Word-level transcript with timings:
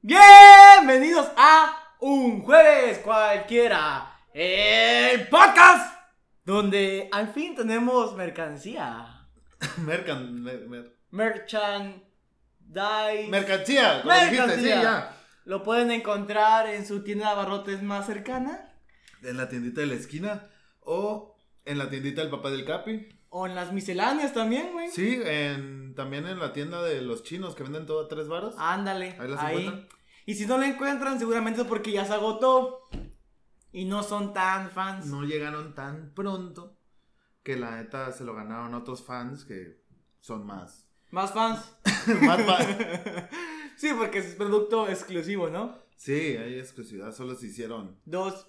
Bienvenidos 0.00 1.28
a 1.36 1.76
un 2.00 2.42
jueves 2.42 2.98
cualquiera, 2.98 4.16
el 4.32 5.26
podcast 5.26 5.92
donde 6.44 7.08
al 7.10 7.32
fin 7.32 7.56
tenemos 7.56 8.14
mercancía. 8.14 9.26
Mercan, 9.78 10.40
mer- 10.40 10.68
mer- 10.68 10.94
Merchandise. 11.10 12.06
mercancía, 13.28 14.02
como 14.02 14.14
dijiste, 14.14 14.36
sí, 14.36 14.38
Mercancía. 14.38 14.82
ya. 14.82 15.16
Lo 15.44 15.64
pueden 15.64 15.90
encontrar 15.90 16.68
en 16.68 16.86
su 16.86 17.02
tienda 17.02 17.26
de 17.26 17.32
abarrotes 17.32 17.82
más 17.82 18.06
cercana 18.06 18.72
En 19.22 19.36
la 19.36 19.48
tiendita 19.48 19.80
de 19.80 19.88
la 19.88 19.94
esquina 19.94 20.48
o 20.80 21.36
en 21.64 21.76
la 21.76 21.90
tiendita 21.90 22.20
del 22.20 22.30
papá 22.30 22.50
del 22.50 22.64
Capi. 22.64 23.17
O 23.30 23.46
en 23.46 23.54
las 23.54 23.72
misceláneas 23.72 24.32
también, 24.32 24.72
güey. 24.72 24.90
Sí, 24.90 25.20
en, 25.24 25.94
también 25.94 26.26
en 26.26 26.38
la 26.38 26.52
tienda 26.52 26.82
de 26.82 27.02
los 27.02 27.22
chinos 27.22 27.54
que 27.54 27.62
venden 27.62 27.86
todo 27.86 28.04
a 28.04 28.08
tres 28.08 28.28
varos. 28.28 28.54
Ándale, 28.58 29.16
Ahí 29.18 29.28
las 29.28 29.40
ahí. 29.40 29.56
encuentran. 29.66 29.88
Y 30.26 30.34
si 30.34 30.46
no 30.46 30.58
la 30.58 30.66
encuentran, 30.66 31.18
seguramente 31.18 31.62
es 31.62 31.66
porque 31.66 31.92
ya 31.92 32.04
se 32.04 32.12
agotó. 32.14 32.88
Y 33.72 33.84
no 33.84 34.02
son 34.02 34.32
tan 34.32 34.70
fans. 34.70 35.06
No 35.06 35.24
llegaron 35.24 35.74
tan 35.74 36.12
pronto 36.14 36.76
que 37.42 37.56
la 37.56 37.76
neta 37.76 38.12
se 38.12 38.24
lo 38.24 38.34
ganaron 38.34 38.74
otros 38.74 39.04
fans 39.04 39.44
que 39.44 39.82
son 40.20 40.44
más. 40.46 40.86
Más 41.10 41.32
fans. 41.32 41.76
más 42.22 42.42
fans. 42.42 42.66
sí, 43.76 43.90
porque 43.96 44.18
es 44.18 44.34
producto 44.34 44.88
exclusivo, 44.88 45.48
¿no? 45.48 45.78
Sí, 45.96 46.12
hay 46.12 46.58
exclusividad, 46.58 47.14
solo 47.14 47.34
se 47.34 47.46
hicieron. 47.46 47.98
Dos. 48.04 48.46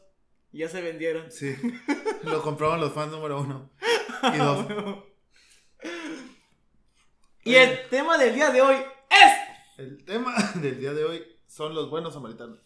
Ya 0.51 0.67
se 0.67 0.81
vendieron. 0.81 1.31
Sí, 1.31 1.55
lo 2.23 2.41
compraban 2.41 2.81
los 2.81 2.93
fans 2.93 3.11
número 3.11 3.41
uno. 3.41 3.69
Y 4.33 4.37
dos. 4.37 4.65
y 7.43 7.55
el 7.55 7.87
tema 7.89 8.17
del 8.17 8.33
día 8.33 8.49
de 8.49 8.61
hoy 8.61 8.75
es. 8.75 9.33
El 9.77 10.03
tema 10.03 10.35
del 10.55 10.79
día 10.79 10.93
de 10.93 11.05
hoy 11.05 11.23
son 11.47 11.75
los 11.75 11.89
buenos 11.89 12.13
samaritanos. 12.13 12.59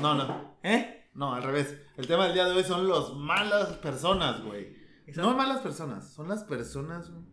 No, 0.00 0.14
no. 0.14 0.58
¿Eh? 0.62 1.08
No, 1.14 1.34
al 1.34 1.42
revés. 1.42 1.74
El 1.96 2.06
tema 2.06 2.24
del 2.24 2.34
día 2.34 2.44
de 2.44 2.52
hoy 2.52 2.64
son 2.64 2.86
los 2.86 3.16
malas 3.16 3.74
personas, 3.78 4.42
güey. 4.42 4.76
No 5.14 5.34
malas 5.34 5.60
personas, 5.60 6.12
son 6.12 6.28
las 6.28 6.42
personas 6.42 7.10
güey, 7.10 7.24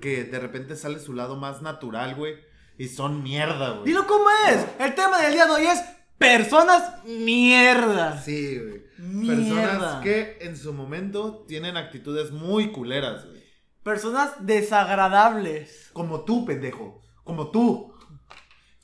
que 0.00 0.24
de 0.24 0.38
repente 0.38 0.76
sale 0.76 0.98
su 1.00 1.14
lado 1.14 1.36
más 1.36 1.62
natural, 1.62 2.14
güey. 2.14 2.36
Y 2.78 2.88
son 2.88 3.22
mierda, 3.22 3.70
güey. 3.70 3.84
Dilo 3.84 4.06
como 4.06 4.28
es. 4.48 4.66
El 4.78 4.94
tema 4.94 5.20
del 5.20 5.32
día 5.32 5.46
de 5.46 5.52
hoy 5.52 5.66
es 5.66 5.82
personas 6.18 7.04
mierda. 7.04 8.20
Sí, 8.20 8.58
güey. 8.58 8.85
Personas 9.26 10.02
que 10.02 10.38
en 10.40 10.56
su 10.56 10.72
momento 10.72 11.44
tienen 11.46 11.76
actitudes 11.76 12.30
muy 12.32 12.72
culeras, 12.72 13.26
güey. 13.26 13.44
Personas 13.82 14.32
desagradables. 14.40 15.90
Como 15.92 16.24
tú, 16.24 16.44
pendejo. 16.44 17.00
Como 17.24 17.50
tú. 17.50 17.94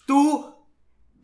Tú, 0.06 0.55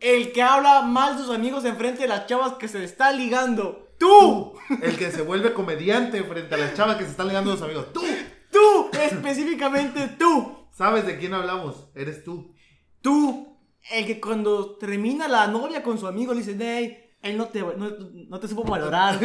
el 0.01 0.33
que 0.33 0.43
habla 0.43 0.83
mal 0.83 1.17
de 1.17 1.25
sus 1.25 1.35
amigos 1.35 1.65
enfrente 1.65 2.03
de 2.03 2.09
las 2.09 2.27
chavas 2.27 2.55
que 2.55 2.69
se 2.69 2.83
está 2.85 3.13
ligando. 3.13 3.89
Tú. 3.99 4.55
El 4.83 4.97
que 4.97 5.11
se 5.11 5.23
vuelve 5.23 5.53
comediante 5.53 6.23
frente 6.23 6.55
a 6.55 6.59
la 6.59 6.75
chava 6.75 6.99
que 6.99 7.05
se 7.05 7.11
está 7.11 7.25
ligando 7.25 7.51
a 7.51 7.55
los 7.55 7.63
amigos. 7.63 7.93
Tú. 7.93 8.03
Tú, 8.51 8.91
específicamente 8.99 10.09
tú. 10.19 10.69
¿Sabes 10.73 11.07
de 11.07 11.19
quién 11.19 11.35
hablamos? 11.35 11.89
Eres 11.95 12.23
tú. 12.25 12.55
Tú, 13.01 13.59
el 13.91 14.07
que 14.07 14.21
cuando 14.21 14.77
termina 14.77 15.29
la 15.29 15.47
novia 15.49 15.83
con 15.83 15.99
su 15.99 16.07
amigo 16.07 16.33
le 16.33 16.41
dice, 16.41 16.57
hey, 16.61 17.08
él 17.23 17.37
no 17.37 17.49
te, 17.49 17.61
no, 17.63 17.91
no 18.29 18.41
te 18.41 18.49
supo 18.49 18.65
valorar. 18.65 19.19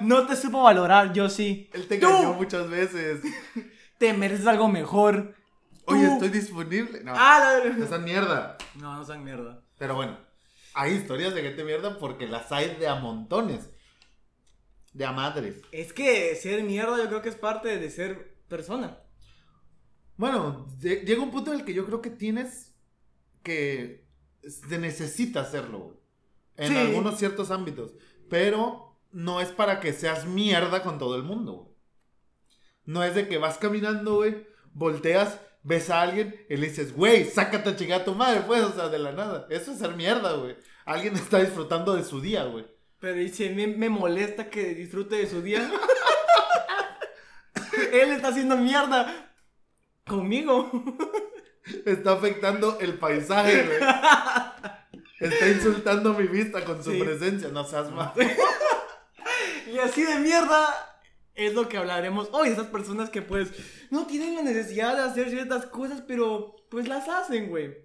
no 0.00 0.26
te 0.26 0.36
supo 0.36 0.62
valorar, 0.62 1.12
yo 1.12 1.28
sí. 1.28 1.70
Él 1.72 1.86
te 1.88 1.98
Tú, 1.98 2.06
engañó 2.06 2.34
muchas 2.34 2.68
veces. 2.68 3.20
te 3.98 4.12
mereces 4.12 4.46
algo 4.46 4.68
mejor. 4.68 5.34
Oye, 5.86 6.06
Tú. 6.06 6.12
estoy 6.14 6.28
disponible. 6.30 7.02
No, 7.02 7.12
Ah, 7.16 7.60
la- 7.64 7.84
esa 7.84 7.98
mierda. 7.98 8.58
No, 8.74 8.94
no 8.96 9.04
sean 9.04 9.24
mierda. 9.24 9.62
Pero 9.78 9.94
bueno, 9.94 10.18
hay 10.74 10.92
historias 10.94 11.34
de 11.34 11.42
gente 11.42 11.64
mierda 11.64 11.98
porque 11.98 12.26
las 12.26 12.50
hay 12.52 12.76
de 12.76 12.88
a 12.88 12.96
montones. 12.96 13.70
De 14.92 15.04
a 15.04 15.12
madres. 15.12 15.56
Es 15.72 15.92
que 15.92 16.34
ser 16.36 16.62
mierda 16.64 16.96
yo 16.98 17.06
creo 17.08 17.22
que 17.22 17.28
es 17.28 17.36
parte 17.36 17.78
de 17.78 17.90
ser 17.90 18.36
persona. 18.48 18.98
Bueno, 20.16 20.66
lle- 20.80 21.04
llega 21.04 21.22
un 21.22 21.30
punto 21.30 21.52
en 21.52 21.60
el 21.60 21.64
que 21.64 21.74
yo 21.74 21.86
creo 21.86 22.02
que 22.02 22.10
tienes 22.10 22.74
que. 23.42 24.06
Se 24.42 24.78
necesita 24.78 25.40
hacerlo, 25.42 25.78
güey. 25.80 25.97
En 26.58 26.68
Sí. 26.72 26.76
algunos 26.76 27.18
ciertos 27.18 27.50
ámbitos. 27.50 27.92
Pero 28.28 29.00
no 29.10 29.40
es 29.40 29.48
para 29.48 29.80
que 29.80 29.94
seas 29.94 30.26
mierda 30.26 30.82
con 30.82 30.98
todo 30.98 31.16
el 31.16 31.22
mundo, 31.22 31.52
güey. 31.54 31.68
No 32.84 33.02
es 33.04 33.14
de 33.14 33.26
que 33.28 33.38
vas 33.38 33.56
caminando, 33.58 34.16
güey, 34.16 34.46
volteas, 34.72 35.40
ves 35.62 35.88
a 35.90 36.02
alguien 36.02 36.34
y 36.50 36.56
le 36.56 36.68
dices, 36.68 36.94
güey, 36.94 37.24
sácate 37.24 37.70
a 37.70 37.76
chingar 37.76 38.02
a 38.02 38.04
tu 38.04 38.14
madre, 38.14 38.42
pues, 38.46 38.62
o 38.64 38.72
sea, 38.72 38.88
de 38.88 38.98
la 38.98 39.12
nada. 39.12 39.46
Eso 39.50 39.72
es 39.72 39.78
ser 39.78 39.94
mierda, 39.94 40.32
güey. 40.34 40.56
Alguien 40.84 41.14
está 41.14 41.38
disfrutando 41.38 41.94
de 41.94 42.04
su 42.04 42.20
día, 42.20 42.44
güey. 42.44 42.66
Pero 42.98 43.14
dice, 43.16 43.50
me, 43.50 43.66
me 43.66 43.88
molesta 43.88 44.50
que 44.50 44.74
disfrute 44.74 45.16
de 45.16 45.26
su 45.26 45.40
día. 45.42 45.70
Él 47.92 48.10
está 48.10 48.28
haciendo 48.28 48.56
mierda 48.56 49.32
conmigo. 50.06 50.70
Está 51.84 52.12
afectando 52.12 52.78
el 52.80 52.94
paisaje, 52.98 53.64
güey. 53.66 53.78
Está 55.20 55.48
insultando 55.48 56.14
mi 56.14 56.26
vista 56.26 56.64
con 56.64 56.82
su 56.82 56.92
Sí. 56.92 57.02
presencia, 57.02 57.48
no 57.48 57.64
seas 57.64 57.90
más. 57.90 58.12
Y 59.72 59.78
así 59.78 60.02
de 60.02 60.18
mierda 60.20 60.66
es 61.34 61.52
lo 61.54 61.68
que 61.68 61.76
hablaremos 61.76 62.30
hoy. 62.32 62.48
Esas 62.48 62.68
personas 62.68 63.10
que 63.10 63.20
pues 63.22 63.50
no 63.90 64.06
tienen 64.06 64.34
la 64.36 64.42
necesidad 64.42 64.96
de 64.96 65.02
hacer 65.02 65.28
ciertas 65.30 65.66
cosas, 65.66 66.02
pero 66.06 66.56
pues 66.70 66.88
las 66.88 67.06
hacen, 67.08 67.48
güey. 67.48 67.76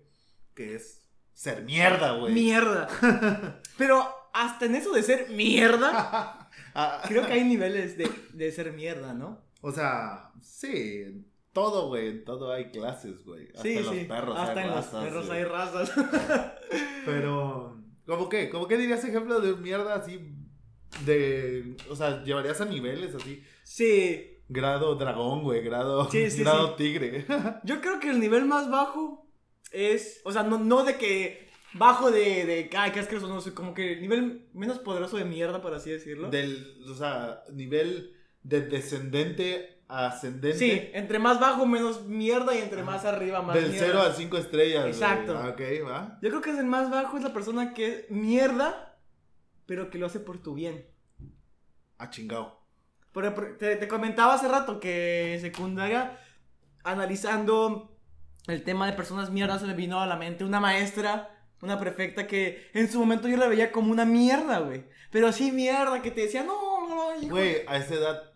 Que 0.56 0.76
es 0.76 1.02
ser 1.34 1.64
mierda, 1.64 2.14
güey. 2.14 2.34
Mierda. 2.34 2.88
Pero 3.78 4.08
hasta 4.34 4.66
en 4.66 4.76
eso 4.76 4.92
de 4.94 5.04
ser 5.04 5.30
mierda, 5.32 6.50
Ah, 6.76 7.02
creo 7.08 7.26
que 7.28 7.34
hay 7.34 7.44
niveles 7.44 7.98
de, 7.98 8.10
de 8.34 8.52
ser 8.52 8.72
mierda, 8.74 9.14
¿no? 9.14 9.44
o 9.62 9.72
sea, 9.72 10.32
sí, 10.42 11.26
todo, 11.54 11.88
güey, 11.88 12.08
en 12.08 12.26
todo 12.26 12.52
hay 12.52 12.72
clases, 12.72 13.24
güey. 13.24 13.48
Hasta 13.50 13.62
sí, 13.62 13.78
en 13.78 13.86
los 13.86 13.96
sí. 13.96 14.06
perros 14.06 14.38
hasta 14.38 14.60
hay 14.60 14.68
en 14.68 14.74
razas, 14.74 14.94
los 14.94 15.04
perros 15.04 15.30
hay 15.30 15.44
razas. 15.44 15.92
Pero, 17.06 17.78
¿cómo 18.06 18.28
qué? 18.28 18.50
¿Cómo 18.50 18.68
qué 18.68 18.78
dirías 18.78 19.04
ejemplo 19.04 19.40
de 19.40 19.56
mierda 19.56 19.96
así? 19.96 20.20
De, 21.06 21.76
o 21.90 21.96
sea, 21.96 22.24
llevarías 22.24 22.60
a 22.62 22.66
niveles 22.66 23.16
así. 23.16 23.44
sí. 23.64 24.30
Grado 24.50 24.96
dragón, 24.96 25.42
güey, 25.42 25.64
grado, 25.64 26.12
Sí, 26.12 26.30
sí, 26.30 26.42
grado 26.42 26.76
tigre. 26.76 27.26
Yo 27.64 27.80
creo 27.80 28.00
que 28.00 28.10
el 28.10 28.20
nivel 28.20 28.44
más 28.46 28.70
bajo 28.70 29.26
es, 29.72 30.22
o 30.26 30.32
sea, 30.32 30.44
no, 30.44 30.60
no 30.60 30.84
de 30.84 30.98
que 30.98 31.50
bajo 31.74 32.12
de, 32.12 32.46
de 32.46 32.70
ay, 32.78 32.92
qué 32.92 33.00
asqueroso, 33.00 33.28
no 33.28 33.42
sé, 33.42 33.54
como 33.54 33.74
que 33.74 33.94
el 33.94 34.02
nivel 34.02 34.50
menos 34.54 34.80
poderoso 34.80 35.18
de 35.18 35.26
mierda, 35.26 35.62
por 35.62 35.74
así 35.74 35.92
decirlo. 35.92 36.30
Del, 36.30 36.84
o 36.90 36.94
sea, 36.94 37.44
nivel 37.54 38.16
de 38.44 38.62
descendente 38.62 39.83
ascendente. 39.94 40.58
Sí, 40.58 40.90
entre 40.94 41.20
más 41.20 41.40
bajo, 41.40 41.66
menos 41.66 42.06
mierda 42.06 42.56
y 42.56 42.60
entre 42.60 42.84
más 42.84 43.06
arriba, 43.06 43.42
más 43.42 43.56
Del 43.56 43.70
mierda. 43.70 43.88
0 43.88 44.02
a 44.02 44.14
5 44.14 44.38
estrellas. 44.38 44.86
Exacto. 44.88 45.38
Ah, 45.38 45.50
Ok, 45.50 45.62
va. 45.88 46.18
Yo 46.22 46.30
creo 46.30 46.42
que 46.42 46.52
es 46.52 46.58
el 46.58 46.66
más 46.66 46.90
bajo, 46.90 47.18
es 47.18 47.24
la 47.24 47.34
persona 47.34 47.74
que 47.74 47.88
es 47.88 48.10
mierda, 48.12 48.98
pero 49.66 49.90
que 49.90 49.98
lo 49.98 50.06
hace 50.08 50.20
por 50.20 50.42
tu 50.42 50.54
bien. 50.54 50.86
Ah, 51.98 52.10
chingado. 52.10 52.62
Te, 53.60 53.76
te 53.76 53.88
comentaba 53.88 54.34
hace 54.34 54.48
rato 54.48 54.80
que 54.80 55.36
en 55.36 55.42
secundaria, 55.42 56.20
analizando 56.84 57.96
el 58.48 58.64
tema 58.64 58.88
de 58.88 58.94
personas 58.94 59.30
mierdas, 59.30 59.62
se 59.62 59.68
me 59.68 59.74
vino 59.74 60.00
a 60.02 60.08
la 60.08 60.16
mente 60.16 60.44
una 60.44 60.60
maestra, 60.60 61.30
una 61.62 61.80
prefecta 61.80 62.28
que 62.28 62.70
en 62.74 62.92
su 62.92 63.00
momento 63.00 63.28
yo 63.28 63.38
la 63.38 63.48
veía 63.48 63.72
como 63.72 63.92
una 63.92 64.06
mierda, 64.06 64.60
güey. 64.60 64.86
Pero 65.12 65.28
así 65.28 65.52
mierda, 65.52 66.02
que 66.02 66.12
te 66.12 66.22
decía, 66.22 66.44
no, 66.44 66.88
no, 66.90 66.96
no, 66.96 67.22
hijo". 67.22 67.30
Güey, 67.30 67.58
a 67.68 67.78
esa 67.78 67.94
edad 67.94 68.33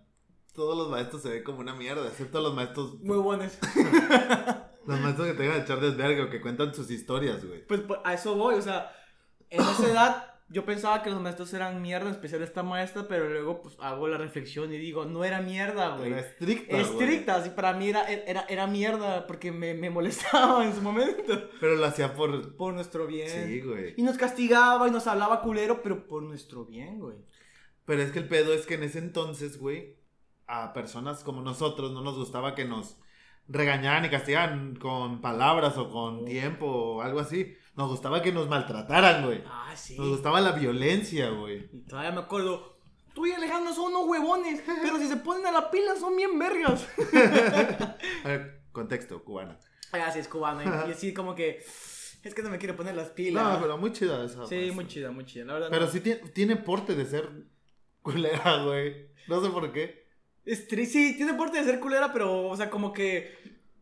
todos 0.57 0.75
los 0.77 0.89
maestros 0.89 1.21
se 1.21 1.29
ven 1.29 1.43
como 1.43 1.59
una 1.59 1.73
mierda, 1.75 2.05
excepto 2.07 2.41
los 2.41 2.53
maestros. 2.53 2.99
Muy 2.99 3.17
buenos. 3.17 3.57
Los 4.87 5.01
maestros 5.01 5.27
que 5.27 5.33
te 5.33 5.43
dejan 5.43 5.61
echar 5.61 5.81
desvergue 5.81 6.21
o 6.23 6.29
que 6.29 6.39
cuentan 6.39 6.73
sus 6.73 6.89
historias, 6.89 7.45
güey. 7.45 7.65
Pues 7.67 7.81
por- 7.81 7.99
a 8.05 8.13
eso 8.13 8.35
voy, 8.35 8.55
o 8.55 8.61
sea, 8.61 8.89
en 9.49 9.59
esa 9.61 9.85
edad 9.91 10.33
yo 10.49 10.63
pensaba 10.63 11.03
que 11.03 11.09
los 11.09 11.19
maestros 11.19 11.53
eran 11.53 11.81
mierda, 11.81 12.07
en 12.07 12.13
especial 12.13 12.41
esta 12.41 12.63
maestra, 12.63 13.05
pero 13.05 13.27
luego 13.29 13.61
pues 13.61 13.75
hago 13.81 14.07
la 14.07 14.17
reflexión 14.17 14.73
y 14.73 14.77
digo, 14.77 15.03
no 15.03 15.25
era 15.25 15.41
mierda, 15.41 15.97
güey. 15.97 16.07
Era 16.13 16.21
estricta. 16.21 16.71
güey. 16.71 16.81
Estricta, 16.83 17.35
así 17.35 17.49
para 17.49 17.73
mí 17.73 17.89
era, 17.89 18.09
era, 18.09 18.45
era 18.47 18.65
mierda 18.65 19.27
porque 19.27 19.51
me, 19.51 19.73
me 19.73 19.89
molestaba 19.89 20.63
en 20.65 20.73
su 20.73 20.81
momento. 20.81 21.49
Pero 21.59 21.75
lo 21.75 21.85
hacía 21.85 22.13
por. 22.15 22.55
Por 22.55 22.73
nuestro 22.73 23.07
bien. 23.07 23.29
Sí, 23.47 23.59
güey. 23.59 23.93
Y 23.97 24.03
nos 24.03 24.17
castigaba 24.17 24.87
y 24.87 24.91
nos 24.91 25.05
hablaba 25.05 25.41
culero, 25.41 25.81
pero 25.83 26.07
por 26.07 26.23
nuestro 26.23 26.63
bien, 26.63 26.97
güey. 26.99 27.17
Pero 27.83 28.01
es 28.03 28.11
que 28.13 28.19
el 28.19 28.27
pedo 28.29 28.53
es 28.53 28.65
que 28.65 28.75
en 28.75 28.83
ese 28.83 28.99
entonces, 28.99 29.59
güey, 29.59 29.97
a 30.47 30.73
personas 30.73 31.23
como 31.23 31.41
nosotros 31.41 31.91
no 31.91 32.01
nos 32.01 32.17
gustaba 32.17 32.55
que 32.55 32.65
nos 32.65 32.97
regañaran 33.47 34.05
y 34.05 34.09
castigaran 34.09 34.75
con 34.75 35.21
palabras 35.21 35.77
o 35.77 35.89
con 35.89 36.25
tiempo 36.25 36.65
o 36.65 37.01
algo 37.01 37.19
así. 37.19 37.55
Nos 37.75 37.89
gustaba 37.89 38.21
que 38.21 38.31
nos 38.31 38.49
maltrataran, 38.49 39.25
güey. 39.25 39.43
Ah, 39.45 39.73
sí. 39.75 39.97
Nos 39.97 40.09
gustaba 40.09 40.41
la 40.41 40.53
violencia, 40.53 41.29
güey. 41.29 41.69
Y 41.71 41.81
todavía 41.87 42.11
me 42.11 42.21
acuerdo. 42.21 42.77
Tú 43.13 43.25
y 43.25 43.31
Alejandro 43.31 43.73
son 43.73 43.93
unos 43.93 44.07
huevones, 44.07 44.63
pero 44.65 44.97
si 44.97 45.07
se 45.07 45.17
ponen 45.17 45.45
a 45.47 45.51
la 45.51 45.71
pila 45.71 45.95
son 45.95 46.15
bien 46.15 46.37
vergas. 46.37 46.87
A 48.23 48.27
ver, 48.27 48.61
contexto, 48.71 49.23
cubana. 49.23 49.57
Ah, 49.91 50.11
sí, 50.11 50.19
es 50.19 50.27
cubano. 50.27 50.61
Y, 50.63 50.89
y 50.89 50.91
así 50.91 51.13
como 51.13 51.35
que. 51.35 51.63
Es 52.23 52.33
que 52.33 52.43
no 52.43 52.49
me 52.49 52.57
quiero 52.57 52.75
poner 52.75 52.95
las 52.95 53.09
pilas. 53.09 53.43
No, 53.43 53.61
pero 53.61 53.77
muy 53.77 53.93
chida 53.93 54.23
esa. 54.25 54.45
Sí, 54.45 54.71
muy 54.71 54.87
chida, 54.87 55.11
muy 55.11 55.25
chida. 55.25 55.45
La 55.45 55.53
verdad. 55.53 55.69
Pero 55.71 55.85
no. 55.85 55.91
sí 55.91 56.01
tiene, 56.01 56.19
tiene 56.29 56.55
porte 56.57 56.93
de 56.93 57.05
ser 57.05 57.29
culera, 58.01 58.63
güey. 58.63 59.09
No 59.27 59.41
sé 59.41 59.49
por 59.49 59.71
qué. 59.71 60.06
Es 60.47 60.65
sí, 60.69 61.15
tiene 61.17 61.33
porte 61.33 61.57
de 61.57 61.65
ser 61.65 61.79
culera, 61.79 62.13
pero, 62.13 62.47
o 62.47 62.55
sea, 62.55 62.69
como 62.69 62.93
que 62.93 63.37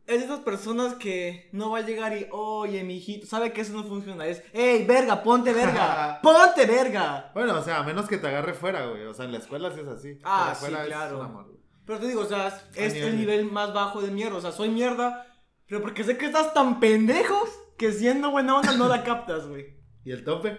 es 0.08 0.20
de 0.20 0.26
esas 0.26 0.40
personas 0.40 0.96
que 0.96 1.48
no 1.52 1.70
va 1.72 1.78
a 1.78 1.86
llegar 1.86 2.18
y, 2.18 2.28
oye, 2.32 2.84
mijito, 2.84 3.28
sabe 3.28 3.54
que 3.54 3.62
eso 3.62 3.74
no 3.74 3.84
funciona. 3.84 4.26
Es, 4.26 4.44
hey, 4.52 4.84
verga, 4.88 5.22
ponte 5.22 5.54
verga, 5.54 6.20
ponte 6.24 6.66
verga. 6.66 7.32
Bueno, 7.36 7.60
o 7.60 7.62
sea, 7.62 7.80
a 7.80 7.84
menos 7.84 8.08
que 8.08 8.18
te 8.18 8.28
agarre 8.28 8.56
fuera, 8.56 8.88
güey. 8.88 9.04
O 9.04 9.14
sea, 9.14 9.26
en 9.26 9.32
la 9.32 9.38
escuela 9.38 9.72
sí 9.72 9.82
es 9.82 9.88
así. 9.88 10.20
Ah, 10.24 10.56
sí, 10.60 10.66
claro. 10.66 11.22
amor. 11.22 11.56
Pero 11.86 12.00
te 12.00 12.08
digo, 12.08 12.22
o 12.22 12.26
sea, 12.26 12.48
es 12.76 12.94
nivel. 12.94 13.10
el 13.10 13.18
nivel 13.18 13.52
más 13.52 13.72
bajo 13.72 14.02
de 14.02 14.10
mierda. 14.10 14.38
O 14.38 14.42
sea, 14.42 14.52
soy 14.52 14.70
mierda, 14.70 15.28
pero 15.68 15.82
porque 15.82 16.04
sé 16.04 16.18
que 16.18 16.26
estás 16.26 16.52
tan 16.54 16.80
pendejos 16.80 17.50
que 17.78 17.92
siendo 17.92 18.32
buena 18.32 18.58
onda 18.58 18.76
no 18.76 18.88
la 18.88 19.04
captas, 19.04 19.48
güey. 19.48 19.76
¿Y 20.04 20.12
el 20.12 20.24
tope? 20.24 20.58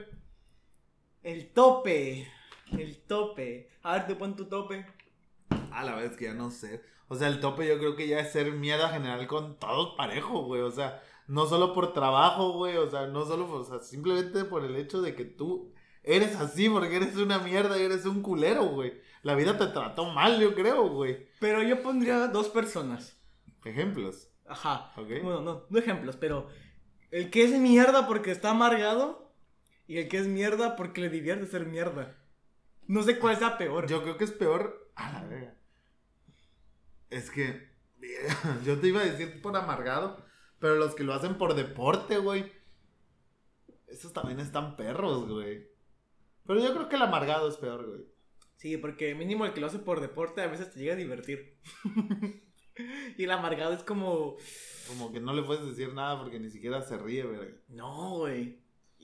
El 1.25 1.53
tope, 1.53 2.29
el 2.73 3.03
tope. 3.03 3.71
A 3.83 3.95
ver, 3.95 4.07
te 4.07 4.15
pon 4.15 4.37
tu 4.37 4.47
tope. 4.47 4.87
A 5.77 5.85
la 5.85 5.95
vez 5.95 6.17
que 6.17 6.25
ya 6.25 6.33
no 6.33 6.51
sé. 6.51 6.83
O 7.09 7.17
sea, 7.17 7.29
el 7.29 7.39
tope 7.39 7.69
yo 7.69 7.79
creo 7.79 7.97
que 7.97 8.09
ya 8.09 8.19
es 8.19 8.33
ser 8.33 8.51
mierda 8.53 8.89
general 8.89 9.27
con 9.27 9.59
todos 9.59 9.95
parejo, 9.95 10.45
güey. 10.45 10.63
O 10.63 10.71
sea, 10.71 11.03
no 11.29 11.47
solo 11.47 11.75
por 11.75 11.93
trabajo, 11.93 12.55
güey. 12.55 12.79
O 12.79 12.91
sea, 12.91 13.07
no 13.09 13.27
solo 13.27 13.47
por, 13.47 13.61
o 13.61 13.65
sea, 13.65 13.81
simplemente 13.81 14.45
por 14.45 14.65
el 14.65 14.75
hecho 14.77 15.03
de 15.03 15.15
que 15.15 15.27
tú 15.27 15.75
eres 16.03 16.35
así 16.37 16.71
porque 16.71 16.97
eres 16.97 17.17
una 17.17 17.39
mierda 17.39 17.79
y 17.79 17.83
eres 17.83 18.07
un 18.07 18.23
culero, 18.23 18.65
güey. 18.65 18.95
La 19.23 19.35
vida 19.35 19.59
te 19.59 19.67
trató 19.67 20.07
mal, 20.07 20.41
yo 20.41 20.55
creo, 20.55 20.89
güey. 20.89 21.29
Pero 21.41 21.63
yo 21.63 21.83
pondría 21.83 22.29
dos 22.29 22.49
personas. 22.49 23.21
Ejemplos. 23.63 24.31
Ajá. 24.47 24.93
Ok. 24.97 25.09
Bueno, 25.23 25.43
no, 25.43 25.67
no 25.69 25.79
ejemplos, 25.79 26.17
pero 26.17 26.49
el 27.11 27.31
que 27.31 27.45
es 27.45 27.51
mierda 27.51 28.07
porque 28.07 28.31
está 28.31 28.51
amargado 28.51 29.35
y 29.87 29.99
el 29.99 30.09
que 30.09 30.17
es 30.17 30.27
mierda 30.27 30.75
porque 30.75 31.03
le 31.03 31.11
divierte 31.11 31.47
ser 31.47 31.67
mierda. 31.67 32.17
No 32.87 33.03
sé 33.03 33.19
cuál 33.19 33.37
sea 33.37 33.59
peor. 33.59 33.87
Yo 33.89 34.03
creo 34.03 34.17
que 34.17 34.25
es 34.25 34.33
peor. 34.33 34.91
A 34.95 35.13
la 35.13 35.25
verga. 35.25 35.55
Es 37.11 37.31
que. 37.31 37.71
Yo 38.65 38.79
te 38.81 38.89
iba 38.89 39.01
a 39.01 39.05
decir 39.05 39.41
por 39.43 39.57
amargado. 39.57 40.25
Pero 40.59 40.77
los 40.77 40.95
que 40.95 41.05
lo 41.05 41.13
hacen 41.13 41.37
por 41.39 41.55
deporte, 41.55 42.19
güey. 42.19 42.51
Esos 43.89 44.13
también 44.13 44.41
están 44.41 44.77
perros, 44.77 45.29
güey. 45.29 45.69
Pero 46.47 46.61
yo 46.61 46.73
creo 46.75 46.89
que 46.89 46.97
el 46.97 47.03
amargado 47.03 47.49
es 47.49 47.57
peor, 47.57 47.87
güey. 47.87 48.03
Sí, 48.57 48.77
porque 48.79 49.15
mínimo 49.15 49.45
el 49.45 49.53
que 49.53 49.61
lo 49.61 49.67
hace 49.67 49.79
por 49.79 50.01
deporte 50.01 50.41
a 50.41 50.47
veces 50.47 50.73
te 50.73 50.81
llega 50.81 50.95
a 50.95 50.97
divertir. 50.97 51.59
y 53.19 53.25
el 53.25 53.31
amargado 53.31 53.75
es 53.75 53.83
como, 53.83 54.37
Como 54.89 55.13
que 55.13 55.21
no 55.21 55.35
le 55.35 55.43
puedes 55.43 55.65
decir 55.67 55.93
nada 55.93 56.19
porque 56.21 56.41
ni 56.41 56.51
siquiera 56.51 56.83
se 56.83 56.97
ríe, 56.97 57.25
güey. 57.25 57.55
no, 57.69 58.19
güey. 58.19 58.61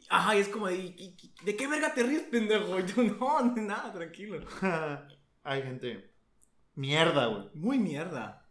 Ajá, 0.08 0.36
y 0.36 0.40
es 0.40 0.48
como, 0.48 0.66
de, 0.68 0.76
¿y- 0.76 0.94
y- 1.20 1.34
¿de 1.44 1.56
qué 1.56 1.66
verga 1.68 1.92
te 1.94 2.02
ríes, 2.02 2.22
pendejo? 2.24 2.78
Yo, 2.80 3.02
no, 3.02 3.54
de 3.54 3.60
nada, 3.60 3.92
tranquilo. 3.92 4.40
Hay 5.42 5.62
gente. 5.62 6.11
Mierda, 6.74 7.26
güey. 7.26 7.48
Muy 7.54 7.78
mierda. 7.78 8.46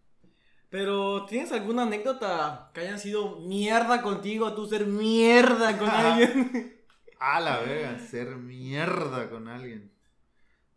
Pero, 0.69 1.25
¿tienes 1.25 1.51
alguna 1.51 1.83
anécdota 1.83 2.71
que 2.73 2.81
haya 2.81 2.97
sido 2.97 3.39
mierda 3.41 4.01
contigo, 4.01 4.53
tú 4.53 4.65
ser 4.67 4.85
mierda 4.85 5.77
con 5.77 5.89
alguien? 5.89 6.81
A 7.19 7.39
la 7.39 7.59
verga, 7.59 7.99
ser 7.99 8.35
mierda 8.37 9.29
con 9.29 9.47
alguien. 9.47 9.91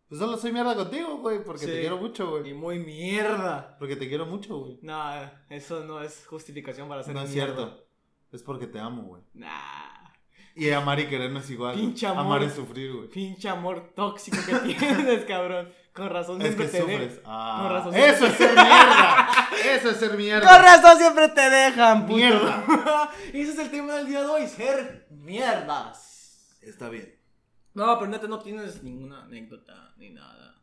Pues 0.09 0.19
solo 0.19 0.37
soy 0.37 0.51
mierda 0.51 0.75
contigo, 0.75 1.17
güey, 1.17 1.43
porque 1.43 1.65
Sí. 1.65 1.71
te 1.71 1.79
quiero 1.79 1.97
mucho, 1.97 2.37
y 2.37 2.41
güey. 2.41 2.53
muy 2.53 2.79
mierda. 2.79 3.75
Porque 3.79 3.95
te 3.95 4.07
quiero 4.07 4.25
mucho, 4.25 4.57
güey. 4.59 4.77
No, 4.81 5.01
eso 5.49 5.83
no 5.85 6.01
es 6.01 6.25
justificación 6.27 6.87
para 6.89 7.01
ser 7.03 7.13
No 7.15 7.21
es 7.21 7.31
mierda. 7.31 7.55
cierto. 7.55 7.85
Es 8.31 8.43
porque 8.43 8.67
te 8.67 8.79
amo, 8.79 9.03
güey. 9.03 9.23
Nah. 9.33 9.94
Y 10.57 10.69
amar 10.71 10.99
y 11.01 11.07
querer 11.07 11.31
no 11.31 11.39
es 11.39 11.49
igual. 11.49 11.73
güey. 11.73 11.85
Pinche 11.87 12.07
amor. 12.07 12.25
Amar 12.25 12.43
es 12.43 12.53
sufrir, 12.53 12.93
güey. 12.93 13.09
Pinche 13.09 13.49
amor 13.49 13.91
tóxico 13.93 14.37
que 14.45 14.53
tienes, 14.75 15.25
cabrón. 15.25 15.69
Con 15.93 16.09
razón 16.09 16.41
Es 16.41 16.47
siempre 16.47 16.65
que 16.65 16.71
te 16.71 16.79
sufres. 16.81 17.15
dejan. 17.17 17.23
Ah, 17.25 17.59
Con 17.61 17.71
razón 17.71 17.95
Eso 17.95 18.25
es 18.25 18.33
ser 18.35 18.53
mierda. 18.53 19.49
Eso 19.65 19.89
es 19.89 19.97
ser 19.97 20.17
mierda. 20.17 20.47
Con 20.53 20.61
razón 20.63 20.97
siempre 20.97 21.27
te 21.29 21.49
dejan, 21.49 22.01
puto. 22.05 22.15
Mierda. 22.17 22.63
ese 23.33 23.51
es 23.51 23.59
el 23.59 23.71
tema 23.71 23.93
del 23.95 24.07
día 24.07 24.21
de 24.21 24.27
hoy, 24.27 24.47
ser 24.47 25.07
mierdas. 25.09 26.57
Está 26.61 26.89
bien. 26.89 27.13
No, 27.73 27.97
pero 27.99 28.09
neta 28.11 28.27
no 28.27 28.39
tienes 28.39 28.81
ninguna 28.83 29.23
anécdota 29.23 29.93
ni 29.97 30.09
nada. 30.11 30.55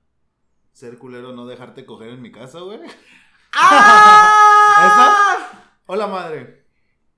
Ser 0.72 0.96
culero, 0.98 1.32
no 1.32 1.46
dejarte 1.46 1.84
coger 1.84 2.08
en 2.10 2.22
mi 2.22 2.32
casa, 2.32 2.60
güey. 2.60 2.80
¡Ah! 3.54 5.38
Hola, 5.86 6.06
madre. 6.06 6.64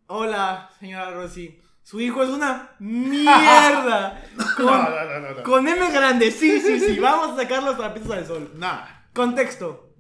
Hola, 0.07 0.71
señora 0.81 1.11
Rosy. 1.13 1.61
Su 1.85 2.01
hijo 2.01 2.23
es 2.23 2.31
una 2.31 2.75
mierda. 2.79 4.25
Con, 4.57 4.67
No, 4.67 4.89
no, 4.89 5.05
no, 5.05 5.21
no. 5.21 5.35
no. 5.35 5.43
con 5.43 5.69
M 5.69 5.91
grande, 5.93 6.31
sí, 6.31 6.59
sí, 6.59 6.81
sí. 6.81 6.99
Vamos 6.99 7.33
a 7.33 7.43
sacar 7.43 7.63
los 7.63 7.77
trapitos 7.77 8.11
al 8.11 8.27
sol. 8.27 8.53
Nah. 8.57 8.87
Contexto. 9.13 9.95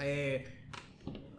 Eh, 0.00 0.68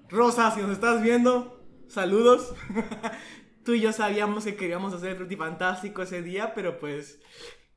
Rosa, 0.09 0.51
si 0.51 0.61
nos 0.61 0.71
estás 0.71 1.01
viendo, 1.01 1.65
saludos. 1.89 2.53
Tú 3.65 3.73
y 3.73 3.81
yo 3.81 3.91
sabíamos 3.91 4.45
que 4.45 4.55
queríamos 4.55 4.93
hacer 4.93 5.17
Frutifantástico 5.17 6.01
ese 6.01 6.21
día, 6.21 6.53
pero 6.55 6.79
pues 6.79 7.19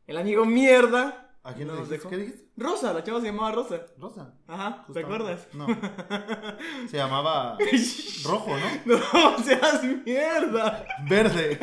el 0.07 0.17
amigo 0.17 0.45
mierda. 0.45 1.34
¿A 1.47 1.53
quién 1.53 1.69
nos 1.69 1.91
dejó. 1.91 2.09
¿Qué 2.09 2.17
dijiste? 2.17 2.45
Rosa, 2.57 2.95
la 2.95 3.05
chava 3.05 3.21
se 3.21 3.27
llamaba 3.27 3.53
Rosa. 3.53 3.83
Rosa. 3.99 4.33
Ajá, 4.49 4.87
¿te 4.91 5.01
acuerdas? 5.01 5.47
No. 5.53 5.67
Se 6.91 6.97
llamaba 6.97 7.59
rojo, 8.25 8.57
¿no? 8.57 8.97
No 8.97 9.39
seas 9.45 9.85
mierda. 9.85 10.87
Verde. 11.07 11.59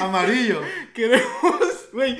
Amarillo. 0.00 0.62
Queremos, 0.94 1.88
güey, 1.92 2.18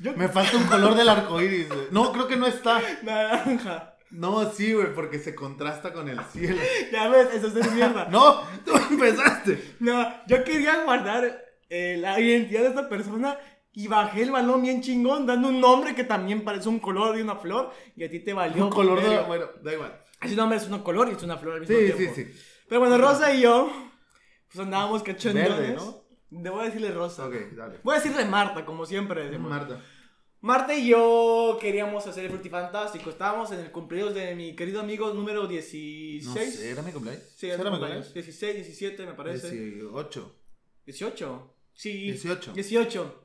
yo 0.00 0.12
Me 0.16 0.28
falta 0.28 0.56
un 0.56 0.64
color 0.64 0.96
del 0.96 1.08
arco 1.08 1.40
iris, 1.40 1.68
güey. 1.68 1.86
No, 1.92 2.10
creo 2.10 2.26
que 2.26 2.36
no 2.36 2.46
está. 2.48 2.80
naranja. 3.02 3.94
No, 4.10 4.50
sí, 4.50 4.72
güey, 4.72 4.92
porque 4.92 5.20
se 5.20 5.34
contrasta 5.34 5.92
con 5.92 6.08
el 6.08 6.18
cielo. 6.32 6.60
Ya 6.92 7.08
ves, 7.08 7.28
eso 7.34 7.46
es 7.56 7.72
mierda. 7.72 8.08
No, 8.10 8.42
tú 8.64 8.72
empezaste. 8.90 9.76
No, 9.78 10.12
yo 10.26 10.42
quería 10.42 10.82
guardar 10.84 11.44
eh, 11.70 11.96
la 12.00 12.18
identidad 12.20 12.62
de 12.62 12.68
esta 12.68 12.88
persona 12.88 13.38
y 13.74 13.88
bajé 13.88 14.22
el 14.22 14.30
balón 14.30 14.62
bien 14.62 14.82
chingón, 14.82 15.26
dando 15.26 15.48
un 15.48 15.60
nombre 15.60 15.94
que 15.94 16.04
también 16.04 16.44
parece 16.44 16.68
un 16.68 16.78
color 16.78 17.16
de 17.16 17.22
una 17.22 17.36
flor 17.36 17.70
y 17.96 18.04
a 18.04 18.10
ti 18.10 18.20
te 18.20 18.32
valió. 18.32 18.64
Un 18.64 18.70
color 18.70 19.02
de. 19.02 19.20
Bueno, 19.24 19.46
da 19.62 19.72
igual. 19.72 19.98
Ese 20.20 20.36
nombre 20.36 20.58
es 20.58 20.68
un 20.68 20.78
color 20.82 21.08
y 21.08 21.12
es 21.12 21.22
una 21.22 21.36
flor 21.36 21.54
al 21.54 21.60
mismo 21.60 21.76
Sí, 21.76 21.84
tiempo. 21.92 22.14
sí, 22.14 22.24
sí. 22.24 22.32
Pero 22.68 22.80
bueno, 22.80 22.96
Rosa 22.98 23.34
y 23.34 23.40
yo, 23.42 23.70
pues 24.48 24.60
andábamos 24.64 25.02
cachondones. 25.02 25.74
¿no? 25.74 26.02
Debo 26.30 26.62
decirle 26.62 26.92
Rosa. 26.92 27.26
Ok, 27.26 27.34
dale. 27.56 27.80
Voy 27.82 27.94
a 27.96 27.98
decirle 28.00 28.24
Marta, 28.24 28.64
como 28.64 28.86
siempre 28.86 29.24
decimos. 29.24 29.50
Marta. 29.50 29.82
Marta 30.40 30.74
y 30.74 30.88
yo 30.88 31.56
queríamos 31.60 32.06
hacer 32.06 32.24
el 32.24 32.30
Frutifantástico. 32.30 33.10
Estábamos 33.10 33.52
en 33.52 33.60
el 33.60 33.70
cumpleaños 33.70 34.14
de 34.14 34.34
mi 34.34 34.56
querido 34.56 34.80
amigo 34.80 35.12
número 35.12 35.46
16. 35.46 36.24
No 36.26 36.34
sé, 36.34 36.70
¿era 36.70 36.82
mi 36.82 36.90
cumpleaños? 36.92 37.22
Sí, 37.36 37.48
era 37.48 37.62
mi 37.62 37.70
cumpleaños? 37.70 38.12
16, 38.12 38.54
17 38.56 39.06
me 39.06 39.12
parece. 39.14 39.50
18. 39.54 40.36
18. 40.86 41.54
Sí. 41.74 41.92
18. 42.10 42.52
18. 42.54 43.21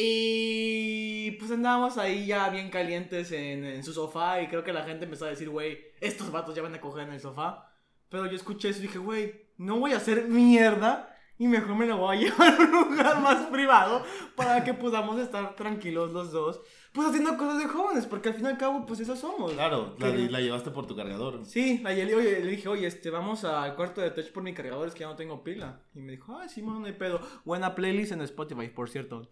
Y 0.00 1.32
pues 1.32 1.50
andábamos 1.50 1.98
ahí 1.98 2.24
ya 2.24 2.48
bien 2.50 2.70
calientes 2.70 3.32
en, 3.32 3.64
en 3.64 3.82
su 3.82 3.92
sofá 3.92 4.40
y 4.40 4.46
creo 4.46 4.62
que 4.62 4.72
la 4.72 4.84
gente 4.84 5.06
empezó 5.06 5.24
a 5.24 5.30
decir, 5.30 5.50
güey, 5.50 5.78
estos 6.00 6.30
vatos 6.30 6.54
ya 6.54 6.62
van 6.62 6.76
a 6.76 6.80
coger 6.80 7.08
en 7.08 7.14
el 7.14 7.20
sofá. 7.20 7.72
Pero 8.08 8.26
yo 8.26 8.36
escuché 8.36 8.68
eso 8.68 8.78
y 8.78 8.82
dije, 8.82 8.98
güey, 8.98 9.48
no 9.56 9.80
voy 9.80 9.94
a 9.94 9.96
hacer 9.96 10.28
mierda 10.28 11.12
y 11.36 11.48
mejor 11.48 11.74
me 11.74 11.86
lo 11.86 11.96
voy 11.96 12.16
a 12.16 12.20
llevar 12.20 12.54
a 12.54 12.58
un 12.58 12.70
lugar 12.70 13.20
más 13.20 13.46
privado 13.46 14.04
para 14.36 14.62
que 14.62 14.72
podamos 14.72 15.18
estar 15.18 15.56
tranquilos 15.56 16.12
los 16.12 16.30
dos, 16.30 16.60
pues 16.92 17.08
haciendo 17.08 17.36
cosas 17.36 17.58
de 17.58 17.66
jóvenes, 17.66 18.06
porque 18.06 18.28
al 18.28 18.34
fin 18.36 18.44
y 18.44 18.48
al 18.48 18.58
cabo, 18.58 18.86
pues 18.86 19.00
eso 19.00 19.16
somos. 19.16 19.52
Claro, 19.52 19.96
la, 19.98 20.10
la 20.10 20.40
llevaste 20.40 20.70
por 20.70 20.86
tu 20.86 20.94
cargador. 20.94 21.44
Sí, 21.44 21.82
ayer 21.84 22.06
le, 22.06 22.14
oye, 22.14 22.40
le 22.40 22.50
dije, 22.50 22.68
oye, 22.68 22.86
este, 22.86 23.10
vamos 23.10 23.42
al 23.42 23.74
cuarto 23.74 24.00
de 24.00 24.12
touch 24.12 24.30
por 24.30 24.44
mi 24.44 24.54
cargador, 24.54 24.86
es 24.86 24.94
que 24.94 25.00
ya 25.00 25.06
no 25.06 25.16
tengo 25.16 25.42
pila. 25.42 25.80
Y 25.92 26.00
me 26.00 26.12
dijo, 26.12 26.36
ah, 26.38 26.48
sí, 26.48 26.62
no 26.62 26.84
hay 26.84 26.92
pedo. 26.92 27.20
Buena 27.44 27.74
playlist 27.74 28.12
en 28.12 28.20
Spotify, 28.22 28.68
por 28.68 28.88
cierto. 28.88 29.28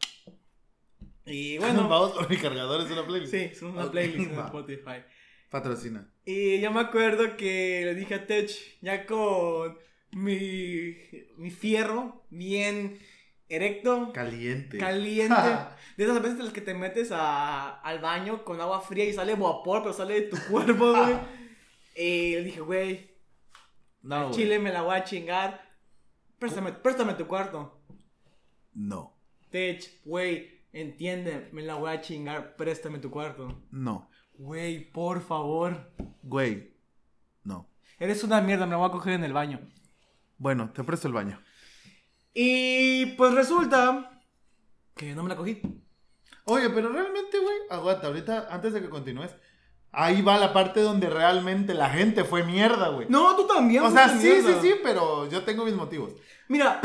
Y 1.26 1.58
bueno, 1.58 1.88
Vamos 1.88 2.12
por 2.12 2.30
mi 2.30 2.36
cargador, 2.36 2.80
es 2.84 2.90
una 2.90 3.04
playlist. 3.06 3.32
sí, 3.32 3.38
es 3.52 3.62
una 3.62 3.90
playlist 3.90 4.30
en. 4.32 4.38
Spotify. 4.46 5.02
Patrocina. 5.50 6.08
Y 6.24 6.60
yo 6.60 6.70
me 6.72 6.80
acuerdo 6.80 7.36
que 7.36 7.82
le 7.84 7.94
dije 7.94 8.14
a 8.14 8.26
Tech, 8.26 8.50
ya 8.80 9.06
con 9.06 9.78
mi, 10.12 10.96
mi 11.36 11.50
fierro 11.50 12.24
bien 12.30 12.98
erecto, 13.48 14.12
Caliente. 14.12 14.78
caliente. 14.78 15.34
De 15.96 16.04
esas 16.04 16.20
veces 16.20 16.38
en 16.38 16.44
las 16.46 16.52
que 16.52 16.60
te 16.60 16.74
metes 16.74 17.10
a- 17.12 17.80
al 17.80 18.00
baño 18.00 18.44
con 18.44 18.60
agua 18.60 18.80
fría 18.80 19.04
y 19.04 19.12
sale 19.12 19.34
vapor, 19.34 19.82
pero 19.82 19.92
sale 19.94 20.14
de 20.14 20.22
tu 20.28 20.36
cuerpo, 20.50 20.92
güey. 20.92 21.16
Y 21.96 22.32
le 22.34 22.42
dije, 22.42 22.60
güey, 22.60 23.10
no, 24.02 24.30
chile 24.30 24.58
me 24.58 24.72
la 24.72 24.82
voy 24.82 24.96
a 24.96 25.04
chingar. 25.04 25.64
Préstame, 26.38 26.72
préstame 26.72 27.14
tu 27.14 27.26
cuarto. 27.26 27.80
No. 28.74 29.16
Tech, 29.50 30.02
güey, 30.04 30.55
entiende, 30.80 31.48
me 31.52 31.62
la 31.62 31.74
voy 31.74 31.90
a 31.90 32.00
chingar, 32.00 32.56
préstame 32.56 32.98
tu 32.98 33.10
cuarto. 33.10 33.62
No. 33.70 34.08
Güey, 34.34 34.90
por 34.92 35.20
favor. 35.20 35.92
Güey. 36.22 36.76
No. 37.44 37.68
Eres 37.98 38.22
una 38.24 38.40
mierda, 38.40 38.66
me 38.66 38.72
la 38.72 38.76
voy 38.78 38.88
a 38.88 38.92
coger 38.92 39.14
en 39.14 39.24
el 39.24 39.32
baño. 39.32 39.60
Bueno, 40.38 40.70
te 40.72 40.84
presto 40.84 41.08
el 41.08 41.14
baño. 41.14 41.42
Y 42.34 43.06
pues 43.16 43.32
resulta 43.32 44.20
que 44.94 45.14
no 45.14 45.22
me 45.22 45.30
la 45.30 45.36
cogí. 45.36 45.62
Oye, 46.44 46.68
pero 46.70 46.90
realmente, 46.90 47.38
güey, 47.38 47.56
aguanta, 47.70 48.06
ahorita, 48.06 48.48
antes 48.50 48.72
de 48.72 48.82
que 48.82 48.90
continúes, 48.90 49.34
ahí 49.92 50.22
va 50.22 50.38
la 50.38 50.52
parte 50.52 50.80
donde 50.80 51.08
realmente 51.10 51.74
la 51.74 51.88
gente 51.90 52.24
fue 52.24 52.42
mierda, 52.44 52.88
güey. 52.88 53.06
No, 53.08 53.34
tú 53.36 53.46
también. 53.46 53.82
o 53.82 53.90
sea, 53.90 54.08
sí, 54.08 54.18
sí, 54.20 54.42
mierda. 54.42 54.62
sí, 54.62 54.74
pero 54.82 55.28
yo 55.28 55.42
tengo 55.42 55.64
mis 55.64 55.74
motivos. 55.74 56.12
Mira, 56.48 56.80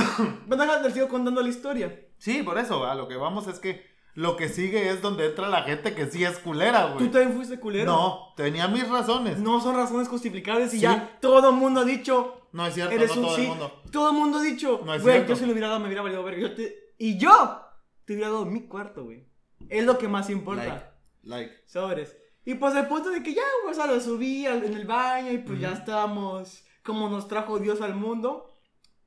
déjame 0.47 0.83
te 0.87 0.91
sigo 0.91 1.07
contando 1.07 1.41
la 1.41 1.49
historia. 1.49 2.07
Sí, 2.17 2.43
por 2.43 2.57
eso, 2.57 2.85
a 2.85 2.95
lo 2.95 3.07
que 3.07 3.15
vamos 3.15 3.47
es 3.47 3.59
que 3.59 3.89
lo 4.13 4.35
que 4.35 4.49
sigue 4.49 4.89
es 4.89 5.01
donde 5.01 5.25
entra 5.27 5.47
la 5.47 5.63
gente 5.63 5.95
que 5.95 6.05
sí 6.07 6.23
es 6.23 6.37
culera, 6.39 6.87
¿Tú 6.93 6.99
güey. 6.99 7.11
también 7.11 7.33
fuiste 7.33 7.59
culero? 7.59 7.85
No, 7.91 8.33
tenía 8.35 8.67
mis 8.67 8.87
razones. 8.89 9.37
No, 9.39 9.53
No 9.53 9.61
son 9.61 9.75
razones 9.75 10.07
justificables 10.07 10.73
y 10.73 10.77
Sí. 10.77 10.81
ya 10.83 11.17
todo 11.21 11.49
el 11.49 11.55
mundo 11.55 11.79
ha 11.81 11.85
dicho. 11.85 12.47
es 12.67 12.73
cierto, 12.73 12.93
Eres 12.93 13.09
no 13.15 13.21
un 13.21 13.21
todo 13.27 13.35
sí. 13.35 13.41
el 13.43 13.47
mundo. 13.47 13.81
Todo 13.91 14.09
el 14.11 14.15
mundo 14.17 14.37
ha 14.39 14.41
dicho. 14.41 14.81
No 14.85 14.93
es 14.93 15.01
güey, 15.01 15.15
cierto. 15.15 15.33
yo 15.33 15.39
si 15.39 15.45
lo 15.45 15.51
hubiera 15.53 15.67
dado, 15.69 15.79
me 15.79 15.85
hubiera 15.85 16.01
valido 16.01 16.23
verga. 16.23 16.41
Yo 16.41 16.53
te- 16.55 16.93
Y 16.97 17.17
yo 17.17 17.61
te 18.05 18.13
hubiera 18.13 18.29
dado 18.29 18.45
mi 18.45 18.67
cuarto, 18.67 19.05
güey. 19.05 19.25
Es 19.69 19.85
lo 19.85 19.97
que 19.97 20.07
más 20.09 20.29
importa. 20.29 20.65
Like, 20.65 20.85
like. 21.23 21.53
Sobres. 21.65 22.17
Y 22.45 22.55
pues 22.55 22.75
el 22.75 22.87
punto 22.87 23.09
de 23.11 23.21
que 23.21 23.33
ya, 23.33 23.43
o 23.67 23.73
sea, 23.73 23.85
lo 23.87 23.99
subí 23.99 24.45
al- 24.47 24.63
en 24.63 24.73
el 24.73 24.85
baño 24.85 25.31
y 25.31 25.37
pues 25.39 25.59
ya 25.59 25.71
estábamos 25.73 26.63
como 26.83 27.09
nos 27.09 27.27
trajo 27.27 27.59
Dios 27.59 27.81
al 27.81 27.93
mundo. 27.95 28.49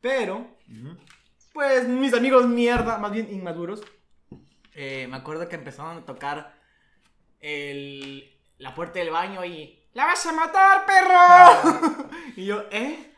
Pero, 0.00 0.46
pues 1.52 1.88
mis 1.88 2.12
amigos 2.14 2.46
mierda, 2.46 2.98
más 2.98 3.10
bien 3.12 3.28
inmaduros, 3.32 3.82
eh, 4.74 5.06
me 5.08 5.16
acuerdo 5.16 5.48
que 5.48 5.56
empezaron 5.56 5.98
a 5.98 6.04
tocar 6.04 6.54
el, 7.40 8.32
la 8.58 8.74
puerta 8.74 8.98
del 8.98 9.10
baño 9.10 9.44
y... 9.44 9.80
¡La 9.94 10.06
vas 10.06 10.26
a 10.26 10.32
matar, 10.32 10.84
perro! 10.86 12.08
y 12.36 12.46
yo, 12.46 12.64
¿eh? 12.72 13.12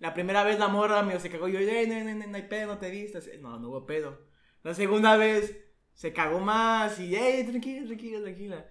La 0.00 0.12
primera 0.14 0.42
vez 0.42 0.58
la 0.58 0.66
morra 0.66 1.02
me 1.02 1.18
se 1.20 1.30
cagó 1.30 1.48
y 1.48 1.52
yo, 1.52 1.58
eh, 1.60 1.86
no, 1.86 2.02
no, 2.02 2.14
no, 2.18 2.26
no 2.26 2.36
hay 2.36 2.42
pedo, 2.42 2.66
no 2.74 2.78
te 2.78 2.90
vistas. 2.90 3.28
No, 3.40 3.58
no 3.60 3.68
hubo 3.68 3.86
pedo. 3.86 4.18
La 4.64 4.74
segunda 4.74 5.16
vez 5.16 5.56
se 5.94 6.12
cagó 6.12 6.40
más 6.40 6.98
y, 6.98 7.14
eh, 7.14 7.44
tranquila, 7.48 7.86
tranquila, 7.86 8.20
tranquila. 8.20 8.66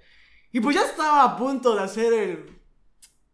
Y 0.51 0.59
pues 0.59 0.75
ya 0.75 0.83
estaba 0.83 1.23
a 1.23 1.37
punto 1.37 1.75
de 1.75 1.81
hacer 1.83 2.13
el, 2.13 2.59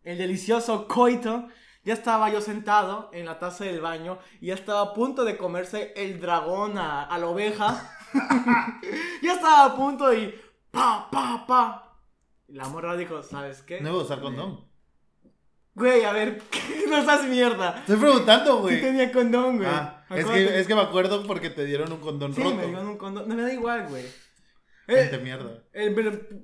el 0.03 0.17
delicioso 0.17 0.87
coito. 0.87 1.47
Ya 1.83 1.93
estaba 1.93 2.29
yo 2.29 2.41
sentado 2.41 3.09
en 3.13 3.25
la 3.25 3.39
taza 3.39 3.63
del 3.63 3.79
baño 3.79 4.19
y 4.41 4.47
ya 4.47 4.55
estaba 4.55 4.81
a 4.81 4.93
punto 4.93 5.23
de 5.23 5.37
comerse 5.37 5.93
el 5.95 6.19
dragón 6.19 6.77
a, 6.77 7.03
a 7.03 7.17
la 7.17 7.27
oveja. 7.27 7.89
ya 9.21 9.33
estaba 9.33 9.65
a 9.65 9.75
punto 9.75 10.13
y 10.13 10.33
pa, 10.69 11.07
pa, 11.09 11.45
pa. 11.47 11.99
Y 12.47 12.53
la 12.53 12.67
morra 12.67 12.95
dijo, 12.97 13.23
¿sabes 13.23 13.61
qué? 13.61 13.79
No 13.81 13.89
iba 13.89 13.99
a 13.99 14.03
usar 14.03 14.19
condón. 14.21 14.65
Güey, 15.75 16.03
a 16.03 16.11
ver, 16.11 16.41
no 16.89 17.03
seas 17.05 17.23
mierda. 17.25 17.77
Estoy 17.79 17.97
preguntando, 17.97 18.55
Sí 18.57 18.61
güey. 18.61 18.81
tenía 18.81 19.11
condón, 19.11 19.57
güey. 19.57 19.69
Ah, 19.69 20.03
es 20.09 20.25
que, 20.25 20.59
es 20.59 20.67
que 20.67 20.75
me 20.75 20.81
acuerdo 20.81 21.25
porque 21.25 21.49
te 21.51 21.65
dieron 21.65 21.91
un 21.91 21.99
condón 21.99 22.33
Sí, 22.33 22.41
roto. 22.41 22.55
me 22.55 22.67
dio 22.67 22.81
un 22.81 22.97
condón. 22.97 23.27
No 23.29 23.35
me 23.35 23.41
da 23.43 23.53
igual, 23.53 23.87
güey. 23.87 24.05
Gente 24.87 25.15
Eh, 25.17 25.19
mierda. 25.19 25.63
eh, 25.73 25.91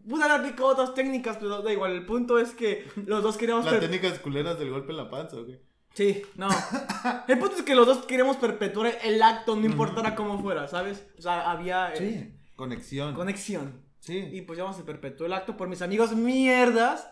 pude 0.07 0.23
haber 0.23 0.39
aplicado 0.41 0.67
otras 0.67 0.93
técnicas, 0.93 1.38
pero 1.38 1.62
da 1.62 1.71
igual. 1.71 1.93
El 1.93 2.05
punto 2.05 2.38
es 2.38 2.51
que 2.51 2.85
los 3.05 3.23
dos 3.23 3.38
queríamos... 3.38 3.65
Las 3.65 3.79
técnicas 3.79 4.19
culeras 4.19 4.59
del 4.59 4.69
golpe 4.69 4.91
en 4.91 4.97
la 4.97 5.09
panza, 5.09 5.38
güey. 5.38 5.59
Sí, 5.93 6.23
no. 6.35 6.50
El 7.27 7.38
punto 7.39 7.55
es 7.55 7.62
que 7.62 7.75
los 7.75 7.85
dos 7.85 8.05
queríamos 8.07 8.38
perpetuar 8.38 8.97
el 9.03 9.21
acto, 9.21 9.55
no 9.55 9.63
importara 9.65 10.15
cómo 10.15 10.41
fuera, 10.41 10.67
¿sabes? 10.67 11.05
O 11.19 11.21
sea, 11.21 11.51
había 11.51 11.93
eh, 11.93 12.35
Conexión. 12.55 13.13
conexión. 13.13 13.83
sí. 14.00 14.17
Y 14.31 14.41
pues 14.41 14.57
ya 14.57 14.63
vamos 14.63 14.79
a 14.79 14.85
perpetuar 14.85 15.27
el 15.27 15.33
acto 15.33 15.55
por 15.55 15.67
mis 15.67 15.83
amigos 15.83 16.13
mierdas. 16.15 17.07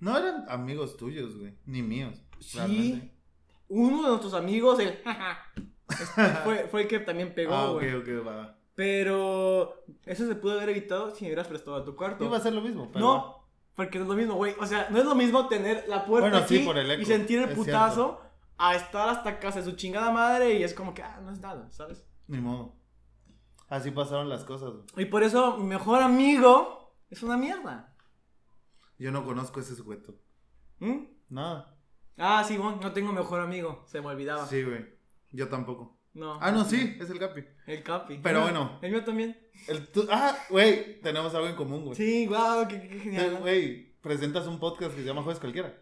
No 0.00 0.18
eran 0.18 0.44
amigos 0.48 0.96
tuyos, 0.96 1.36
güey. 1.38 1.54
Ni 1.66 1.82
míos. 1.82 2.20
Sí. 2.40 2.58
realmente. 2.58 3.14
Uno 3.68 4.02
de 4.02 4.08
nuestros 4.08 4.34
amigos, 4.34 4.80
el 4.80 4.88
este, 5.88 6.24
fue, 6.44 6.66
fue 6.68 6.82
el 6.82 6.88
que 6.88 6.98
también 6.98 7.32
pegó, 7.32 7.54
Ah, 7.54 7.70
ok, 7.70 7.80
güey. 7.80 7.94
ok, 7.94 8.26
va. 8.26 8.58
Pero 8.80 9.84
eso 10.06 10.26
se 10.26 10.34
pudo 10.36 10.54
haber 10.54 10.70
evitado 10.70 11.14
si 11.14 11.24
me 11.24 11.28
hubieras 11.28 11.48
prestado 11.48 11.76
a 11.76 11.84
tu 11.84 11.94
cuarto. 11.94 12.24
Iba 12.24 12.38
a 12.38 12.40
ser 12.40 12.54
lo 12.54 12.62
mismo, 12.62 12.88
pero. 12.90 13.04
No, 13.04 13.44
porque 13.74 13.98
no 13.98 14.04
es 14.04 14.08
lo 14.08 14.16
mismo, 14.16 14.36
güey. 14.36 14.54
O 14.58 14.64
sea, 14.64 14.88
no 14.88 14.96
es 14.96 15.04
lo 15.04 15.14
mismo 15.14 15.48
tener 15.48 15.84
la 15.86 16.06
puerta 16.06 16.30
Bueno, 16.30 16.48
sí, 16.48 16.56
aquí 16.56 16.64
por 16.64 16.78
el 16.78 16.90
eco, 16.90 17.02
y 17.02 17.04
sentir 17.04 17.40
el 17.40 17.50
putazo 17.50 18.22
a 18.56 18.74
estar 18.74 19.10
hasta 19.10 19.38
casa 19.38 19.58
de 19.58 19.66
su 19.66 19.72
chingada 19.72 20.10
madre 20.10 20.54
y 20.54 20.62
es 20.62 20.72
como 20.72 20.94
que, 20.94 21.02
ah, 21.02 21.20
no 21.22 21.30
es 21.30 21.40
nada, 21.40 21.70
¿sabes? 21.70 22.06
Ni 22.26 22.40
modo. 22.40 22.74
Así 23.68 23.90
pasaron 23.90 24.30
las 24.30 24.44
cosas, 24.44 24.70
güey. 24.70 24.84
Y 24.96 25.10
por 25.10 25.24
eso 25.24 25.58
mi 25.58 25.64
mejor 25.64 26.00
amigo 26.00 26.94
es 27.10 27.22
una 27.22 27.36
mierda. 27.36 27.94
Yo 28.98 29.12
no 29.12 29.26
conozco 29.26 29.60
ese 29.60 29.76
sujeto. 29.76 30.14
¿Mm? 30.78 31.04
Nada. 31.28 31.76
Ah, 32.16 32.42
sí, 32.48 32.56
bueno, 32.56 32.78
no 32.80 32.92
tengo 32.94 33.12
mejor 33.12 33.40
amigo, 33.40 33.84
se 33.86 34.00
me 34.00 34.06
olvidaba. 34.06 34.46
Sí, 34.46 34.62
güey. 34.62 34.86
Yo 35.32 35.50
tampoco. 35.50 35.99
No. 36.12 36.38
Ah, 36.40 36.50
no, 36.50 36.64
sí, 36.64 36.96
es 37.00 37.08
el 37.08 37.18
Capi. 37.18 37.44
El 37.66 37.82
Capi. 37.82 38.18
Pero 38.22 38.40
Ah, 38.40 38.42
bueno. 38.42 38.78
El 38.82 38.90
mío 38.90 39.04
también. 39.04 39.38
El 39.68 39.86
tu- 39.88 40.08
Ah, 40.10 40.36
güey, 40.48 41.00
tenemos 41.00 41.34
algo 41.34 41.46
en 41.48 41.54
común, 41.54 41.84
güey. 41.84 41.96
Sí, 41.96 42.26
wow, 42.26 42.66
qué, 42.68 42.78
genial. 42.80 43.36
Güey, 43.40 43.92
presentas 44.00 44.46
un 44.46 44.58
podcast 44.58 44.94
que 44.94 45.02
se 45.02 45.06
llama 45.06 45.22
Jueves 45.22 45.38
Cualquiera. 45.40 45.76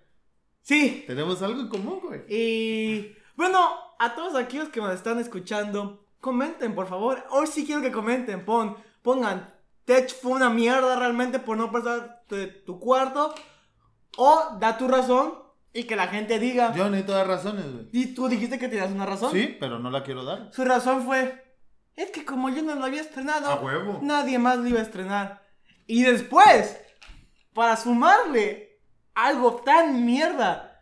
Sí, 0.63 1.05
Tenemos 1.07 1.41
algo 1.41 1.61
en 1.61 1.69
común, 1.69 2.01
güey. 2.03 2.21
Y 2.29 3.17
bueno, 3.37 3.59
a 3.99 4.15
todos 4.15 4.35
aquellos 4.35 4.69
que 4.69 4.81
nos 4.81 4.93
están 4.95 5.19
escuchando, 5.19 6.05
comenten 6.21 6.75
por 6.75 6.87
favor. 6.89 7.25
Hoy 7.31 7.47
sí 7.47 7.65
quiero 7.65 7.81
que 7.81 7.91
comenten. 7.93 8.45
Pon, 8.45 8.77
pongan, 9.01 9.55
Tech 9.87 10.11
fue 10.21 10.33
una 10.33 10.51
mierda 10.51 10.99
realmente 10.99 11.39
por 11.39 11.57
no 11.57 11.73
pasar 11.73 12.23
de 12.29 12.49
tu 12.49 12.79
cuarto. 12.79 13.35
O 14.19 14.59
da 14.61 14.77
tu 14.77 14.89
razón 14.89 15.35
y 15.79 15.85
que 15.85 15.97
la 15.97 16.09
gente 16.09 16.39
diga. 16.39 16.75
Yo 16.75 16.89
necesito 16.91 17.13
dar 17.13 17.27
razones, 17.29 17.65
güey. 17.73 17.89
Y 17.93 18.15
tú 18.15 18.29
dijiste 18.29 18.59
que 18.59 18.69
tenías 18.69 18.91
una 18.91 19.07
razón. 19.07 19.33
Sí, 19.33 19.57
pero 19.61 19.79
no 19.79 19.91
la 19.91 20.03
quiero 20.03 20.25
dar. 20.25 20.51
Su 20.53 20.65
razón 20.65 21.05
fue, 21.05 21.55
es 21.97 22.11
que 22.11 22.25
como 22.25 22.49
yo 22.49 22.63
no 22.63 22.75
lo 22.75 22.85
había 22.85 23.01
estrenado, 23.01 23.49
A 23.49 23.57
huevo. 23.61 24.01
nadie 24.03 24.39
más 24.39 24.59
lo 24.59 24.67
iba 24.69 24.81
a 24.81 24.83
estrenar. 24.83 25.43
Y 25.87 26.03
después, 26.03 26.79
para 27.55 27.77
sumarle 27.77 28.81
algo 29.15 29.57
tan 29.65 30.05
mierda, 30.05 30.81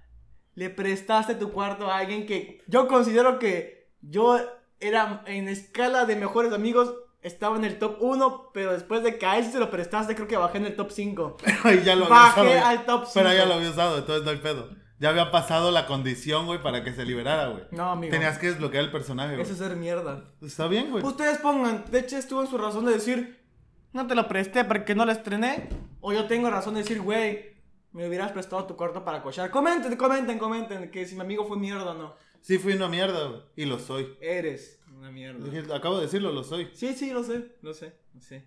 le 0.55 0.71
prestaste 0.71 1.35
tu 1.35 1.53
cuarto 1.53 1.91
a 1.91 1.99
alguien 1.99 2.27
que 2.27 2.63
yo 2.67 2.89
considero 2.89 3.39
que 3.39 3.91
yo 4.01 4.39
era 4.81 5.23
en 5.27 5.49
escala 5.49 6.05
de 6.07 6.17
mejores 6.17 6.53
amigos, 6.53 6.95
estaba 7.23 7.57
en 7.57 7.65
el 7.65 7.79
top 7.79 7.97
1, 8.01 8.51
pero 8.55 8.73
después 8.73 9.03
de 9.03 9.19
que 9.19 9.27
a 9.27 9.39
él 9.39 9.45
se 9.51 9.59
lo 9.59 9.71
prestaste, 9.71 10.15
creo 10.15 10.29
que 10.29 10.37
bajé 10.37 10.59
en 10.59 10.67
el 10.67 10.77
top 10.77 10.91
5. 10.91 11.37
Ahí 11.65 11.83
ya 11.85 11.97
lo 11.97 12.05
había 12.07 12.17
Bajé 12.17 12.41
usado. 12.43 12.67
al 12.67 12.87
top 12.87 13.01
5. 13.07 13.11
Pero 13.15 13.33
ya 13.35 13.47
lo 13.47 13.55
había 13.55 13.71
usado, 13.71 13.99
entonces 13.99 14.25
no 14.25 14.31
hay 14.31 14.37
pedo. 14.39 14.69
Ya 14.99 15.11
había 15.11 15.31
pasado 15.31 15.71
la 15.71 15.87
condición, 15.87 16.47
güey, 16.47 16.63
para 16.63 16.83
que 16.83 16.93
se 16.93 17.05
liberara, 17.05 17.49
güey. 17.49 17.65
No, 17.71 17.91
amigo. 17.91 18.11
Tenías 18.11 18.39
que 18.39 18.49
desbloquear 18.49 18.85
el 18.85 18.91
personaje, 18.91 19.35
güey. 19.35 19.43
Eso 19.43 19.53
es 19.53 19.59
ser 19.59 19.77
mierda. 19.77 20.25
Está 20.41 20.69
bien, 20.69 20.91
güey. 20.91 21.05
Ustedes 21.05 21.39
pongan, 21.39 21.85
de 21.91 21.99
hecho 22.01 22.17
estuvo 22.17 22.41
en 22.41 22.49
su 22.49 22.57
razón 22.57 22.87
de 22.87 22.93
decir, 22.93 23.45
no 23.93 24.07
te 24.07 24.15
lo 24.15 24.27
presté 24.27 24.65
porque 24.65 24.95
no 24.95 25.05
lo 25.05 25.13
estrené. 25.13 25.69
O 26.01 26.13
yo 26.13 26.27
tengo 26.27 26.49
razón 26.51 26.75
de 26.75 26.81
decir, 26.81 27.01
güey, 27.03 27.57
me 27.93 28.09
hubieras 28.09 28.33
prestado 28.33 28.65
tu 28.65 28.77
cuarto 28.77 29.05
para 29.05 29.23
cochar. 29.23 29.51
Comenten, 29.51 29.97
comenten, 29.97 30.39
comenten, 30.39 30.91
que 30.91 31.07
si 31.07 31.15
mi 31.15 31.21
amigo 31.21 31.47
fue 31.47 31.59
mierda 31.59 31.93
o 31.93 31.95
no. 31.95 32.15
Sí, 32.41 32.59
fui 32.59 32.73
una 32.73 32.89
mierda, 32.89 33.29
güey. 33.29 33.43
Y 33.57 33.65
lo 33.67 33.79
soy. 33.79 34.17
Eres 34.21 34.81
una 34.95 35.11
mierda. 35.11 35.77
Acabo 35.77 35.97
de 35.97 36.03
decirlo, 36.03 36.33
lo 36.33 36.43
soy. 36.43 36.71
Sí, 36.73 36.95
sí, 36.95 37.11
lo 37.11 37.23
sé, 37.23 37.57
lo 37.61 37.75
sé, 37.75 37.99
lo 38.15 38.21
sé. 38.21 38.47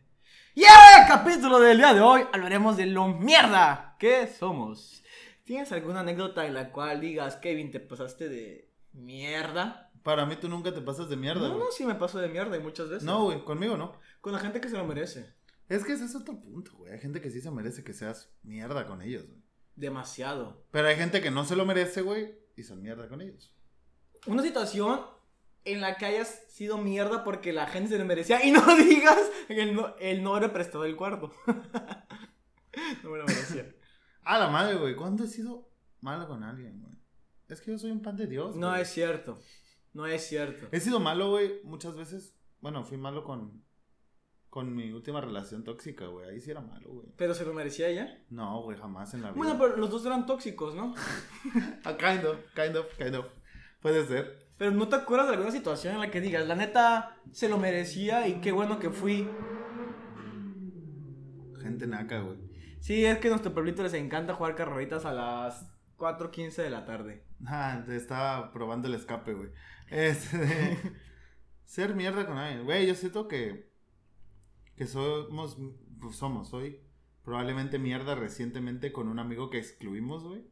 Y 0.56 0.64
ahora, 0.66 1.06
capítulo 1.08 1.60
del 1.60 1.78
día 1.78 1.94
de 1.94 2.02
hoy, 2.02 2.24
hablaremos 2.34 2.76
de 2.76 2.88
lo 2.88 3.08
mierda 3.08 3.96
que 4.00 4.28
somos. 4.28 5.04
¿Tienes 5.50 5.72
alguna 5.72 6.02
anécdota 6.02 6.46
en 6.46 6.54
la 6.54 6.72
cual 6.72 7.02
digas, 7.02 7.38
Kevin, 7.38 7.72
te 7.72 7.80
pasaste 7.80 8.30
de 8.30 8.72
mierda? 8.94 9.92
Para 10.04 10.28
mí 10.28 10.36
tú 10.36 10.48
nunca 10.48 10.72
te 10.72 10.80
pasas 10.80 11.10
de 11.10 11.16
mierda, 11.18 11.42
No, 11.48 11.56
güey. 11.56 11.60
no, 11.66 11.72
sí 11.72 11.86
me 11.88 11.96
paso 11.96 12.20
de 12.20 12.28
mierda 12.30 12.56
y 12.56 12.60
muchas 12.60 12.88
veces. 12.88 13.02
No, 13.02 13.24
güey, 13.24 13.44
conmigo 13.44 13.76
no. 13.76 14.00
Con 14.22 14.32
la 14.32 14.38
gente 14.38 14.62
que 14.62 14.70
se 14.70 14.78
lo 14.78 14.86
merece. 14.86 15.34
Es 15.68 15.84
que 15.84 15.94
ese 15.94 16.06
es 16.06 16.14
otro 16.16 16.40
punto, 16.40 16.74
güey. 16.78 16.94
Hay 16.94 17.00
gente 17.00 17.20
que 17.20 17.32
sí 17.32 17.42
se 17.42 17.50
merece 17.50 17.84
que 17.84 17.96
seas 17.96 18.32
mierda 18.44 18.86
con 18.86 19.02
ellos, 19.02 19.26
güey. 19.26 19.42
Demasiado. 19.76 20.68
Pero 20.70 20.88
hay 20.88 20.98
gente 20.98 21.20
que 21.20 21.32
no 21.32 21.44
se 21.44 21.56
lo 21.56 21.66
merece, 21.66 22.04
güey, 22.04 22.32
y 22.56 22.62
son 22.62 22.84
mierda 22.84 23.10
con 23.10 23.20
ellos. 23.20 23.52
Una 24.28 24.44
situación 24.44 25.02
en 25.66 25.82
la 25.82 25.98
que 25.98 26.06
hayas 26.06 26.44
sido 26.50 26.78
mierda 26.78 27.24
porque 27.24 27.54
la 27.54 27.66
gente 27.66 27.90
se 27.90 27.98
lo 27.98 28.06
merecía 28.06 28.46
y 28.46 28.52
no 28.52 28.62
digas 28.76 29.18
que 29.48 29.64
él 29.64 29.74
no, 29.74 29.96
él 30.00 30.22
no 30.22 30.40
le 30.40 30.50
prestó 30.50 30.86
el 30.86 30.96
cuarto. 30.96 31.34
no 33.04 33.10
me 33.10 33.18
lo 33.18 33.26
merecía. 33.26 33.74
A 34.30 34.38
la 34.38 34.48
madre, 34.48 34.76
güey. 34.76 34.96
¿Cuándo 34.96 35.24
he 35.24 35.28
sido 35.28 35.72
malo 36.02 36.28
con 36.28 36.44
alguien, 36.44 36.80
güey? 36.80 36.94
Es 37.48 37.62
que 37.62 37.72
yo 37.72 37.80
soy 37.80 37.90
un 37.90 38.04
pan 38.04 38.16
de 38.16 38.28
Dios. 38.28 38.56
No 38.56 38.70
güey. 38.70 38.84
es 38.84 38.90
cierto. 38.90 39.40
No 39.92 40.06
es 40.06 40.24
cierto. 40.28 40.68
He 40.72 40.80
sido 40.80 41.00
malo, 41.00 41.32
güey, 41.32 41.64
muchas 41.64 41.96
veces. 41.96 42.38
Bueno, 42.62 42.84
fui 42.84 42.98
malo 42.98 43.24
con. 43.24 43.64
Con 44.52 44.76
mi 44.76 44.92
última 44.92 45.20
relación 45.20 45.64
tóxica, 45.64 46.06
güey. 46.06 46.30
Ahí 46.30 46.40
sí 46.40 46.52
era 46.52 46.62
malo, 46.62 46.92
güey. 46.92 47.08
Pero 47.18 47.34
se 47.34 47.44
lo 47.44 47.56
merecía 47.56 47.88
ella. 47.88 48.24
No, 48.30 48.62
güey, 48.62 48.78
jamás 48.78 49.16
en 49.16 49.24
la 49.24 49.32
vida. 49.32 49.38
Bueno, 49.38 49.58
pero 49.60 49.78
los 49.78 49.90
dos 49.90 50.06
eran 50.06 50.28
tóxicos, 50.28 50.76
¿no? 50.76 50.94
Kind 51.84 52.26
of, 52.26 52.38
kind 52.54 52.76
of, 52.78 52.86
kind 53.00 53.16
of. 53.16 53.26
Puede 53.82 54.06
ser. 54.06 54.52
Pero 54.60 54.70
no 54.70 54.88
te 54.88 54.96
acuerdas 54.96 55.28
de 55.30 55.34
alguna 55.34 55.52
situación 55.52 55.96
en 55.96 56.02
la 56.02 56.12
que 56.12 56.22
digas, 56.22 56.48
la 56.48 56.56
neta 56.56 57.18
se 57.32 57.50
lo 57.50 57.58
merecía 57.58 58.28
y 58.28 58.42
qué 58.42 58.52
bueno 58.52 58.78
que 58.78 58.92
fui. 58.92 59.28
Gente 61.64 61.88
naca, 61.88 62.20
güey. 62.22 62.49
Sí, 62.80 63.06
es 63.06 63.18
que 63.20 63.28
a 63.28 63.32
nuestro 63.32 63.54
pueblito 63.54 63.84
les 63.84 63.94
encanta 63.94 64.34
jugar 64.34 64.56
carreritas 64.56 65.06
a 65.06 65.14
las 65.14 65.68
4.15 65.98 66.56
de 66.56 66.70
la 66.70 66.86
tarde. 66.86 67.24
Ah, 67.46 67.84
te 67.86 67.96
estaba 67.96 68.52
probando 68.52 68.88
el 68.88 68.96
escape, 68.96 69.34
güey. 69.34 69.50
Este, 69.90 70.78
ser 71.66 71.96
mierda 71.96 72.26
con 72.26 72.38
alguien. 72.38 72.66
Güey, 72.66 72.88
yo 72.88 72.96
siento 72.96 73.28
que. 73.28 73.70
Que 74.76 74.88
somos. 74.88 75.58
Pues 76.00 76.16
somos, 76.16 76.50
soy. 76.50 76.80
Probablemente 77.24 77.78
mierda 77.80 78.16
recientemente 78.16 78.92
con 78.92 79.08
un 79.08 79.20
amigo 79.20 79.50
que 79.50 79.60
excluimos, 79.60 80.24
güey. 80.24 80.50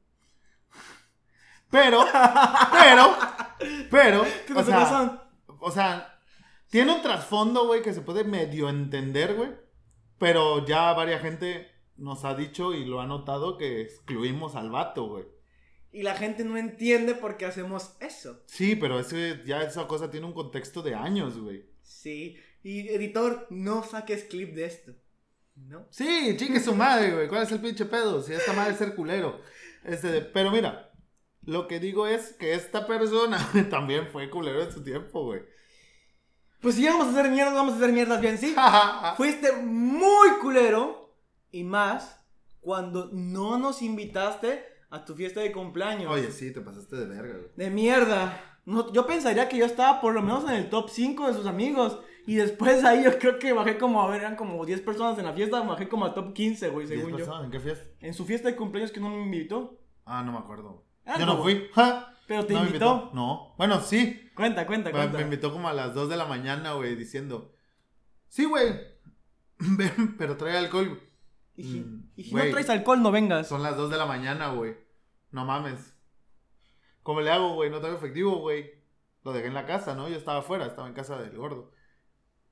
Pero, 1.72 2.06
pero, 2.72 3.16
pero. 3.90 4.24
¿Qué 4.48 4.54
o 4.54 4.64
sea, 4.64 5.30
o 5.60 5.72
sea, 5.72 6.20
tiene 6.70 6.94
un 6.94 7.02
trasfondo, 7.02 7.66
güey, 7.68 7.82
que 7.82 7.94
se 7.94 8.02
puede 8.02 8.24
medio 8.24 8.70
entender, 8.70 9.36
güey. 9.36 9.52
Pero 10.18 10.66
ya 10.66 10.94
varias 10.94 11.22
gente 11.22 11.77
nos 11.98 12.26
ha 12.26 12.36
dicho 12.36 12.74
y 12.74 12.86
lo 12.86 13.02
ha 13.02 13.08
notado 13.08 13.58
que 13.58 13.82
excluimos 13.82 14.56
al 14.56 14.70
vato, 14.70 15.08
güey. 15.08 15.26
Y 15.92 16.04
la 16.04 16.16
gente 16.16 16.44
no 16.44 16.58
entiende 16.58 17.16
por 17.16 17.38
qué 17.38 17.46
hacemos 17.46 17.96
eso. 18.00 18.44
Sí, 18.46 18.76
pero 18.76 19.00
ese, 19.00 19.42
ya 19.46 19.64
esa 19.64 19.88
cosa 19.88 20.12
tiene 20.12 20.26
un 20.26 20.34
contexto 20.34 20.82
de 20.82 20.96
años, 20.96 21.40
güey. 21.40 21.66
Sí. 21.82 22.38
Y 22.64 22.90
editor, 22.90 23.48
no 23.50 23.84
saques 23.84 24.26
clip 24.26 24.54
de 24.54 24.66
esto. 24.66 24.92
¿No? 25.56 25.88
Sí, 25.90 26.36
chingue 26.38 26.60
su 26.60 26.76
madre, 26.76 27.14
güey. 27.14 27.28
¿Cuál 27.28 27.44
es 27.44 27.52
el 27.52 27.62
pinche 27.62 27.86
pedo? 27.86 28.22
Si 28.22 28.34
esta 28.34 28.54
madre 28.54 28.74
es 28.74 28.78
ser 28.78 28.94
culero. 28.96 29.42
Este, 29.84 30.22
pero 30.22 30.52
mira, 30.52 30.92
lo 31.44 31.68
que 31.68 31.80
digo 31.80 32.06
es 32.06 32.34
que 32.34 32.54
esta 32.54 32.86
persona 32.86 33.40
también 33.70 34.08
fue 34.12 34.30
culero 34.30 34.62
en 34.62 34.72
su 34.72 34.84
tiempo, 34.84 35.24
güey. 35.24 35.42
Pues 36.60 36.76
si 36.76 36.86
vamos 36.86 37.08
a 37.08 37.12
hacer 37.12 37.32
mierdas, 37.32 37.54
vamos 37.54 37.74
a 37.74 37.78
hacer 37.78 37.92
mierdas 37.92 38.20
bien, 38.20 38.38
sí. 38.38 38.56
Fuiste 39.18 39.54
muy 39.54 40.30
culero. 40.42 41.07
Y 41.52 41.64
más 41.64 42.22
cuando 42.60 43.10
no 43.14 43.58
nos 43.58 43.82
invitaste 43.82 44.64
a 44.90 45.06
tu 45.06 45.16
fiesta 45.16 45.42
de 45.42 45.52
cumpleaños. 45.52 46.12
Oye, 46.12 46.32
sí, 46.32 46.52
te 46.54 46.62
pasaste 46.62 46.96
de 46.96 47.06
verga, 47.06 47.34
güey. 47.38 47.50
De 47.56 47.70
mierda. 47.70 48.42
No, 48.66 48.92
yo 48.92 49.06
pensaría 49.08 49.48
que 49.48 49.58
yo 49.58 49.66
estaba 49.66 50.02
por 50.02 50.14
lo 50.14 50.22
menos 50.22 50.44
en 50.46 50.56
el 50.56 50.70
top 50.70 50.90
5 50.90 51.28
de 51.28 51.34
sus 51.34 51.46
amigos. 51.46 52.00
Y 52.26 52.36
después 52.36 52.84
ahí 52.84 53.06
yo 53.06 53.18
creo 53.20 53.40
que 53.40 53.54
bajé 53.54 53.78
como, 53.78 54.02
a 54.02 54.10
ver, 54.10 54.20
eran 54.22 54.36
como 54.36 54.66
10 54.66 54.82
personas 54.82 55.18
en 55.18 55.26
la 55.26 55.34
fiesta. 55.34 55.62
Bajé 55.62 55.88
como 55.88 56.04
al 56.06 56.14
top 56.14 56.34
15, 56.34 56.70
güey, 56.70 56.86
¿Diez 56.86 57.00
según 57.00 57.12
yo. 57.12 57.18
personas? 57.18 57.46
¿En 57.46 57.52
qué 57.52 57.60
fiesta? 57.62 57.86
En 58.02 58.14
su 58.14 58.26
fiesta 58.26 58.50
de 58.50 58.56
cumpleaños 58.58 58.92
que 58.92 59.00
no 59.00 59.10
me 59.10 59.22
invitó. 59.24 59.80
Ah, 60.06 60.24
no 60.24 60.34
me 60.34 60.38
acuerdo. 60.40 60.84
Ah, 61.06 61.16
Yo 61.18 61.26
no, 61.26 61.36
no 61.38 61.44
fui. 61.44 61.68
Ja. 61.74 62.14
Pero 62.28 62.46
te 62.46 62.54
No 62.54 62.66
invitó. 62.66 63.12
No. 63.14 63.54
Bueno, 63.58 63.80
sí. 63.80 64.30
Cuenta, 64.36 64.68
cuenta, 64.68 64.90
Me, 64.90 64.96
cuenta. 64.98 65.18
me 65.18 65.24
invitó 65.24 65.54
como 65.54 65.70
a 65.70 65.74
las 65.74 65.94
2 65.94 66.10
de 66.10 66.18
la 66.18 66.26
mañana, 66.26 66.74
güey, 66.74 66.96
diciendo: 66.98 67.54
Sí, 68.28 68.44
güey. 68.44 68.74
Pero 70.18 70.36
trae 70.36 70.58
alcohol. 70.58 71.02
Y 71.58 71.64
si, 71.64 71.80
Mm, 71.82 72.12
y 72.16 72.24
si 72.24 72.34
no 72.36 72.42
traes 72.52 72.70
alcohol, 72.70 73.02
no 73.02 73.12
vengas. 73.12 73.48
Son 73.50 73.62
las 73.64 73.76
2 73.76 73.90
de 73.90 73.98
la 73.98 74.06
mañana, 74.06 74.50
güey. 74.54 74.78
No 75.32 75.44
mames. 75.44 75.94
¿Cómo 77.04 77.20
le 77.22 77.32
hago, 77.32 77.54
güey? 77.56 77.70
No 77.70 77.80
tengo 77.82 77.96
efectivo, 77.98 78.38
güey. 78.38 78.72
Lo 79.24 79.34
dejé 79.34 79.48
en 79.48 79.54
la 79.54 79.66
casa, 79.66 79.96
¿no? 79.96 80.08
Yo 80.08 80.16
estaba 80.16 80.40
afuera, 80.40 80.66
estaba 80.68 80.88
en 80.88 80.94
casa 80.94 81.18
del 81.20 81.36
gordo. 81.38 81.72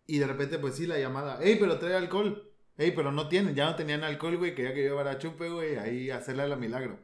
Y 0.07 0.17
de 0.19 0.27
repente, 0.27 0.59
pues 0.59 0.75
sí, 0.75 0.85
la 0.87 0.99
llamada. 0.99 1.41
¡Ey, 1.41 1.57
pero 1.59 1.77
trae 1.79 1.95
alcohol! 1.95 2.51
¡Ey, 2.77 2.91
pero 2.91 3.11
no 3.11 3.27
tienen! 3.29 3.55
Ya 3.55 3.65
no 3.69 3.75
tenían 3.75 4.03
alcohol, 4.03 4.37
güey. 4.37 4.53
Quería 4.55 4.73
que 4.73 4.83
yo 4.83 4.89
llevara 4.89 5.17
chupe, 5.17 5.49
güey. 5.49 5.77
Ahí 5.77 6.09
a 6.09 6.17
hacerle 6.17 6.47
la 6.47 6.55
milagro. 6.55 6.99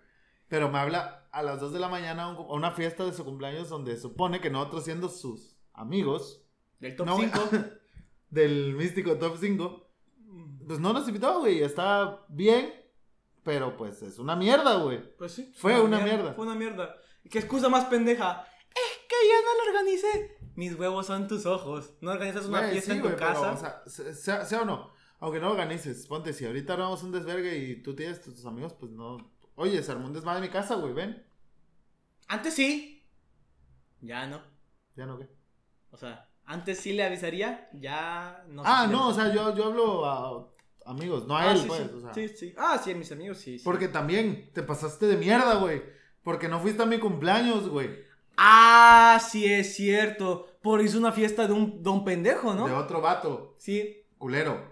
Pero 0.48 0.70
me 0.70 0.80
habla 0.80 1.28
a 1.32 1.44
las 1.44 1.60
2 1.62 1.72
de 1.72 1.80
la 1.80 1.88
mañana 1.88 2.24
a 2.24 2.28
un- 2.30 2.36
a 2.38 2.54
una 2.54 2.72
fiesta 2.72 3.06
de 3.06 3.14
su 3.14 3.24
cumpleaños 3.24 3.70
donde 3.70 3.96
supone 3.98 4.42
que 4.42 4.50
nosotros 4.50 4.84
siendo 4.84 5.08
sus 5.08 5.56
amigos 5.74 6.44
Del 6.80 6.96
top 6.96 7.06
No, 7.06 7.16
güey. 7.16 7.30
5. 7.32 7.50
del 8.30 8.74
místico 8.76 9.16
top 9.18 9.38
5, 9.40 9.91
pues 10.72 10.80
no 10.80 10.94
nos 10.94 11.06
invitó, 11.06 11.40
güey. 11.42 11.62
Está 11.64 12.22
bien, 12.30 12.74
pero 13.44 13.76
pues 13.76 14.02
es 14.04 14.20
una 14.20 14.38
mierda, 14.38 14.76
güey. 14.78 15.18
Pues 15.18 15.34
sí. 15.34 15.52
Fue 15.54 15.82
una 15.82 16.00
mierda. 16.00 16.34
Fue 16.34 16.46
una 16.46 16.56
mierda. 16.56 16.96
¿Qué 17.30 17.40
excusa 17.40 17.68
más 17.68 17.84
pendeja? 17.86 18.46
Es 18.70 18.98
que 19.10 19.16
yo 19.28 19.36
no 19.44 19.66
lo 19.66 19.70
organicé. 19.70 20.38
Mis 20.56 20.80
huevos 20.80 21.08
son 21.08 21.28
tus 21.28 21.46
ojos. 21.46 21.94
No 22.00 22.12
organizas 22.12 22.46
una 22.46 22.60
Güey, 22.60 22.72
fiesta 22.72 22.92
sí, 22.94 22.98
en 22.98 23.04
tu 23.04 23.10
güey, 23.10 23.20
pero, 23.20 23.34
casa. 23.34 23.52
o 23.52 23.58
sea, 23.58 23.84
se- 23.86 24.16
sea, 24.16 24.46
sea 24.46 24.62
o 24.62 24.66
no, 24.66 24.92
aunque 25.20 25.42
no 25.42 25.48
lo 25.48 25.52
organices, 25.52 26.08
ponte, 26.08 26.32
si 26.32 26.46
ahorita 26.46 26.72
armamos 26.72 27.04
un 27.04 27.12
desvergue 27.12 27.58
y 27.58 27.84
tú 27.84 27.94
tienes 27.94 28.22
tus 28.22 28.46
amigos, 28.46 28.74
pues 28.74 28.94
no. 28.94 29.18
Oye, 29.56 29.84
se 29.84 29.92
armó 29.92 30.08
un 30.08 30.14
desmadre 30.14 30.38
en 30.38 30.44
mi 30.44 30.50
casa, 30.50 30.76
güey, 30.76 30.94
ven. 30.94 31.22
Antes 32.30 32.54
sí. 32.54 33.06
Ya 34.00 34.26
no. 34.26 34.42
Ya 34.96 35.06
no, 35.06 35.20
¿qué? 35.20 35.28
O 35.92 35.98
sea, 35.98 36.30
antes 36.46 36.80
sí 36.80 36.94
le 36.94 37.04
avisaría. 37.04 37.70
Ya 37.74 38.44
no. 38.48 38.64
sé 38.64 38.70
ah, 38.72 38.88
no, 38.88 39.10
o 39.10 39.14
sea, 39.14 39.34
yo, 39.34 39.54
yo 39.56 39.66
hablo 39.66 40.06
a 40.06 40.51
amigos, 40.86 41.28
no 41.28 41.38
a 41.38 41.44
Ah, 41.44 41.52
él, 41.52 41.58
sí, 41.60 41.68
pues, 41.68 41.80
sí. 41.82 41.90
o 41.96 42.02
sea. 42.02 42.14
Sí, 42.14 42.28
sí. 42.30 42.54
Ah, 42.58 42.82
sí, 42.84 42.92
a 42.92 42.96
mis 42.96 43.12
amigos 43.12 43.38
sí. 43.38 43.58
sí. 43.60 43.64
Porque 43.64 43.88
también 43.88 44.50
te 44.54 44.64
pasaste 44.64 45.06
de 45.08 45.18
mierda, 45.18 45.56
güey. 45.56 45.82
Porque 46.24 46.48
no 46.48 46.60
fuiste 46.60 46.84
a 46.84 46.86
mi 46.86 47.00
cumpleaños, 47.00 47.68
güey. 47.70 47.90
Ah, 48.38 49.20
sí 49.30 49.52
es 49.52 49.76
cierto. 49.76 50.48
Por 50.62 50.82
hizo 50.82 50.98
una 50.98 51.12
fiesta 51.12 51.48
de 51.48 51.54
un, 51.54 51.82
de 51.84 51.90
un 51.90 52.06
pendejo, 52.06 52.54
¿no? 52.54 52.68
De 52.68 52.74
otro 52.74 53.02
vato, 53.02 53.56
Sí. 53.58 54.04
culero. 54.18 54.72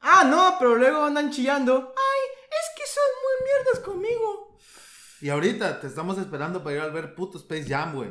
Ah, 0.00 0.24
no, 0.24 0.56
pero 0.58 0.74
luego 0.76 1.04
andan 1.04 1.30
chillando. 1.30 1.94
Ay, 1.96 2.20
es 2.50 2.70
que 2.76 2.82
son 2.86 3.04
muy 3.22 3.48
mierdas 3.48 3.78
conmigo. 3.84 4.56
Y 5.20 5.28
ahorita 5.28 5.78
te 5.80 5.86
estamos 5.86 6.18
esperando 6.18 6.64
para 6.64 6.74
ir 6.76 6.82
a 6.82 6.88
ver 6.88 7.14
puto 7.14 7.38
Space 7.38 7.66
Jam, 7.68 7.94
güey. 7.94 8.10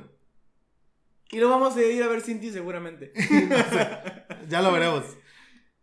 Y 1.32 1.38
lo 1.40 1.50
vamos 1.50 1.76
a 1.76 1.82
ir 1.82 2.02
a 2.04 2.08
ver 2.08 2.22
sin 2.22 2.40
ti 2.40 2.52
seguramente. 2.52 3.12
Ya 4.48 4.62
lo 4.62 4.72
veremos. 4.72 5.04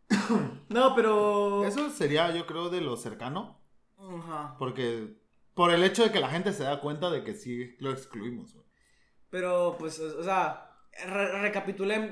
No, 0.69 0.95
pero. 0.95 1.65
Eso 1.65 1.91
sería, 1.91 2.31
yo 2.35 2.47
creo, 2.47 2.69
de 2.71 2.81
lo 2.81 2.97
cercano. 2.97 3.61
Ajá. 3.99 4.57
Porque 4.59 5.17
por 5.55 5.71
el 5.73 5.83
hecho 5.83 6.05
de 6.05 6.13
que 6.13 6.21
la 6.21 6.29
gente 6.29 6.53
se 6.53 6.63
da 6.65 6.81
cuenta 6.81 7.11
de 7.11 7.25
que 7.25 7.35
sí 7.35 7.75
lo 7.79 7.91
excluimos, 7.91 8.55
güey. 8.55 8.67
Pero, 9.31 9.77
pues, 9.79 9.99
o 9.99 10.23
sea, 10.23 10.71
re- 11.07 11.41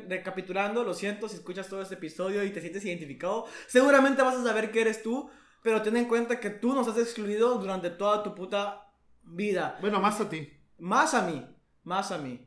recapitulando, 0.09 0.85
lo 0.85 0.95
siento 0.95 1.29
si 1.29 1.37
escuchas 1.37 1.69
todo 1.69 1.83
este 1.83 1.95
episodio 1.95 2.45
y 2.45 2.51
te 2.51 2.61
sientes 2.61 2.85
identificado. 2.85 3.47
Seguramente 3.67 4.23
vas 4.23 4.37
a 4.37 4.45
saber 4.45 4.71
que 4.71 4.81
eres 4.81 5.03
tú, 5.03 5.31
pero 5.63 5.83
ten 5.83 5.97
en 5.97 6.07
cuenta 6.09 6.41
que 6.41 6.51
tú 6.51 6.75
nos 6.75 6.89
has 6.89 6.99
excluido 6.99 7.59
durante 7.59 7.91
toda 7.91 8.23
tu 8.23 8.35
puta 8.35 8.93
vida. 9.23 9.79
Bueno, 9.81 10.01
más 10.01 10.21
a 10.21 10.29
ti. 10.29 10.53
Más 10.79 11.15
a 11.15 11.23
mí, 11.27 11.47
más 11.85 12.13
a 12.13 12.19
mí. 12.19 12.47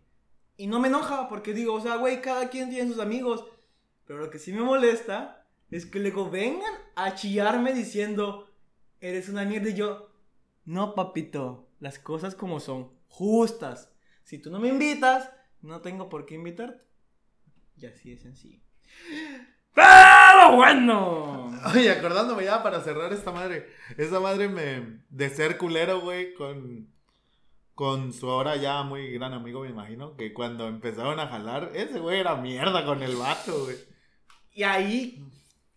Y 0.57 0.67
no 0.67 0.79
me 0.79 0.87
enoja 0.89 1.29
porque 1.29 1.53
digo, 1.53 1.73
o 1.73 1.81
sea, 1.81 1.95
güey, 1.95 2.21
cada 2.21 2.49
quien 2.49 2.69
tiene 2.69 2.91
sus 2.91 2.99
amigos. 2.99 3.45
Pero 4.05 4.19
lo 4.19 4.29
que 4.29 4.39
sí 4.39 4.51
me 4.51 4.61
molesta 4.61 5.38
es 5.71 5.85
que 5.85 5.99
luego 5.99 6.29
vengan 6.29 6.73
a 6.95 7.15
chillarme 7.15 7.73
diciendo, 7.73 8.49
eres 8.99 9.29
una 9.29 9.45
mierda 9.45 9.69
y 9.69 9.75
yo, 9.75 10.09
no, 10.65 10.95
papito, 10.95 11.69
las 11.79 11.99
cosas 11.99 12.35
como 12.35 12.59
son, 12.59 12.91
justas. 13.07 13.91
Si 14.23 14.37
tú 14.37 14.51
no 14.51 14.59
me 14.59 14.69
invitas, 14.69 15.31
no 15.61 15.81
tengo 15.81 16.09
por 16.09 16.25
qué 16.25 16.35
invitarte. 16.35 16.83
Y 17.77 17.85
así 17.85 18.11
es 18.11 18.21
sencillo. 18.21 18.59
Pero 19.73 20.55
bueno. 20.55 21.51
Oye, 21.73 21.89
acordándome 21.91 22.45
ya 22.45 22.61
para 22.61 22.81
cerrar 22.81 23.13
esta 23.13 23.31
madre. 23.31 23.67
Esa 23.97 24.19
madre 24.19 24.49
me. 24.49 25.01
De 25.09 25.29
ser 25.29 25.57
culero, 25.57 26.01
güey, 26.01 26.33
con. 26.33 26.89
Con 27.73 28.11
su 28.11 28.29
ahora 28.29 28.57
ya 28.57 28.83
muy 28.83 29.09
gran 29.13 29.33
amigo, 29.33 29.61
me 29.61 29.69
imagino. 29.69 30.17
Que 30.17 30.33
cuando 30.33 30.67
empezaron 30.67 31.19
a 31.19 31.27
jalar, 31.27 31.71
ese 31.73 31.99
güey 31.99 32.19
era 32.19 32.35
mierda 32.35 32.85
con 32.85 33.01
el 33.01 33.15
vato, 33.15 33.63
güey. 33.63 33.77
Y 34.51 34.63
ahí, 34.63 35.25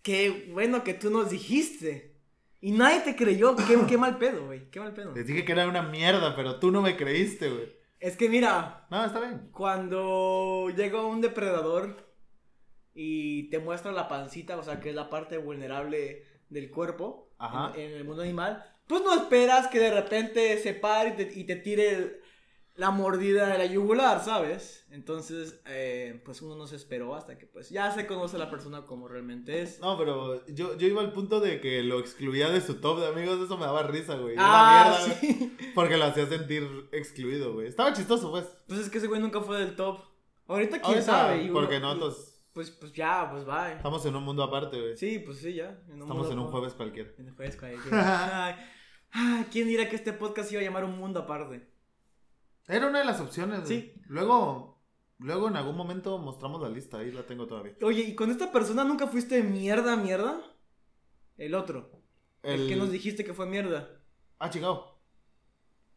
qué 0.03 0.49
bueno 0.53 0.85
que 0.85 0.95
tú 0.95 1.11
nos 1.11 1.31
dijiste. 1.31 2.13
Y 2.61 2.73
nadie 2.73 3.01
te 3.01 3.17
creyó. 3.17 3.57
Qué, 3.57 3.77
qué 3.89 3.99
mal 3.99 4.19
pedo, 4.19 4.47
güey. 4.47 4.71
Qué 4.71 4.79
mal 4.79 4.93
pedo. 4.95 5.13
Les 5.15 5.27
dije 5.27 5.45
que 5.45 5.53
era 5.53 5.67
una 5.67 5.83
mierda, 5.83 6.37
pero 6.37 6.61
tú 6.61 6.71
no 6.71 6.81
me 6.81 6.97
creíste, 6.97 7.51
güey. 7.51 7.69
Es 7.99 8.17
que 8.17 8.29
mira, 8.29 8.87
No, 8.91 9.05
está 9.05 9.21
bien. 9.21 9.49
cuando 9.53 10.69
llega 10.77 11.05
un 11.05 11.21
depredador 11.21 12.09
y 12.95 13.45
te 13.51 13.59
muestra 13.59 13.93
la 13.93 14.09
pancita, 14.09 14.57
o 14.59 14.63
sea, 14.63 14.81
que 14.81 14.91
es 14.91 14.95
la 14.95 15.09
parte 15.09 15.39
vulnerable 15.39 16.25
del 16.51 16.71
cuerpo 16.71 17.31
Ajá. 17.39 17.73
En, 17.75 17.91
en 17.91 17.97
el 17.97 18.05
mundo 18.05 18.23
animal, 18.23 18.65
pues 18.87 19.03
no 19.03 19.15
esperas 19.15 19.69
que 19.69 19.79
de 19.81 19.91
repente 19.93 20.59
se 20.59 20.75
pare 20.75 21.11
y 21.11 21.13
te, 21.25 21.41
y 21.41 21.45
te 21.45 21.57
tire 21.57 21.91
el- 21.91 22.17
la 22.83 22.91
mordida 22.91 23.47
de 23.47 23.59
la 23.59 23.67
yugular, 23.67 24.25
¿sabes? 24.25 24.85
Entonces, 24.91 25.61
eh, 25.67 26.21
pues 26.25 26.43
uno 26.43 26.57
no 26.57 26.67
se 26.67 26.75
esperó 26.75 27.15
hasta 27.15 27.39
que 27.39 27.47
pues 27.47 27.71
ya 27.71 27.93
se 27.93 28.09
conoce 28.09 28.35
a 28.35 28.41
la 28.41 28.51
persona 28.51 28.87
como 28.87 29.07
realmente 29.07 29.63
es. 29.63 29.79
No, 29.79 29.97
pero 29.97 30.45
yo, 30.49 30.77
yo 30.77 30.89
iba 30.89 31.01
al 31.01 31.13
punto 31.13 31.39
de 31.39 31.61
que 31.61 31.85
lo 31.85 32.01
excluía 32.01 32.51
de 32.51 32.61
su 32.61 32.81
top 32.81 32.99
de 32.99 33.07
amigos, 33.07 33.41
eso 33.41 33.57
me 33.57 33.67
daba 33.67 33.85
risa, 33.85 34.17
güey. 34.17 34.35
Era 34.35 34.43
ah, 34.45 34.99
mierda, 34.99 35.17
güey, 35.21 35.33
sí. 35.33 35.57
Porque 35.77 35.97
lo 35.97 36.07
hacía 36.07 36.27
sentir 36.27 36.89
excluido, 36.91 37.53
güey. 37.53 37.69
Estaba 37.69 37.93
chistoso, 37.93 38.33
pues. 38.33 38.47
Pues 38.67 38.81
es 38.81 38.91
que 38.91 38.99
ese 38.99 39.07
güey 39.07 39.21
nunca 39.21 39.41
fue 39.43 39.61
del 39.61 39.77
top. 39.77 40.01
Ahorita 40.49 40.81
quién 40.81 40.95
Ahorita, 40.97 41.03
sabe. 41.05 41.45
uno- 41.45 41.53
Porque 41.53 41.79
nosotros 41.79 42.43
Pues, 42.53 42.73
pues 42.73 42.93
ya, 42.93 43.29
pues 43.31 43.45
bye. 43.45 43.75
estamos 43.77 44.05
en 44.07 44.17
un 44.17 44.25
mundo 44.25 44.43
aparte, 44.43 44.81
güey. 44.81 44.97
Sí, 44.97 45.21
pues 45.21 45.39
sí, 45.39 45.55
ya. 45.55 45.69
en 45.87 46.01
Estamos 46.03 46.17
mundo 46.17 46.33
en 46.33 46.39
un 46.41 46.49
jueves 46.49 46.73
cualquiera. 46.75 47.11
En 47.17 47.29
el 47.29 47.35
jueves 47.35 47.57
cualquiera. 47.57 48.47
ay, 48.49 48.55
ay, 49.13 49.47
¿quién 49.53 49.69
dirá 49.69 49.89
que 49.89 49.95
este 49.95 50.13
podcast 50.13 50.51
iba 50.51 50.61
a 50.61 50.65
llamar 50.65 50.83
un 50.85 50.99
mundo 50.99 51.21
aparte? 51.21 51.71
Era 52.69 52.87
una 52.87 53.01
de 53.01 53.05
las 53.05 53.21
opciones. 53.21 53.67
Sí. 53.67 53.93
Luego, 54.07 54.83
luego 55.19 55.49
en 55.49 55.57
algún 55.57 55.77
momento 55.77 56.19
mostramos 56.19 56.61
la 56.63 56.69
lista, 56.69 56.99
ahí 56.99 57.11
la 57.11 57.27
tengo 57.27 57.47
todavía. 57.47 57.75
Oye, 57.83 58.03
¿y 58.03 58.15
con 58.15 58.31
esta 58.31 58.53
persona 58.53 58.85
nunca 58.85 59.07
fuiste 59.07 59.43
mierda, 59.43 59.97
mierda? 59.97 60.41
El 61.37 61.55
otro. 61.55 61.91
El, 62.43 62.63
El 62.63 62.69
que 62.69 62.77
nos 62.77 62.91
dijiste 62.91 63.25
que 63.25 63.35
fue 63.35 63.47
mierda. 63.47 63.89
Ah, 64.39 64.51
chingado. 64.51 65.01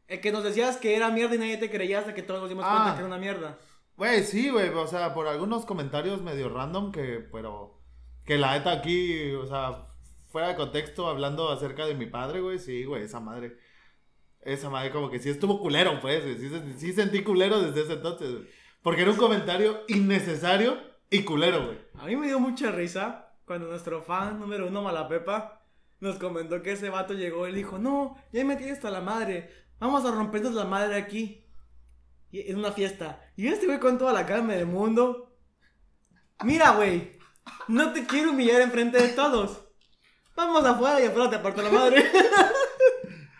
El 0.07 0.21
que 0.21 0.31
nos 0.31 0.43
decías 0.43 0.77
que 0.77 0.95
era 0.95 1.09
mierda 1.09 1.35
y 1.35 1.39
nadie 1.39 1.57
te 1.57 1.71
creía 1.71 1.99
hasta 1.99 2.13
que 2.13 2.21
todos 2.23 2.39
nos 2.41 2.49
dimos 2.49 2.65
cuenta 2.65 2.91
Ah. 2.91 2.93
que 2.93 2.99
era 2.99 3.07
una 3.07 3.17
mierda. 3.17 3.57
Güey, 3.97 4.23
sí, 4.23 4.49
güey, 4.49 4.69
o 4.69 4.87
sea, 4.87 5.13
por 5.13 5.27
algunos 5.27 5.65
comentarios 5.65 6.21
medio 6.21 6.49
random 6.49 6.91
que, 6.91 7.25
pero, 7.31 7.81
que 8.25 8.37
la 8.37 8.53
neta 8.57 8.71
aquí, 8.73 9.31
o 9.31 9.47
sea, 9.47 9.87
fuera 10.27 10.49
de 10.49 10.55
contexto, 10.55 11.07
hablando 11.07 11.49
acerca 11.49 11.85
de 11.85 11.95
mi 11.95 12.05
padre, 12.05 12.41
güey, 12.41 12.59
sí, 12.59 12.83
güey, 12.83 13.03
esa 13.03 13.19
madre, 13.21 13.57
esa 14.45 14.69
madre 14.69 14.91
como 14.91 15.09
que 15.09 15.19
sí 15.19 15.29
estuvo 15.29 15.59
culero, 15.59 15.99
pues, 15.99 16.23
sí, 16.39 16.49
se- 16.49 16.79
sí 16.79 16.93
sentí 16.93 17.23
culero 17.23 17.61
desde 17.61 17.81
ese 17.81 17.93
entonces, 17.93 18.29
porque 18.81 19.01
era 19.01 19.11
un 19.11 19.17
comentario 19.17 19.81
innecesario 19.87 20.77
y 21.09 21.23
culero, 21.23 21.65
güey. 21.65 21.77
A 21.99 22.05
mí 22.05 22.15
me 22.15 22.27
dio 22.27 22.39
mucha 22.39 22.71
risa 22.71 23.33
cuando 23.45 23.67
nuestro 23.67 24.01
fan 24.01 24.39
número 24.39 24.67
uno, 24.67 24.81
Malapepa, 24.81 25.61
nos 25.99 26.17
comentó 26.17 26.61
que 26.61 26.73
ese 26.73 26.89
vato 26.89 27.13
llegó 27.13 27.47
y 27.47 27.53
dijo, 27.53 27.77
no, 27.79 28.15
ya 28.31 28.43
me 28.45 28.55
tienes 28.55 28.75
hasta 28.77 28.91
la 28.91 29.01
madre, 29.01 29.49
vamos 29.79 30.05
a 30.05 30.11
rompernos 30.11 30.53
la 30.53 30.65
madre 30.65 30.95
aquí. 30.95 31.41
Y 32.31 32.39
es 32.41 32.55
una 32.55 32.71
fiesta. 32.71 33.21
Y 33.37 33.47
este 33.47 33.65
güey 33.65 33.79
con 33.79 33.97
toda 33.97 34.11
la 34.11 34.25
calma 34.25 34.53
del 34.53 34.65
mundo. 34.65 35.37
Mira, 36.43 36.71
güey, 36.71 37.13
no 37.69 37.93
te 37.93 38.05
quiero 38.05 38.31
humillar 38.31 38.61
enfrente 38.61 39.01
de 39.01 39.09
todos. 39.09 39.63
Vamos 40.35 40.65
afuera 40.65 40.99
y 41.01 41.05
afuera 41.05 41.29
te 41.29 41.35
aparto 41.37 41.61
la 41.61 41.69
madre. 41.69 42.03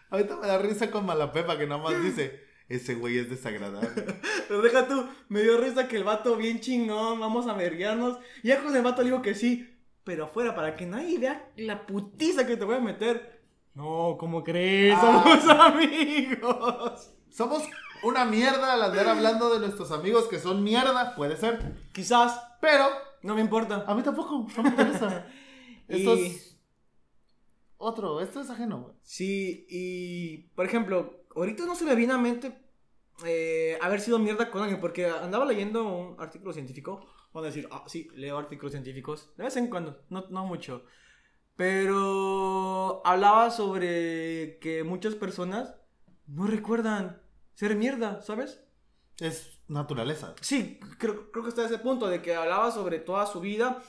Ahorita 0.10 0.38
me 0.38 0.48
da 0.48 0.58
risa 0.58 0.92
con 0.92 1.06
Malapepa 1.06 1.58
que 1.58 1.68
nada 1.68 1.82
más 1.82 2.02
dice, 2.02 2.42
ese 2.70 2.96
güey 2.96 3.18
es 3.18 3.30
desagradable. 3.30 4.06
Pero 4.48 4.62
deja 4.62 4.88
tú, 4.88 5.08
me 5.30 5.42
dio 5.42 5.58
risa 5.60 5.88
que 5.88 5.98
el 5.98 6.04
vato 6.04 6.36
bien 6.38 6.60
chingón, 6.60 7.20
vamos 7.20 7.48
a 7.48 7.54
verguiarnos. 7.54 8.20
Y 8.44 8.50
ya 8.50 8.62
con 8.64 8.76
el 8.76 8.84
vato 8.84 9.02
le 9.02 9.10
digo 9.10 9.22
que 9.22 9.34
sí, 9.36 9.72
pero 10.04 10.26
afuera 10.26 10.54
para 10.56 10.76
que 10.76 10.86
nadie 10.86 11.18
vea 11.18 11.52
la 11.58 11.86
putiza 11.88 12.46
que 12.46 12.58
te 12.58 12.64
voy 12.66 12.76
a 12.76 12.80
meter. 12.80 13.42
No, 13.74 14.16
¿cómo 14.20 14.44
crees? 14.44 14.96
Ah. 14.98 15.24
Somos 15.44 15.60
amigos. 15.60 17.12
Somos 17.30 17.64
una 18.04 18.24
mierda 18.26 18.74
al 18.74 18.84
andar 18.84 19.08
hablando 19.10 19.50
de 19.54 19.60
nuestros 19.60 19.92
amigos 19.92 20.28
que 20.28 20.40
son 20.40 20.64
mierda, 20.64 21.16
puede 21.16 21.36
ser, 21.38 21.74
Quizás, 21.92 22.40
pero 22.62 22.86
no 23.24 23.36
me 23.36 23.42
importa. 23.42 23.84
a 23.88 23.96
mí 23.96 24.04
tampoco, 24.04 24.48
no 24.56 24.64
me 24.64 24.70
interesa. 24.70 25.26
Esto 25.88 26.16
Y- 26.18 26.26
es 26.28 26.55
otro, 27.86 28.20
esto 28.22 28.42
es 28.42 28.50
ajeno, 28.50 28.82
güey. 28.82 28.96
Sí, 29.04 29.66
y 29.70 30.38
por 30.56 30.66
ejemplo, 30.66 31.26
ahorita 31.36 31.66
no 31.66 31.76
se 31.76 31.86
me 31.86 31.96
viene 31.96 32.14
a 32.14 32.18
mente 32.18 32.58
eh, 33.24 33.78
haber 33.82 34.02
sido 34.02 34.20
mierda 34.20 34.52
con 34.52 34.62
alguien, 34.62 34.82
porque 34.82 35.06
andaba 35.08 35.46
leyendo 35.46 35.84
un 35.84 36.20
artículo 36.20 36.52
científico. 36.54 37.06
Van 37.34 37.44
a 37.44 37.48
decir, 37.48 37.68
ah, 37.72 37.84
sí, 37.88 38.08
leo 38.16 38.38
artículos 38.38 38.72
científicos, 38.72 39.34
de 39.38 39.44
vez 39.44 39.56
en 39.58 39.70
cuando, 39.70 40.04
no, 40.10 40.26
no 40.30 40.46
mucho. 40.46 40.84
Pero 41.56 43.02
hablaba 43.06 43.52
sobre 43.52 44.58
que 44.60 44.84
muchas 44.84 45.16
personas 45.16 45.76
no 46.28 46.48
recuerdan 46.48 47.22
ser 47.54 47.76
mierda, 47.76 48.22
¿sabes? 48.22 48.62
Es 49.20 49.62
naturaleza. 49.68 50.36
Sí, 50.42 50.80
creo, 50.98 51.32
creo 51.32 51.44
que 51.44 51.50
está 51.50 51.66
ese 51.66 51.80
punto 51.80 52.08
de 52.08 52.22
que 52.22 52.36
hablaba 52.36 52.72
sobre 52.72 53.00
toda 53.00 53.26
su 53.26 53.40
vida 53.40 53.82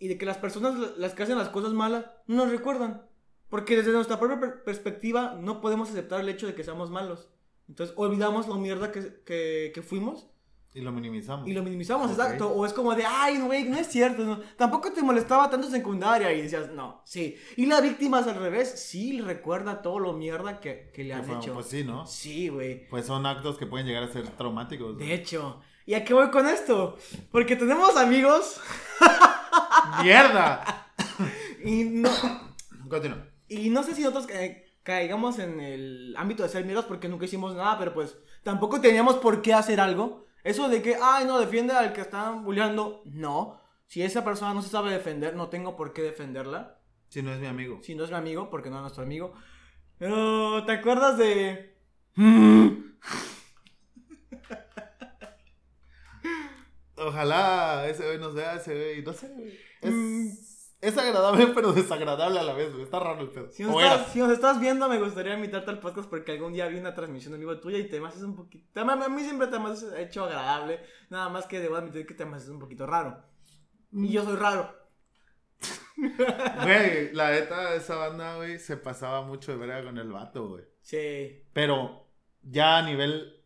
y 0.00 0.08
de 0.08 0.18
que 0.18 0.26
las 0.26 0.38
personas 0.38 0.74
las 0.98 1.14
que 1.14 1.22
hacen 1.22 1.38
las 1.38 1.50
cosas 1.50 1.72
malas 1.72 2.06
no 2.26 2.36
nos 2.44 2.50
recuerdan. 2.50 3.06
Porque 3.48 3.76
desde 3.76 3.92
nuestra 3.92 4.18
propia 4.18 4.40
per- 4.40 4.64
perspectiva 4.64 5.36
no 5.40 5.60
podemos 5.60 5.90
aceptar 5.90 6.20
el 6.20 6.28
hecho 6.28 6.46
de 6.48 6.54
que 6.54 6.64
seamos 6.64 6.90
malos. 6.90 7.28
Entonces 7.68 7.94
olvidamos 7.96 8.48
lo 8.48 8.56
mierda 8.56 8.90
que, 8.90 9.22
que, 9.24 9.70
que 9.74 9.82
fuimos 9.82 10.28
Y 10.72 10.80
lo 10.82 10.90
minimizamos. 10.92 11.48
y 11.48 11.52
lo 11.52 11.62
minimizamos, 11.62 12.06
Ok. 12.06 12.12
exacto. 12.18 12.48
O 12.52 12.64
es 12.64 12.72
como 12.72 12.94
de, 12.94 13.04
ay, 13.06 13.38
no, 13.38 13.46
güey, 13.46 13.64
no 13.64 13.76
es 13.76 13.88
cierto. 13.88 14.24
no. 14.24 14.40
Tampoco 14.56 14.92
te 14.92 15.02
molestaba 15.02 15.50
tanto 15.50 15.66
en 15.66 15.72
secundaria 15.72 16.32
y 16.32 16.42
decías, 16.42 16.70
no, 16.70 17.02
sí. 17.04 17.36
Y 17.56 17.66
la 17.66 17.80
víctima 17.80 18.20
es 18.20 18.26
al 18.28 18.36
revés, 18.36 18.70
sí 18.80 19.20
recuerda 19.20 19.82
todo 19.82 19.98
lo 19.98 20.12
mierda 20.14 20.60
que, 20.60 20.90
que 20.94 21.02
le 21.04 21.14
han 21.14 21.28
hecho. 21.28 21.52
Pues 21.54 21.66
sí, 21.66 21.82
¿no? 21.84 22.06
Sí, 22.06 22.48
güey. 22.48 22.88
Pues 22.88 23.04
son 23.06 23.26
actos 23.26 23.58
que 23.58 23.66
pueden 23.66 23.86
llegar 23.86 24.04
a 24.04 24.12
ser 24.12 24.28
traumáticos. 24.30 24.96
De 24.96 25.12
hecho. 25.12 25.60
¿Y 25.86 25.94
a 25.94 26.04
qué 26.04 26.14
voy 26.14 26.30
con 26.30 26.46
esto? 26.46 26.96
Porque 27.32 27.56
tenemos 27.56 27.96
amigos 27.96 28.60
¡Mierda! 30.02 30.86
y 31.64 31.84
no, 31.84 32.10
Continúa. 32.88 33.26
y 33.48 33.70
no 33.70 33.82
sé 33.82 33.94
si 33.94 34.02
nosotros 34.02 34.26
ca- 34.26 34.34
caigamos 34.82 35.38
en 35.38 35.60
el 35.60 36.14
ámbito 36.16 36.42
de 36.42 36.48
ser 36.48 36.64
mierdas 36.64 36.86
porque 36.86 37.08
nunca 37.08 37.24
hicimos 37.26 37.54
nada, 37.54 37.78
pero 37.78 37.92
pues 37.94 38.16
tampoco 38.42 38.80
teníamos 38.80 39.16
por 39.16 39.42
qué 39.42 39.52
hacer 39.54 39.80
algo. 39.80 40.26
Eso 40.42 40.68
de 40.68 40.80
que, 40.80 40.96
ay, 41.00 41.26
no, 41.26 41.38
defiende 41.38 41.74
al 41.74 41.92
que 41.92 42.00
están 42.00 42.44
bulleando. 42.44 43.02
No. 43.04 43.60
Si 43.86 44.02
esa 44.02 44.24
persona 44.24 44.54
no 44.54 44.62
se 44.62 44.70
sabe 44.70 44.90
defender, 44.92 45.34
no 45.36 45.48
tengo 45.48 45.76
por 45.76 45.92
qué 45.92 46.00
defenderla. 46.02 46.78
Si 47.08 47.22
no 47.22 47.32
es 47.32 47.40
mi 47.40 47.46
amigo. 47.46 47.80
Si 47.82 47.94
no 47.94 48.04
es 48.04 48.10
mi 48.10 48.16
amigo, 48.16 48.48
porque 48.48 48.70
no 48.70 48.76
es 48.76 48.82
nuestro 48.82 49.02
amigo. 49.02 49.34
Pero, 49.98 50.64
¿te 50.64 50.72
acuerdas 50.72 51.18
de...? 51.18 51.76
Ojalá 57.00 57.86
ese 57.88 58.04
güey 58.04 58.18
nos 58.18 58.34
vea, 58.34 58.54
ese 58.54 58.74
güey. 58.74 59.02
No 59.02 59.12
sé, 59.12 59.28
güey. 59.28 59.58
Es, 59.82 59.90
Mm. 59.92 60.28
es 60.80 60.98
agradable, 60.98 61.46
pero 61.54 61.72
desagradable 61.72 62.38
a 62.38 62.42
la 62.42 62.52
vez, 62.54 62.70
güey. 62.72 62.84
Está 62.84 63.00
raro 63.00 63.20
el 63.20 63.30
pedo. 63.30 63.50
Si 63.50 63.62
nos, 63.62 63.74
estás, 63.82 64.00
era. 64.00 64.08
si 64.12 64.18
nos 64.18 64.30
estás 64.32 64.60
viendo, 64.60 64.88
me 64.88 64.98
gustaría 64.98 65.34
invitarte 65.34 65.70
al 65.70 65.80
podcast 65.80 66.08
porque 66.08 66.32
algún 66.32 66.52
día 66.52 66.68
vi 66.68 66.78
una 66.78 66.94
transmisión 66.94 67.34
en 67.34 67.40
vivo 67.40 67.58
tuya 67.58 67.78
y 67.78 67.88
te 67.88 67.98
haces 68.04 68.22
un 68.22 68.36
poquito. 68.36 68.80
A 68.80 69.08
mí 69.08 69.22
siempre 69.22 69.48
te 69.48 69.56
has 69.56 69.82
hecho 69.98 70.24
agradable. 70.24 70.80
Nada 71.08 71.28
más 71.28 71.46
que 71.46 71.60
debo 71.60 71.76
admitir 71.76 72.06
que 72.06 72.14
te 72.14 72.24
haces 72.24 72.48
un 72.48 72.58
poquito 72.58 72.86
raro. 72.86 73.22
Y 73.92 74.08
yo 74.08 74.24
soy 74.24 74.36
raro. 74.36 74.78
Güey, 75.96 77.12
la 77.12 77.30
neta, 77.32 77.74
esa 77.74 77.96
banda, 77.96 78.36
güey, 78.36 78.58
se 78.58 78.76
pasaba 78.76 79.22
mucho 79.22 79.52
de 79.52 79.58
verga 79.58 79.84
con 79.84 79.98
el 79.98 80.10
vato, 80.10 80.48
güey. 80.48 80.64
Sí. 80.80 81.42
Pero 81.52 82.06
ya 82.42 82.78
a 82.78 82.82
nivel 82.82 83.39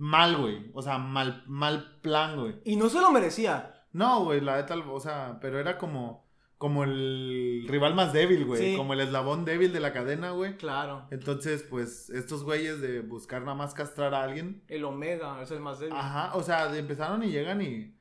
mal, 0.00 0.36
güey. 0.36 0.70
O 0.74 0.82
sea, 0.82 0.98
mal, 0.98 1.44
mal 1.46 1.98
plan, 2.02 2.40
güey. 2.40 2.56
Y 2.64 2.76
no 2.76 2.88
se 2.88 3.00
lo 3.00 3.10
merecía. 3.12 3.74
No, 3.92 4.24
güey, 4.24 4.40
la 4.40 4.56
neta, 4.56 4.74
o 4.76 5.00
sea, 5.00 5.38
pero 5.40 5.58
era 5.60 5.76
como, 5.76 6.24
como 6.58 6.84
el 6.84 7.64
rival 7.68 7.94
más 7.94 8.12
débil, 8.12 8.44
güey. 8.46 8.70
Sí. 8.72 8.76
Como 8.76 8.94
el 8.94 9.00
eslabón 9.00 9.44
débil 9.44 9.72
de 9.72 9.80
la 9.80 9.92
cadena, 9.92 10.30
güey. 10.30 10.56
Claro. 10.56 11.06
Entonces, 11.10 11.62
pues, 11.68 12.08
estos 12.10 12.44
güeyes 12.44 12.80
de 12.80 13.00
buscar 13.00 13.42
nada 13.42 13.54
más 13.56 13.74
castrar 13.74 14.14
a 14.14 14.22
alguien. 14.22 14.62
El 14.68 14.84
Omega 14.84 15.40
es 15.42 15.50
el 15.50 15.60
más 15.60 15.78
débil. 15.80 15.94
Ajá, 15.96 16.34
o 16.36 16.42
sea, 16.42 16.68
de- 16.68 16.78
empezaron 16.78 17.22
y 17.22 17.30
llegan 17.30 17.60
y. 17.62 17.94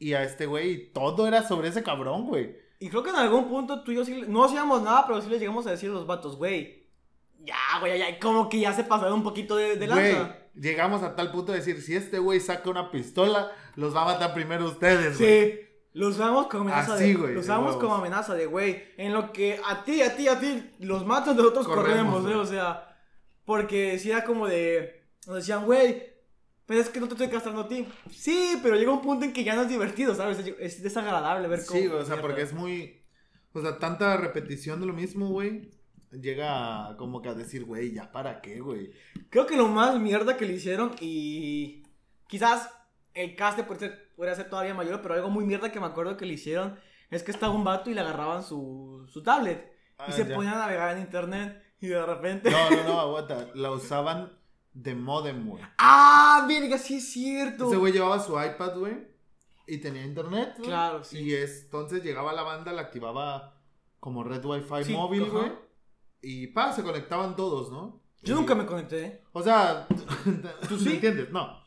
Y 0.00 0.12
a 0.12 0.22
este 0.22 0.46
güey, 0.46 0.92
todo 0.92 1.26
era 1.26 1.42
sobre 1.42 1.68
ese 1.68 1.82
cabrón, 1.82 2.26
güey. 2.26 2.56
Y 2.78 2.88
creo 2.88 3.02
que 3.02 3.10
en 3.10 3.16
algún 3.16 3.48
punto 3.48 3.82
tú 3.82 3.90
y 3.90 3.96
yo 3.96 4.04
sí, 4.04 4.22
no 4.28 4.44
hacíamos 4.44 4.82
nada, 4.82 5.04
pero 5.08 5.20
sí 5.20 5.28
le 5.28 5.40
llegamos 5.40 5.66
a 5.66 5.70
decir 5.72 5.90
a 5.90 5.94
los 5.94 6.06
vatos, 6.06 6.36
güey. 6.36 6.77
Ya, 7.38 7.56
güey, 7.80 7.98
ya, 7.98 8.18
como 8.18 8.48
que 8.48 8.60
ya 8.60 8.72
se 8.72 8.84
pasaron 8.84 9.14
un 9.14 9.22
poquito 9.22 9.56
de, 9.56 9.76
de 9.76 9.86
Güey, 9.86 10.12
lanza. 10.12 10.36
llegamos 10.54 11.02
a 11.02 11.14
tal 11.16 11.30
punto 11.30 11.52
de 11.52 11.58
decir: 11.58 11.80
si 11.80 11.94
este 11.94 12.18
güey 12.18 12.40
saca 12.40 12.68
una 12.68 12.90
pistola, 12.90 13.52
los 13.76 13.94
va 13.94 14.02
a 14.02 14.06
matar 14.06 14.34
primero 14.34 14.66
ustedes, 14.66 15.18
güey. 15.18 15.50
Sí. 15.52 15.60
Lo 15.94 16.08
usamos 16.08 16.46
como 16.48 16.64
amenaza 16.64 16.94
Así, 16.94 17.08
de. 17.08 17.14
güey, 17.14 17.28
Lo 17.34 17.40
de 17.40 17.44
usamos 17.46 17.76
como 17.76 17.94
amenaza 17.94 18.34
de, 18.34 18.46
güey. 18.46 18.84
En 18.98 19.12
lo 19.12 19.32
que 19.32 19.58
a 19.66 19.84
ti, 19.84 20.02
a 20.02 20.14
ti, 20.16 20.28
a 20.28 20.38
ti 20.38 20.70
los 20.80 21.04
matas, 21.06 21.34
nosotros 21.34 21.66
Corremos, 21.66 21.88
corremos, 21.90 22.22
güey. 22.22 22.34
¿eh? 22.34 22.36
O 22.36 22.46
sea. 22.46 22.84
Porque 23.44 23.98
si 23.98 24.10
era 24.10 24.24
como 24.24 24.46
de. 24.46 25.08
Nos 25.26 25.36
decían, 25.36 25.64
güey. 25.64 26.02
Pero 26.66 26.80
es 26.80 26.90
que 26.90 27.00
no 27.00 27.08
te 27.08 27.14
estoy 27.14 27.28
castrando 27.28 27.62
a 27.62 27.68
ti. 27.68 27.86
Sí, 28.10 28.58
pero 28.62 28.76
llega 28.76 28.92
un 28.92 29.00
punto 29.00 29.24
en 29.24 29.32
que 29.32 29.42
ya 29.42 29.54
no 29.56 29.62
es 29.62 29.68
divertido, 29.70 30.14
¿sabes? 30.14 30.38
Es 30.58 30.82
desagradable 30.82 31.48
ver 31.48 31.64
cómo. 31.66 31.80
Sí, 31.80 31.86
güey, 31.86 32.02
o 32.02 32.04
sea, 32.04 32.20
porque 32.20 32.42
es 32.42 32.52
muy. 32.52 33.02
O 33.54 33.62
sea, 33.62 33.78
tanta 33.78 34.18
repetición 34.18 34.80
de 34.80 34.86
lo 34.86 34.92
mismo, 34.92 35.28
güey. 35.28 35.70
Llega 36.12 36.96
como 36.96 37.20
que 37.20 37.28
a 37.28 37.34
decir, 37.34 37.64
güey, 37.64 37.92
¿ya 37.92 38.10
para 38.12 38.40
qué, 38.40 38.60
güey? 38.60 38.92
Creo 39.30 39.46
que 39.46 39.56
lo 39.56 39.68
más 39.68 39.98
mierda 39.98 40.36
que 40.36 40.46
le 40.46 40.54
hicieron 40.54 40.92
y. 41.00 41.82
Quizás 42.26 42.70
el 43.14 43.34
cast 43.36 43.58
puede 43.60 43.80
ser, 43.80 44.12
podría 44.16 44.34
ser 44.34 44.48
todavía 44.50 44.74
mayor, 44.74 45.00
pero 45.02 45.14
algo 45.14 45.30
muy 45.30 45.44
mierda 45.44 45.72
que 45.72 45.80
me 45.80 45.86
acuerdo 45.86 46.16
que 46.16 46.26
le 46.26 46.34
hicieron 46.34 46.78
es 47.10 47.22
que 47.22 47.30
estaba 47.30 47.54
un 47.54 47.64
vato 47.64 47.90
y 47.90 47.94
le 47.94 48.00
agarraban 48.00 48.42
su, 48.42 49.06
su 49.08 49.22
tablet. 49.22 49.72
Ah, 49.98 50.06
y 50.08 50.12
se 50.12 50.26
ya. 50.26 50.34
ponían 50.34 50.54
a 50.54 50.58
navegar 50.58 50.96
en 50.96 51.02
internet 51.02 51.62
y 51.80 51.86
de 51.88 52.04
repente. 52.04 52.50
No, 52.50 52.70
no, 52.70 52.84
no, 52.84 53.00
aguanta. 53.00 53.48
La 53.54 53.70
usaban 53.70 54.32
de 54.74 54.94
modem, 54.94 55.46
güey. 55.48 55.64
¡Ah! 55.78 56.44
Verga, 56.46 56.78
sí 56.78 56.96
es 56.96 57.10
cierto. 57.12 57.66
Ese 57.68 57.76
güey 57.76 57.92
llevaba 57.92 58.18
su 58.20 58.32
iPad, 58.40 58.78
güey. 58.78 59.08
Y 59.66 59.78
tenía 59.78 60.04
internet. 60.04 60.54
Claro, 60.62 61.02
sí. 61.04 61.18
Y 61.18 61.34
es- 61.34 61.64
entonces 61.64 62.02
llegaba 62.04 62.32
la 62.32 62.42
banda, 62.42 62.72
la 62.72 62.82
activaba 62.82 63.54
como 64.00 64.22
red 64.22 64.44
wifi 64.44 64.84
Sí, 64.84 64.92
móvil, 64.92 65.28
güey. 65.30 65.50
Y 66.22 66.48
pa, 66.48 66.72
se 66.72 66.82
conectaban 66.82 67.36
todos, 67.36 67.70
¿no? 67.70 68.00
Yo 68.22 68.34
Y- 68.34 68.38
nunca 68.38 68.54
me 68.54 68.66
conecté. 68.66 69.22
O 69.32 69.42
sea, 69.42 69.86
¿tú 70.68 70.78
sí? 70.78 70.86
¿Me 70.86 70.94
entiendes? 70.94 71.30
No. 71.30 71.58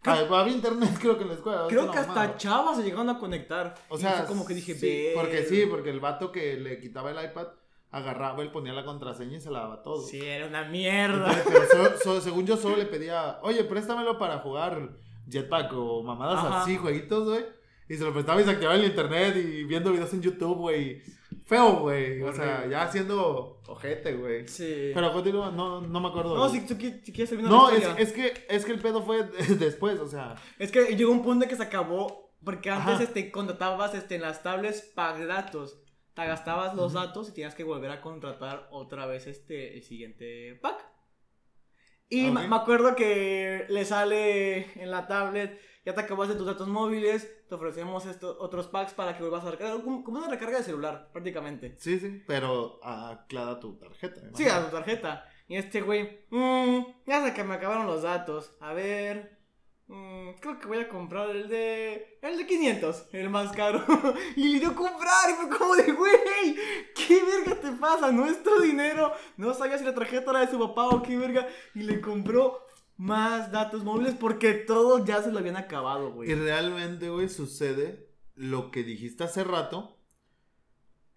Creo- 0.00 0.32
Ah, 0.34 0.40
había 0.40 0.54
internet, 0.54 0.90
creo 1.00 1.16
que 1.16 1.22
en 1.24 1.28
la 1.28 1.34
escuela. 1.34 1.62
es 1.62 1.68
Creo 1.68 1.90
que 1.90 1.98
hasta 1.98 2.36
chavas 2.36 2.76
se 2.76 2.84
llegaron 2.84 3.10
a 3.10 3.18
conectar. 3.18 3.74
O 3.88 3.98
sea, 3.98 4.24
como 4.26 4.46
que 4.46 4.54
dije, 4.54 4.74
sí, 4.74 5.08
porque 5.14 5.44
sí, 5.44 5.66
porque 5.68 5.90
el 5.90 6.00
vato 6.00 6.30
que 6.32 6.54
le 6.56 6.80
quitaba 6.80 7.10
el 7.10 7.22
iPad 7.30 7.48
agarraba, 7.90 8.42
él 8.42 8.50
ponía 8.52 8.72
la 8.72 8.84
contraseña 8.84 9.38
y 9.38 9.40
se 9.40 9.50
la 9.50 9.60
daba 9.60 9.82
todo. 9.82 10.00
Sí, 10.02 10.20
era 10.22 10.46
una 10.46 10.64
mierda. 10.68 11.32
Entonces, 11.32 11.68
pero 11.72 11.96
so- 11.98 12.02
so- 12.14 12.20
según 12.20 12.46
yo 12.46 12.56
solo 12.56 12.76
le 12.76 12.86
pedía, 12.86 13.38
oye, 13.42 13.64
préstamelo 13.64 14.18
para 14.18 14.38
jugar 14.38 14.96
Jetpack 15.28 15.72
o 15.74 16.02
mamadas 16.02 16.44
Ajá. 16.44 16.62
así, 16.62 16.76
jueguitos, 16.76 17.28
güey. 17.28 17.44
Y 17.88 17.96
se 17.96 18.04
lo 18.04 18.12
prestaba 18.12 18.40
y 18.40 18.44
se 18.44 18.50
activaba 18.50 18.76
el 18.76 18.84
internet 18.84 19.36
y 19.36 19.64
viendo 19.64 19.90
videos 19.90 20.12
en 20.12 20.20
YouTube, 20.22 20.58
güey. 20.58 21.02
Feo, 21.48 21.80
güey. 21.80 22.22
O 22.22 22.32
sea, 22.32 22.66
ya 22.68 22.86
siendo 22.92 23.60
ojete, 23.66 24.14
güey. 24.14 24.46
Sí. 24.46 24.92
Pero 24.94 25.12
continúa, 25.12 25.50
no, 25.50 25.80
no 25.80 26.00
me 26.00 26.08
acuerdo. 26.08 26.36
No, 26.36 26.48
si, 26.48 26.60
tú 26.66 26.74
qui- 26.74 27.02
si 27.02 27.12
quieres 27.12 27.30
terminar 27.30 27.50
No, 27.50 27.68
la 27.70 27.76
es, 27.76 27.82
historia. 27.82 28.04
es 28.04 28.12
que, 28.12 28.46
es 28.48 28.64
que 28.64 28.72
el 28.72 28.78
pedo 28.80 29.02
fue 29.02 29.24
después, 29.58 29.98
o 29.98 30.06
sea. 30.08 30.36
Es 30.58 30.70
que 30.70 30.94
llegó 30.96 31.10
un 31.10 31.22
punto 31.22 31.44
en 31.44 31.50
que 31.50 31.56
se 31.56 31.62
acabó. 31.64 32.28
Porque 32.44 32.70
antes 32.70 32.94
Ajá. 32.94 33.02
este, 33.02 33.32
contratabas 33.32 33.94
este, 33.96 34.14
en 34.14 34.22
las 34.22 34.44
tablets 34.44 34.82
pack 34.94 35.18
datos. 35.26 35.82
Te 36.14 36.24
gastabas 36.24 36.74
los 36.76 36.92
datos 36.92 37.28
y 37.28 37.32
tenías 37.32 37.54
que 37.56 37.64
volver 37.64 37.90
a 37.90 38.00
contratar 38.00 38.68
otra 38.70 39.06
vez 39.06 39.26
este, 39.26 39.74
el 39.74 39.82
siguiente 39.82 40.54
pack. 40.62 40.84
Y 42.08 42.28
Ok. 42.30 42.34
me 42.48 42.56
acuerdo 42.56 42.94
que 42.94 43.66
le 43.68 43.84
sale 43.84 44.80
en 44.80 44.90
la 44.90 45.06
tablet, 45.08 45.60
ya 45.88 45.94
te 45.94 46.02
acabaste 46.02 46.34
tus 46.34 46.44
datos 46.44 46.68
móviles, 46.68 47.26
te 47.48 47.54
ofrecemos 47.54 48.04
estos 48.04 48.36
otros 48.40 48.66
packs 48.66 48.92
para 48.92 49.16
que 49.16 49.22
vuelvas 49.22 49.42
a 49.46 49.52
recargar. 49.52 49.82
Como, 49.82 50.04
como 50.04 50.18
una 50.18 50.28
recarga 50.28 50.58
de 50.58 50.64
celular, 50.64 51.08
prácticamente. 51.14 51.76
Sí, 51.78 51.98
sí, 51.98 52.22
pero 52.26 52.78
aclara 52.84 53.58
tu 53.58 53.78
tarjeta. 53.78 54.20
Sí, 54.34 54.46
a 54.46 54.66
tu 54.66 54.70
tarjeta. 54.70 55.24
Y 55.48 55.56
este 55.56 55.80
güey, 55.80 56.26
mmm, 56.28 56.80
ya 57.06 57.24
sé 57.24 57.32
que 57.32 57.42
me 57.42 57.54
acabaron 57.54 57.86
los 57.86 58.02
datos. 58.02 58.54
A 58.60 58.74
ver, 58.74 59.38
mm, 59.86 60.32
creo 60.40 60.58
que 60.58 60.66
voy 60.66 60.80
a 60.80 60.90
comprar 60.90 61.30
el 61.30 61.48
de. 61.48 62.18
El 62.20 62.36
de 62.36 62.46
500, 62.46 63.06
el 63.12 63.30
más 63.30 63.50
caro. 63.52 63.82
y 64.36 64.46
le 64.48 64.60
dio 64.60 64.68
a 64.68 64.74
comprar 64.74 65.30
y 65.30 65.32
fue 65.36 65.56
como 65.56 65.74
de, 65.74 65.90
güey, 65.90 66.54
¿qué 66.94 67.22
verga 67.24 67.62
te 67.62 67.72
pasa? 67.72 68.12
No 68.12 68.26
es 68.26 68.42
tu 68.42 68.60
dinero. 68.60 69.10
No 69.38 69.54
sabía 69.54 69.78
si 69.78 69.84
la 69.84 69.94
tarjeta 69.94 70.32
era 70.32 70.40
de 70.40 70.48
su 70.48 70.58
papá 70.58 70.88
o 70.88 71.02
qué 71.02 71.16
verga. 71.16 71.48
Y 71.74 71.84
le 71.84 71.98
compró 72.02 72.67
más 72.98 73.50
datos 73.52 73.82
móviles 73.84 74.14
porque 74.18 74.52
todos 74.52 75.04
ya 75.06 75.22
se 75.22 75.32
lo 75.32 75.38
habían 75.38 75.56
acabado, 75.56 76.08
Y 76.08 76.12
güey. 76.12 76.34
realmente, 76.34 77.08
güey, 77.08 77.28
sucede 77.30 78.10
lo 78.34 78.70
que 78.70 78.82
dijiste 78.82 79.24
hace 79.24 79.42
rato. 79.44 79.94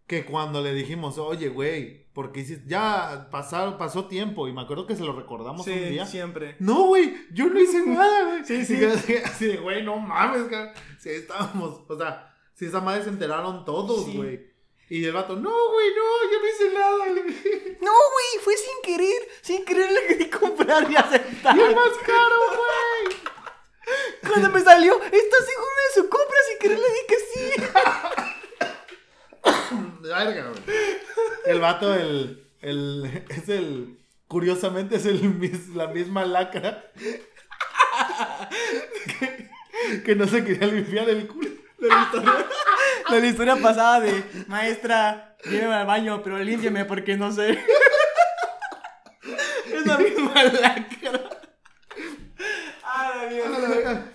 Que 0.08 0.26
cuando 0.26 0.62
le 0.62 0.74
dijimos, 0.74 1.18
oye, 1.18 1.48
güey, 1.50 2.08
porque 2.14 2.42
hiciste. 2.42 2.66
Ya 2.68 3.30
pasó 3.32 4.06
tiempo 4.08 4.48
y 4.48 4.52
me 4.54 4.62
acuerdo 4.62 4.86
que 4.86 4.96
se 4.98 5.04
lo 5.06 5.14
recordamos 5.14 5.66
un 5.66 5.74
Sí, 5.74 5.80
día. 5.80 6.06
siempre. 6.06 6.58
No, 6.60 6.88
güey, 6.88 7.14
yo 7.32 7.46
no 7.48 7.58
hice 7.60 7.86
nada, 7.86 8.26
güey. 8.28 8.44
Sí, 8.46 8.66
sí. 8.66 8.76
Y 9.08 9.16
así, 9.24 9.46
de, 9.46 9.58
güey, 9.58 9.84
no 9.84 9.98
mames, 9.98 10.44
cara. 10.50 10.74
Sí, 11.00 11.10
estábamos. 11.10 11.84
O 11.88 11.98
sea, 11.98 12.36
si 12.54 12.66
esa 12.66 12.82
madre 12.82 13.04
se 13.04 13.10
enteraron 13.10 13.64
todos, 13.64 14.06
Sí. 14.06 14.18
güey. 14.18 14.51
Y 14.92 15.06
el 15.06 15.14
vato, 15.14 15.38
no, 15.38 15.70
güey, 15.72 15.88
no, 15.96 16.30
yo 16.30 16.40
no 16.42 16.50
hice 16.50 16.70
nada. 16.78 17.06
No, 17.80 17.92
güey, 17.94 18.44
fue 18.44 18.58
sin 18.58 18.82
querer. 18.84 19.30
Sin 19.42 19.64
querer 19.64 19.90
le 19.90 20.06
querí 20.06 20.30
comprar 20.30 20.92
y 20.92 20.96
aceptar. 20.98 21.56
Y 21.56 21.62
es 21.62 21.74
más 21.74 21.98
caro, 22.06 22.36
güey. 22.50 23.16
Cuando 24.28 24.50
me 24.50 24.60
salió, 24.60 25.02
¿estás 25.02 25.46
seguro 25.46 25.72
de 25.88 25.94
su 25.96 26.10
compra? 26.10 26.38
Sin 26.50 26.60
querer 26.60 26.80
le 26.80 26.88
di 26.90 27.00
que 27.08 27.20
sí. 27.34 27.54
Verga, 30.02 30.50
güey. 30.50 30.62
El 31.46 31.62
vato, 31.62 31.96
el, 31.96 32.46
el. 32.60 33.24
Es 33.30 33.48
el. 33.48 33.98
Curiosamente 34.28 34.98
es 34.98 35.06
el, 35.06 35.22
la 35.74 35.88
misma 35.88 36.26
lacra. 36.26 36.92
que, 39.20 39.50
que 40.04 40.16
no 40.16 40.28
se 40.28 40.44
quería 40.44 40.68
limpiar 40.68 41.10
el 41.10 41.28
culo. 41.28 41.61
De 41.82 41.88
la 41.90 42.02
historia, 42.04 42.34
de 43.10 43.20
la 43.22 43.28
historia 43.28 43.56
pasada 43.58 44.00
de 44.02 44.24
maestra, 44.48 45.36
lléveme 45.46 45.74
al 45.74 45.88
baño, 45.88 46.22
pero 46.24 46.38
límpiame 46.40 46.86
porque 46.86 47.18
no 47.18 47.32
sé. 47.32 47.58
Es 49.74 49.86
la 49.86 49.98
misma 49.98 50.44
lacra. 50.44 51.22
Ah, 52.84 53.12
la 53.24 53.30
mierda. 53.30 54.06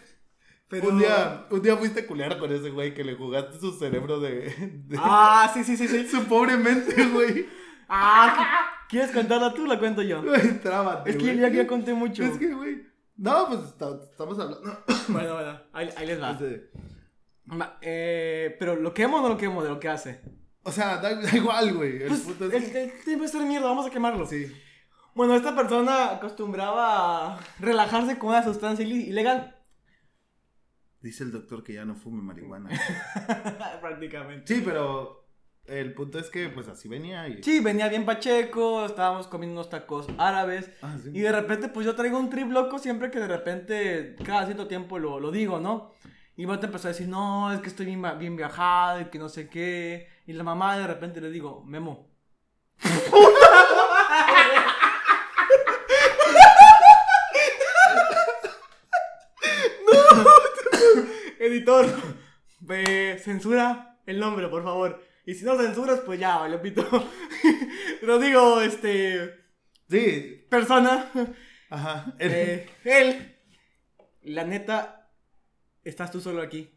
Pero... 0.69 0.89
Un, 0.89 0.99
día, 0.99 1.47
un 1.51 1.63
día 1.63 1.77
fuiste 1.77 2.07
culero 2.07 2.39
con 2.39 2.53
ese 2.53 2.71
güey 2.71 2.93
que 2.95 3.05
le 3.05 3.15
jugaste 3.15 3.59
su 3.59 3.73
cerebro 3.73 4.21
de. 4.21 4.51
de- 4.87 4.99
Ah, 5.01 5.51
sí, 5.55 5.65
sí, 5.65 5.77
sí, 5.77 5.87
sí. 5.89 6.07
Su 6.11 6.25
pobre 6.25 6.57
mente, 6.57 7.05
güey. 7.07 7.47
Ah, 7.89 8.69
¿quieres 8.89 9.11
contarla 9.13 9.55
tú? 9.55 9.65
La 9.67 9.79
cuento 9.79 10.03
yo. 10.03 10.23
Trábate. 10.63 11.11
Es 11.11 11.17
que 11.17 11.23
güey. 11.23 11.39
ya, 11.39 11.49
ya 11.49 11.67
conté 11.67 11.95
mucho. 11.95 12.23
Es 12.25 12.37
que, 12.39 12.53
güey. 12.53 12.83
No, 13.17 13.47
pues 13.49 13.61
está- 13.61 13.99
estamos 14.11 14.39
hablando. 14.39 14.85
Bueno, 15.09 15.35
bueno, 15.35 15.61
ahí, 15.73 15.89
ahí 15.97 16.07
les 16.07 16.21
va. 16.21 16.33
Este, 16.33 16.69
Ma- 17.47 17.79
eh, 17.81 18.57
pero 18.59 18.77
lo 18.77 18.93
quemo 18.93 19.19
o 19.19 19.23
no 19.23 19.29
lo 19.29 19.37
quemo 19.37 19.63
de 19.63 19.71
lo 19.71 19.81
que 19.81 19.89
hace. 19.89 20.21
O 20.63 20.73
sea, 20.73 20.97
da, 20.99 21.15
da 21.15 21.37
igual, 21.37 21.75
güey. 21.75 22.03
El 22.03 22.09
Pues, 22.09 22.27
el, 22.41 22.53
es 22.53 23.07
el 23.07 23.29
ser 23.29 23.43
mierda, 23.43 23.69
vamos 23.69 23.87
a 23.87 23.91
quemarlo. 23.91 24.27
Sí. 24.27 24.53
Bueno, 25.15 25.35
esta 25.35 25.55
persona 25.57 26.11
acostumbraba 26.17 27.37
a 27.37 27.41
relajarse 27.61 28.19
con 28.19 28.31
una 28.31 28.43
sustancia 28.45 28.85
ilegal. 28.85 29.57
Dice 31.01 31.25
el 31.25 31.33
doctor 31.33 31.63
que 31.63 31.73
ya 31.75 31.85
no 31.85 31.95
fume 31.95 32.21
marihuana. 32.21 32.69
Prácticamente. 33.81 34.53
Sí, 34.53 34.63
pero 34.65 35.27
el 35.67 35.95
punto 35.95 36.19
es 36.19 36.31
que 36.31 36.49
pues 36.49 36.69
así 36.69 36.89
venía 36.89 37.29
y... 37.29 37.43
Sí, 37.43 37.61
venía 37.61 37.89
bien 37.89 38.05
Pacheco, 38.05 38.85
estábamos 38.87 39.27
comiendo 39.29 39.55
unos 39.61 39.71
tacos 39.71 40.07
árabes. 40.19 40.71
Ah, 40.83 40.97
sí. 41.03 41.11
Y 41.15 41.21
de 41.21 41.33
repente, 41.33 41.69
pues 41.69 41.87
yo 41.87 41.95
traigo 41.95 42.19
un 42.19 42.29
trip 42.29 42.51
loco 42.51 42.79
siempre 42.79 43.11
que 43.11 43.21
de 43.21 43.29
repente, 43.29 44.17
cada 44.25 44.45
cierto 44.47 44.67
tiempo 44.67 44.99
lo, 44.99 45.21
lo 45.21 45.31
digo, 45.31 45.61
¿no? 45.61 45.93
Y 46.37 46.45
Vato 46.45 46.67
empezó 46.67 46.89
a 46.89 46.93
decir, 46.93 47.09
no, 47.09 47.53
es 47.53 47.61
que 47.61 47.69
estoy 47.69 47.87
bien, 47.87 48.03
bien 48.19 48.37
viajado 48.37 49.01
y 49.01 49.07
que 49.07 49.19
no 49.19 49.29
sé 49.29 49.49
qué. 49.49 50.09
Y 50.27 50.33
la 50.35 50.45
mamá 50.45 50.77
de 50.79 50.87
repente 50.87 51.21
le 51.21 51.31
digo, 51.31 51.65
Memo. 51.65 52.11
no, 59.87 60.25
editor, 61.41 61.87
ve, 62.61 63.21
censura 63.23 63.99
el 64.07 64.21
nombre, 64.21 64.49
por 64.49 64.63
favor. 64.63 65.03
Y 65.25 65.35
si 65.35 65.45
no 65.45 65.57
censuras, 65.57 66.01
pues 66.01 66.21
ya, 66.21 66.37
vale, 66.39 66.59
pito. 66.59 66.87
Pero 68.01 68.19
digo, 68.19 68.61
este, 68.61 69.47
Sí, 69.89 70.45
persona, 70.51 71.11
ajá. 71.71 72.15
eh, 72.19 72.69
él, 72.85 73.37
la 74.23 74.43
neta, 74.45 75.06
estás 75.89 76.11
tú 76.11 76.21
solo 76.21 76.43
aquí. 76.43 76.71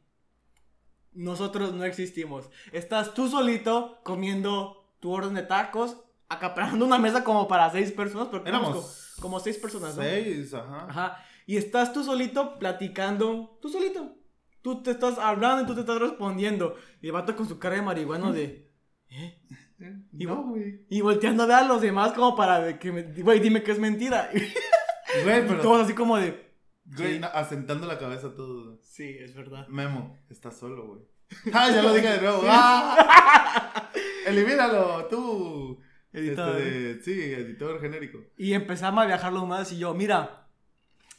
Nosotros 1.14 1.74
no 1.74 1.84
existimos. 1.86 2.50
Estás 2.72 3.14
tú 3.14 3.28
solito 3.28 4.00
comiendo 4.04 4.94
tu 5.00 5.12
orden 5.12 5.34
de 5.34 5.42
tacos, 5.44 5.98
acaparando 6.30 6.86
una 6.86 7.00
mesa 7.00 7.24
como 7.24 7.48
para 7.48 7.70
seis 7.72 7.92
personas, 7.92 8.28
porque 8.28 8.50
Éramos 8.50 8.70
éramos 8.70 9.14
co- 9.16 9.22
como 9.22 9.40
seis 9.40 9.58
personas, 9.58 9.96
¿no? 9.96 10.04
Seis, 10.04 10.54
ajá. 10.54 10.86
Ajá. 10.88 11.26
Y 11.48 11.58
estás 11.58 11.92
tú 11.94 12.04
solito 12.04 12.60
platicando, 12.60 13.58
tú 13.62 13.70
solito. 13.70 14.16
Tú 14.62 14.84
te 14.84 14.92
estás 14.92 15.18
hablando 15.18 15.64
y 15.64 15.66
tú 15.66 15.74
te 15.74 15.82
estás 15.82 16.00
respondiendo. 16.00 16.76
Y 17.02 17.08
el 17.08 17.14
vato 17.14 17.36
con 17.36 17.48
su 17.48 17.58
cara 17.58 17.76
de 17.76 17.82
marihuano 17.82 18.32
de... 18.32 18.72
¿Eh? 19.10 19.42
Y 20.12 20.26
no. 20.26 20.54
Y 20.90 21.00
volteando 21.00 21.44
a 21.44 21.46
ver 21.46 21.56
a 21.56 21.64
los 21.64 21.80
demás 21.80 22.12
como 22.12 22.36
para 22.36 22.60
de 22.60 22.78
que. 22.78 22.92
Güey, 22.92 23.40
dime 23.40 23.64
que 23.64 23.72
es 23.72 23.80
mentira. 23.80 24.30
Güey, 25.24 25.48
pero... 25.48 25.62
todos 25.62 25.86
así 25.86 25.94
como 25.94 26.18
de... 26.18 26.49
Güey, 26.96 27.22
asentando 27.34 27.86
la 27.88 27.98
cabeza 27.98 28.34
todo. 28.36 28.80
Sí, 28.82 29.16
es 29.20 29.36
verdad. 29.36 29.68
Memo, 29.68 30.18
estás 30.30 30.58
solo, 30.58 30.88
güey. 30.88 31.02
Ah, 31.54 31.70
ya 31.70 31.84
lo 31.84 31.94
dije 31.94 32.08
de 32.10 32.22
nuevo. 32.22 32.42
¡Ah! 32.46 33.92
Elimínalo, 34.26 35.06
tú. 35.06 35.80
Editor. 36.12 36.58
Este 36.60 36.70
de- 36.72 37.02
sí, 37.04 37.12
editor 37.34 37.80
genérico. 37.80 38.20
Y 38.38 38.54
empezamos 38.54 39.04
a 39.04 39.08
viajarlo 39.08 39.46
más 39.46 39.72
y 39.72 39.78
yo, 39.78 39.94
mira, 39.94 40.48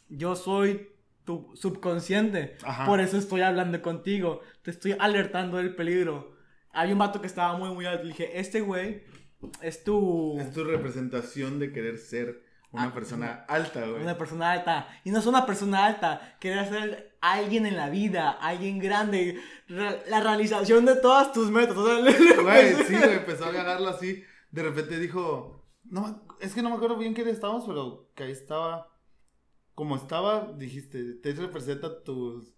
yo 0.09 0.35
soy 0.35 0.89
tu 1.25 1.53
subconsciente. 1.55 2.57
Ajá. 2.65 2.87
Por 2.87 3.01
eso 3.01 3.17
estoy 3.17 3.43
hablando 3.43 3.81
contigo. 3.83 4.41
Te 4.63 4.73
estoy 4.73 4.97
alertando 4.99 5.59
del 5.59 5.77
peligro. 5.77 6.35
Había 6.73 6.93
un 6.95 6.99
vato 6.99 7.21
que 7.21 7.27
estaba 7.29 7.57
muy, 7.57 7.71
muy 7.71 7.87
alto. 7.87 8.03
Le 8.03 8.09
dije, 8.11 8.39
este 8.41 8.61
güey 8.61 9.05
es 9.63 9.85
tu... 9.85 10.37
Es 10.41 10.53
tu 10.53 10.65
representación 10.65 11.59
de 11.61 11.73
querer 11.73 11.99
ser 11.99 12.43
una 12.73 12.85
Ah, 12.85 12.95
persona 12.95 13.45
alta, 13.49 13.81
güey. 13.87 14.03
Una 14.03 14.17
persona 14.17 14.53
alta. 14.53 14.89
Y 15.05 15.11
no 15.11 15.19
es 15.19 15.27
una 15.27 15.45
persona 15.47 15.87
alta. 15.87 16.37
Querer 16.39 16.69
ser 16.69 17.17
alguien 17.21 17.67
en 17.67 17.77
la 17.77 17.89
vida. 17.91 18.31
Alguien 18.31 18.79
grande. 18.79 19.41
Re- 19.69 20.03
la 20.09 20.21
realización 20.21 20.85
de 20.85 20.97
todas 20.97 21.33
tus 21.33 21.51
metas. 21.51 21.75
Güey, 21.77 22.75
sí, 22.87 22.97
güey, 22.97 23.15
empezó 23.15 23.47
a 23.47 23.49
agarrarlo 23.49 23.89
así. 23.89 24.23
De 24.51 24.63
repente 24.63 24.99
dijo, 24.99 25.65
no, 25.85 26.23
es 26.41 26.55
que 26.55 26.63
no 26.63 26.71
me 26.71 26.77
acuerdo 26.77 26.97
bien 26.97 27.15
quién 27.15 27.29
estábamos, 27.29 27.65
pero 27.67 28.11
que 28.15 28.25
ahí 28.25 28.33
estaba. 28.33 28.89
Como 29.75 29.97
estaba, 29.97 30.53
dijiste, 30.57 31.15
te 31.15 31.33
representa 31.33 32.03
tus, 32.05 32.53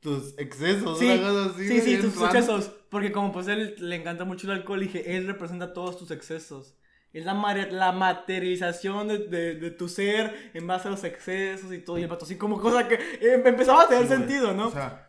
tus 0.00 0.36
excesos, 0.38 0.98
Sí, 0.98 1.08
así, 1.08 1.66
sí, 1.68 1.80
sí, 1.80 1.96
tus 1.98 2.20
excesos. 2.22 2.70
Porque 2.90 3.10
como 3.10 3.32
pues 3.32 3.48
él 3.48 3.74
le 3.78 3.96
encanta 3.96 4.24
mucho 4.24 4.46
el 4.46 4.58
alcohol, 4.58 4.80
dije, 4.80 5.16
él 5.16 5.26
representa 5.26 5.72
todos 5.72 5.96
tus 5.98 6.10
excesos. 6.10 6.76
Es 7.18 7.24
la, 7.24 7.34
la 7.70 7.92
materialización 7.92 9.08
de, 9.08 9.18
de- 9.18 9.54
de 9.56 9.70
tu 9.70 9.88
ser 9.88 10.50
en 10.54 10.66
base 10.66 10.88
a 10.88 10.90
los 10.90 11.04
excesos 11.04 11.72
y 11.72 11.78
todo. 11.78 11.98
Y 11.98 12.02
el 12.02 12.08
vato 12.08 12.24
así 12.24 12.36
como 12.36 12.60
cosa 12.60 12.86
que 12.88 12.94
eh, 12.94 13.42
empezaba 13.44 13.82
a 13.82 13.88
tener 13.88 14.04
Sí, 14.04 14.08
sentido, 14.10 14.54
¿no? 14.54 14.68
O 14.68 14.70
sea, 14.70 15.08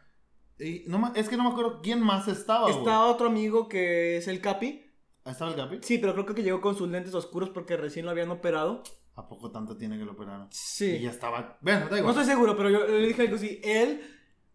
y 0.59 0.83
no, 0.87 1.11
es 1.15 1.29
que 1.29 1.37
no 1.37 1.43
me 1.43 1.49
acuerdo 1.51 1.81
quién 1.81 2.01
más 2.01 2.27
estaba. 2.27 2.69
Estaba 2.69 3.05
otro 3.07 3.27
amigo 3.27 3.67
que 3.69 4.17
es 4.17 4.27
el 4.27 4.41
Capi. 4.41 4.85
¿Ah, 5.25 5.31
¿Estaba 5.31 5.51
el 5.51 5.57
Capi? 5.57 5.79
Sí, 5.81 5.97
pero 5.97 6.13
creo 6.13 6.25
que 6.35 6.43
llegó 6.43 6.61
con 6.61 6.75
sus 6.75 6.89
lentes 6.89 7.13
oscuros 7.13 7.49
porque 7.49 7.77
recién 7.77 8.05
lo 8.05 8.11
habían 8.11 8.31
operado. 8.31 8.83
¿A 9.15 9.27
poco 9.27 9.51
tanto 9.51 9.75
tiene 9.77 9.97
que 9.97 10.05
lo 10.05 10.13
operaron? 10.13 10.47
Y 10.47 10.55
Sí. 10.55 10.99
ya 10.99 11.09
estaba. 11.11 11.57
Bueno, 11.61 11.81
da 11.85 11.91
No 11.91 11.97
igual. 11.97 12.11
estoy 12.15 12.25
seguro, 12.25 12.55
pero 12.55 12.69
yo 12.69 12.87
le 12.87 13.07
dije 13.07 13.21
algo 13.23 13.35
así. 13.35 13.59
Él 13.63 14.01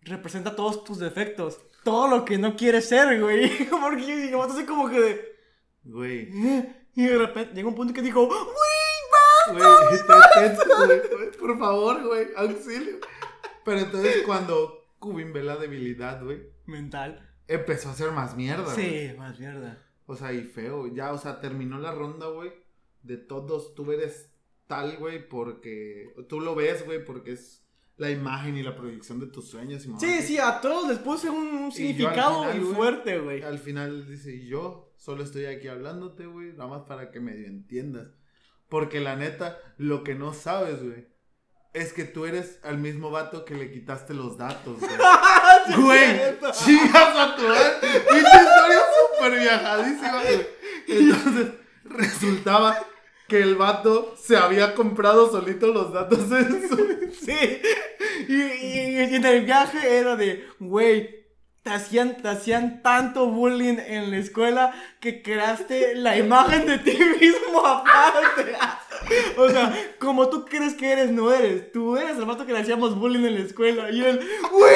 representa 0.02 0.56
todos 0.56 0.84
tus 0.84 0.98
defectos. 0.98 1.58
Todo 1.84 2.08
lo 2.08 2.24
que 2.24 2.38
no 2.38 2.56
quieres 2.56 2.88
ser, 2.88 3.20
güey. 3.20 3.50
Porque 3.70 4.06
yo 4.06 4.16
digo, 4.16 4.42
así 4.42 4.64
como 4.64 4.88
que 4.88 5.00
de... 5.00 5.34
Güey. 5.84 6.30
Y 6.96 7.04
de 7.06 7.18
repente 7.18 7.54
llegó 7.54 7.68
un 7.70 7.74
punto 7.74 7.92
que 7.92 8.02
dijo, 8.02 8.28
te- 9.46 10.50
te- 10.50 11.14
güey, 11.16 11.30
por 11.38 11.58
favor, 11.58 12.02
güey, 12.06 12.26
auxilio. 12.36 12.98
Pero 13.64 13.80
entonces 13.80 14.22
cuando 14.24 14.86
Cubin 14.98 15.32
ve 15.32 15.42
la 15.42 15.56
debilidad, 15.56 16.22
güey, 16.22 16.42
Mental. 16.66 17.28
empezó 17.48 17.88
a 17.88 17.92
hacer 17.92 18.10
más 18.12 18.36
mierda. 18.36 18.72
güey. 18.74 18.76
Sí, 19.10 19.16
más 19.18 19.38
mierda. 19.38 19.82
O 20.06 20.16
sea, 20.16 20.32
y 20.32 20.42
feo. 20.44 20.86
Ya, 20.88 21.12
o 21.12 21.18
sea, 21.18 21.40
terminó 21.40 21.78
la 21.78 21.92
ronda, 21.92 22.28
güey. 22.28 22.52
De 23.02 23.16
todos, 23.16 23.74
tú 23.74 23.90
eres 23.92 24.30
tal, 24.66 24.96
güey, 24.98 25.26
porque 25.28 26.14
tú 26.28 26.40
lo 26.40 26.54
ves, 26.54 26.84
güey, 26.84 27.04
porque 27.04 27.32
es 27.32 27.62
la 27.96 28.10
imagen 28.10 28.56
y 28.56 28.62
la 28.62 28.76
proyección 28.76 29.20
de 29.20 29.26
tus 29.26 29.48
sueños. 29.48 29.84
Y 29.86 29.92
Sí, 29.98 30.22
sí, 30.22 30.38
a 30.38 30.60
todos 30.60 30.88
les 30.88 30.98
puse 30.98 31.30
un, 31.30 31.70
significado 31.70 32.44
final, 32.44 32.60
muy 32.60 32.74
fuerte, 32.74 33.18
güey. 33.18 33.42
Al 33.42 33.58
final 33.58 34.06
dice, 34.06 34.34
y 34.34 34.46
yo 34.48 34.93
solo 35.04 35.22
estoy 35.24 35.46
aquí 35.46 35.68
hablándote, 35.68 36.26
güey, 36.26 36.52
nada 36.52 36.68
más 36.68 36.82
para 36.82 37.10
que 37.10 37.20
medio 37.20 37.46
entiendas. 37.46 38.08
Porque 38.68 39.00
la 39.00 39.16
neta, 39.16 39.58
lo 39.76 40.02
que 40.02 40.14
no 40.14 40.32
sabes, 40.32 40.82
güey, 40.82 41.06
es 41.74 41.92
que 41.92 42.04
tú 42.04 42.24
eres 42.24 42.60
al 42.62 42.78
mismo 42.78 43.10
vato 43.10 43.44
que 43.44 43.54
le 43.54 43.70
quitaste 43.70 44.14
los 44.14 44.38
datos, 44.38 44.78
güey. 44.80 44.92
Sí, 45.66 45.80
Güey, 45.80 46.20
chingas 46.52 47.16
a 47.16 47.36
tu. 47.36 47.42
Pinche 47.42 48.36
historia 48.36 48.80
súper 49.16 49.40
viajadísima, 49.40 50.22
güey. 50.22 50.46
Entonces, 50.88 51.52
resultaba 51.84 52.84
que 53.28 53.40
el 53.40 53.56
vato 53.56 54.14
se 54.16 54.36
había 54.36 54.74
comprado 54.74 55.30
solito 55.30 55.68
los 55.68 55.92
datos 55.92 56.20
en 56.32 56.68
su... 56.68 56.94
Sí. 57.24 57.62
Y, 58.28 58.34
y- 58.34 58.96
y 59.10 59.14
en 59.14 59.24
el 59.24 59.44
viaje 59.46 59.96
era 59.98 60.16
de, 60.16 60.44
güey, 60.60 61.23
te 61.64 61.70
hacían, 61.70 62.16
te 62.22 62.28
hacían 62.28 62.82
tanto 62.82 63.26
bullying 63.26 63.78
en 63.78 64.10
la 64.10 64.18
escuela 64.18 64.72
que 65.00 65.22
creaste 65.22 65.94
la 65.96 66.16
imagen 66.16 66.66
de 66.66 66.78
ti 66.78 66.96
mismo 67.20 67.66
aparte. 67.66 68.54
O 69.36 69.48
sea, 69.50 69.74
como 69.98 70.28
tú 70.28 70.44
crees 70.44 70.74
que 70.74 70.92
eres, 70.92 71.10
no 71.10 71.32
eres. 71.32 71.72
Tú 71.72 71.96
eres 71.96 72.16
el 72.18 72.24
vato 72.26 72.46
que 72.46 72.52
le 72.52 72.60
hacíamos 72.60 72.94
bullying 72.98 73.24
en 73.24 73.34
la 73.34 73.40
escuela. 73.40 73.90
Y 73.90 74.04
él, 74.04 74.18
güey, 74.50 74.74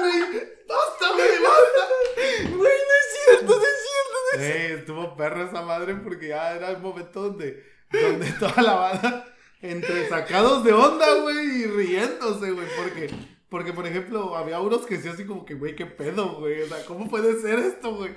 Güey, 0.00 0.20
basta, 0.66 1.12
güey, 1.14 1.28
basta. 1.42 2.48
güey, 2.56 2.72
no 2.88 2.94
es 2.98 3.06
cierto, 3.24 3.56
no 3.56 3.62
es 3.62 3.78
cierto. 3.88 4.16
no 4.32 4.40
es 4.40 4.46
Eh, 4.50 4.74
estuvo 4.78 5.16
perro 5.16 5.44
esa 5.48 5.62
madre 5.62 5.94
porque 5.96 6.28
ya 6.28 6.52
era 6.54 6.70
el 6.70 6.78
momento 6.78 7.22
donde, 7.22 7.62
donde 7.92 8.32
toda 8.32 8.62
la 8.62 8.74
banda 8.74 9.24
entre 9.60 10.08
sacados 10.08 10.64
de 10.64 10.72
onda, 10.72 11.14
güey, 11.22 11.62
y 11.62 11.66
riéndose, 11.66 12.52
güey, 12.52 12.66
porque, 12.76 13.10
porque, 13.48 13.72
por 13.72 13.86
ejemplo, 13.86 14.36
había 14.36 14.60
unos 14.60 14.84
que 14.86 14.96
decían 14.96 15.14
así 15.14 15.24
como 15.24 15.44
que, 15.44 15.54
güey, 15.54 15.74
qué 15.74 15.86
pedo, 15.86 16.38
güey, 16.40 16.62
o 16.62 16.66
sea, 16.66 16.84
¿cómo 16.84 17.08
puede 17.08 17.40
ser 17.40 17.58
esto, 17.58 17.94
güey? 17.96 18.12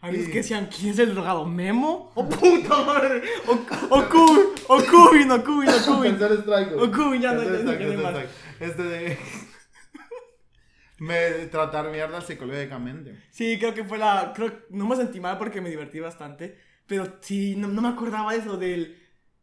Hay 0.00 0.14
unos 0.14 0.28
Y- 0.28 0.30
que 0.30 0.38
decían, 0.38 0.68
¿quién 0.74 0.90
es 0.92 0.98
el 0.98 1.14
drogado? 1.14 1.44
¿Memo? 1.46 2.10
¡Oh, 2.16 2.28
puta 2.28 2.82
madre! 2.84 3.22
O, 3.46 3.52
o, 3.96 4.08
Cubin, 4.08 4.46
o 4.68 4.76
Cubin, 4.84 5.30
o 5.30 5.44
Cubin, 5.44 5.68
o 5.68 5.84
Cubin. 5.84 6.16
O 6.80 6.90
Cubin, 6.90 7.20
ya 7.20 7.32
no, 7.32 7.42
ya 7.42 7.50
no. 7.50 8.18
Este 8.60 8.82
de... 8.82 9.18
Me 10.98 11.46
tratar 11.50 11.90
mierda 11.90 12.20
psicológicamente. 12.20 13.20
Sí, 13.30 13.58
creo 13.58 13.74
que 13.74 13.82
fue 13.84 13.98
la. 13.98 14.32
Creo, 14.36 14.52
no 14.70 14.86
me 14.86 14.94
sentí 14.94 15.18
mal 15.18 15.36
porque 15.36 15.60
me 15.60 15.68
divertí 15.68 15.98
bastante. 15.98 16.56
Pero 16.86 17.16
sí, 17.20 17.56
no, 17.56 17.66
no 17.66 17.82
me 17.82 17.88
acordaba 17.88 18.34
eso 18.36 18.56
del. 18.56 18.98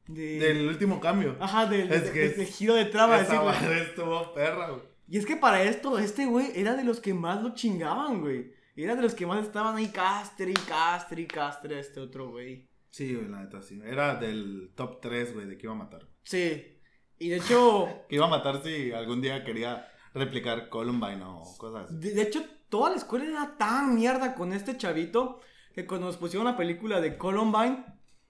De, 0.08 0.40
Del 0.40 0.68
último 0.68 1.02
cambio. 1.02 1.36
Ajá, 1.40 1.66
del, 1.66 1.92
Es 1.92 2.14
de- 2.14 2.46
giro 2.46 2.76
de 2.76 2.86
traba. 2.86 3.20
Esa 3.20 3.42
madre 3.44 3.82
estuvo 3.82 4.34
perra, 4.34 4.70
güey. 4.70 4.84
Y 5.10 5.18
es 5.18 5.26
que 5.26 5.36
para 5.36 5.64
esto, 5.64 5.98
este 5.98 6.26
güey 6.28 6.52
era 6.54 6.76
de 6.76 6.84
los 6.84 7.00
que 7.00 7.14
más 7.14 7.42
lo 7.42 7.56
chingaban, 7.56 8.22
güey. 8.22 8.52
Era 8.76 8.96
de 8.96 9.02
los 9.02 9.16
que 9.16 9.26
más 9.26 9.44
estaban 9.46 9.76
ahí, 9.76 9.88
castre 9.88 10.52
y 10.52 10.54
castre 10.54 11.24
y 11.24 11.26
castre, 11.26 11.80
este 11.80 12.00
otro 12.00 12.30
güey. 12.30 12.70
Sí, 12.92 13.14
güey, 13.16 13.28
la 13.28 13.42
neta, 13.42 13.62
sí. 13.62 13.80
Era 13.84 14.16
del 14.16 14.72
top 14.76 15.02
3, 15.02 15.34
güey, 15.34 15.48
de 15.48 15.58
que 15.58 15.66
iba 15.66 15.74
a 15.74 15.78
matar. 15.78 16.08
Sí. 16.24 16.80
Y 17.18 17.30
de 17.30 17.38
hecho, 17.38 17.88
Que 18.08 18.16
iba 18.16 18.26
a 18.26 18.30
matar 18.30 18.64
si 18.64 18.92
algún 18.92 19.22
día 19.22 19.44
quería 19.44 19.88
replicar 20.14 20.70
Columbine 20.70 21.24
o 21.24 21.44
cosas 21.58 21.86
así. 21.86 21.96
de, 21.98 22.14
de 22.14 22.22
hecho, 22.22 22.44
toda 22.70 22.92
la 22.92 22.96
escuela 22.98 23.26
era 23.26 23.58
tan 23.58 23.96
mierda 23.96 24.36
con 24.36 24.54
este 24.54 24.78
chavito 24.78 25.42
que 25.74 25.86
cuando 25.86 26.08
nos 26.08 26.18
pusieron 26.18 26.46
la 26.46 26.56
película 26.58 27.02
de 27.02 27.18
Columbine, 27.18 27.84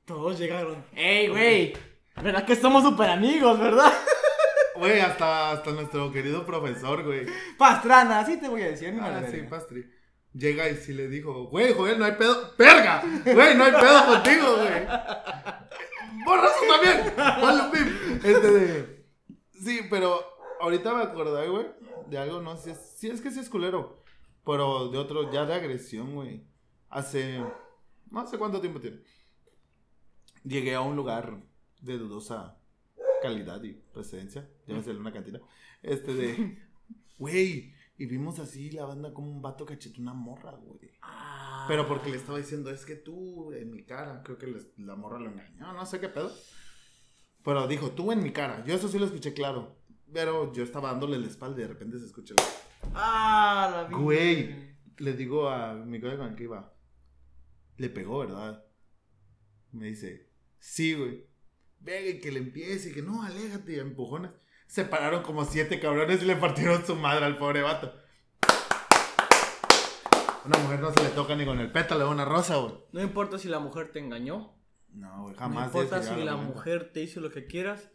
todos 0.06 0.39
llegaron. 0.39 0.84
¡Ey, 0.96 1.28
güey! 1.28 1.74
¿Verdad 2.22 2.46
que 2.46 2.56
somos 2.56 2.84
super 2.84 3.10
amigos, 3.10 3.60
verdad? 3.60 3.92
Güey, 4.80 5.00
hasta, 5.00 5.52
hasta 5.52 5.72
nuestro 5.72 6.12
querido 6.12 6.46
profesor, 6.46 7.04
güey. 7.04 7.26
Pastrana, 7.58 8.20
así 8.20 8.39
te 8.39 8.48
voy 8.48 8.62
a 8.63 8.68
decir, 8.72 8.92
mi 8.94 9.00
Ah, 9.02 9.24
sí. 9.30 9.42
Pastri. 9.50 9.86
Llega 10.34 10.70
y 10.70 10.76
sí 10.76 10.94
le 10.94 11.08
dijo, 11.08 11.46
güey, 11.48 11.74
joder, 11.74 11.98
no 11.98 12.06
hay 12.06 12.13
pedo. 12.13 12.54
¡Verga! 12.58 13.02
Güey, 13.26 13.56
no 13.58 13.63
hay 13.65 13.72
pedo 13.72 14.06
contigo, 14.06 14.56
güey. 14.58 14.86
¡Borrazo 16.26 16.62
también! 16.68 17.13
Ponle 17.39 17.63
un 17.63 17.72
pip. 17.72 18.26
Este 18.26 18.52
de. 18.52 19.06
Sí, 19.63 19.82
pero 19.89 20.24
ahorita 20.62 20.94
me 20.94 21.04
acordé, 21.04 21.50
güey, 21.50 21.68
de 22.08 22.18
algo, 22.18 22.42
no 22.42 22.56
sé 22.58 22.63
si 22.63 22.70
es, 22.72 22.78
sí 22.98 23.10
es 23.10 23.22
que 23.22 23.32
sí 23.32 23.39
es 23.39 23.50
culero. 23.50 24.04
Pero 24.46 24.89
de 24.89 24.98
otro, 24.98 25.32
ya 25.32 25.46
de 25.46 25.54
agresión, 25.56 26.13
güey. 26.15 26.46
Hace. 26.89 27.44
No 28.12 28.26
sé 28.28 28.38
cuánto 28.38 28.62
tiempo 28.62 28.80
tiene. 28.80 29.02
Llegué 30.44 30.76
a 30.76 30.82
un 30.82 30.96
lugar 30.96 31.38
de 31.82 31.98
dudosa 31.98 32.59
calidad 33.21 33.62
y 33.63 33.73
precedencia. 33.93 34.49
Llámese 34.67 34.91
una 34.91 35.12
cantina. 35.13 35.39
Este 35.82 36.13
de. 36.13 36.58
Güey. 37.17 37.73
Y 37.97 38.05
vimos 38.05 38.39
así 38.39 38.71
la 38.71 38.86
banda 38.86 39.13
como 39.13 39.29
un 39.29 39.41
vato 39.41 39.65
cachetó 39.65 40.01
una 40.01 40.13
morra, 40.13 40.51
güey. 40.51 40.91
Ah. 41.01 41.65
Pero 41.67 41.86
porque 41.86 42.10
le 42.10 42.15
estaba 42.15 42.38
diciendo, 42.38 42.69
es 42.71 42.86
que 42.86 42.95
tú 42.95 43.51
en 43.51 43.69
mi 43.71 43.84
cara, 43.84 44.23
creo 44.23 44.38
que 44.38 44.47
les- 44.47 44.69
la 44.77 44.95
morra 44.95 45.19
lo 45.19 45.29
engañó, 45.29 45.73
no 45.73 45.86
sé 45.86 45.99
qué 45.99 46.08
pedo. 46.08 46.32
Pero 47.43 47.67
dijo, 47.67 47.91
tú 47.91 48.13
en 48.13 48.23
mi 48.23 48.32
cara. 48.32 48.63
Yo 48.65 48.73
eso 48.73 48.88
sí 48.88 48.97
lo 48.97 49.05
escuché 49.05 49.34
claro. 49.34 49.75
Pero 50.13 50.53
yo 50.53 50.63
estaba 50.63 50.91
dándole 50.91 51.17
la 51.17 51.27
espalda 51.27 51.58
y 51.60 51.63
de 51.63 51.67
repente 51.67 51.99
se 51.99 52.05
escucha. 52.05 52.36
el- 52.38 52.89
Ah, 52.93 53.69
la 53.69 53.84
vida. 53.89 53.97
Güey. 53.97 54.69
Le 54.97 55.13
digo 55.13 55.49
a 55.49 55.73
mi 55.75 55.99
colega 55.99 56.19
con 56.19 56.29
el 56.29 56.36
que 56.36 56.43
iba, 56.43 56.73
le 57.77 57.89
pegó, 57.89 58.19
¿verdad? 58.19 58.65
Me 59.73 59.88
dice, 59.88 60.29
sí, 60.58 60.93
güey. 60.93 61.25
Venga, 61.80 62.10
y 62.10 62.20
que 62.20 62.32
le 62.32 62.39
empiece, 62.39 62.89
y 62.89 62.94
que 62.94 63.02
no, 63.02 63.24
aléjate, 63.24 63.74
y 63.74 63.80
empujones. 63.80 64.32
Se 64.68 64.86
pararon 64.86 65.24
como 65.24 65.46
siete 65.46 65.80
cabrones 65.80 66.22
y 66.22 66.26
le 66.26 66.36
partieron 66.36 66.86
su 66.86 66.96
madre 66.96 67.26
al 67.26 67.38
pobre 67.38 67.62
vato. 67.62 67.94
Una 70.46 70.58
mujer 70.60 70.80
no 70.80 70.92
se 70.92 71.04
le 71.04 71.10
toca 71.10 71.36
ni 71.36 71.46
con 71.46 71.60
el 71.60 71.72
pétalo 71.72 72.06
de 72.06 72.12
una 72.12 72.26
rosa, 72.26 72.58
güey. 72.58 72.74
No 72.92 73.02
importa 73.02 73.38
si 73.38 73.48
la 73.48 73.60
mujer 73.60 73.92
te 73.92 74.00
engañó. 74.00 74.54
No, 74.94 75.24
güey, 75.24 75.34
No 75.34 75.39
jamás. 75.39 75.65
importa 75.68 75.89
tienes 76.02 76.10
que 76.10 76.15
si 76.20 76.24
la 76.26 76.34
momento. 76.36 76.56
mujer 76.56 76.92
te 76.94 77.02
hizo 77.02 77.20
lo 77.20 77.32
que 77.32 77.46
quieras. 77.46 77.89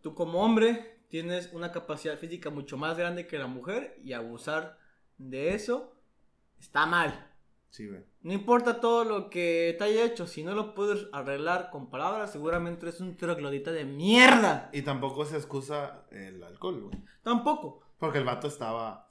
Tú 0.00 0.14
como 0.14 0.42
hombre 0.42 1.00
tienes 1.08 1.50
una 1.52 1.72
capacidad 1.72 2.18
física 2.18 2.50
mucho 2.50 2.76
más 2.76 2.96
grande 2.98 3.26
que 3.26 3.38
la 3.38 3.46
mujer 3.46 3.98
y 4.04 4.12
abusar 4.12 4.78
de 5.18 5.54
eso 5.54 5.96
está 6.60 6.86
mal. 6.86 7.31
Sí, 7.72 7.88
güey. 7.88 8.02
No 8.20 8.34
importa 8.34 8.80
todo 8.80 9.02
lo 9.02 9.30
que 9.30 9.74
te 9.78 9.84
haya 9.84 10.04
hecho, 10.04 10.26
si 10.26 10.44
no 10.44 10.54
lo 10.54 10.74
puedes 10.74 11.06
arreglar 11.10 11.70
con 11.70 11.88
palabras, 11.88 12.30
seguramente 12.30 12.84
eres 12.86 13.00
un 13.00 13.16
troglodita 13.16 13.72
de 13.72 13.86
mierda. 13.86 14.68
Y 14.74 14.82
tampoco 14.82 15.24
se 15.24 15.38
excusa 15.38 16.04
el 16.10 16.42
alcohol, 16.44 16.82
güey. 16.82 17.02
Tampoco. 17.22 17.80
Porque 17.98 18.18
el 18.18 18.24
vato 18.24 18.46
estaba 18.46 19.10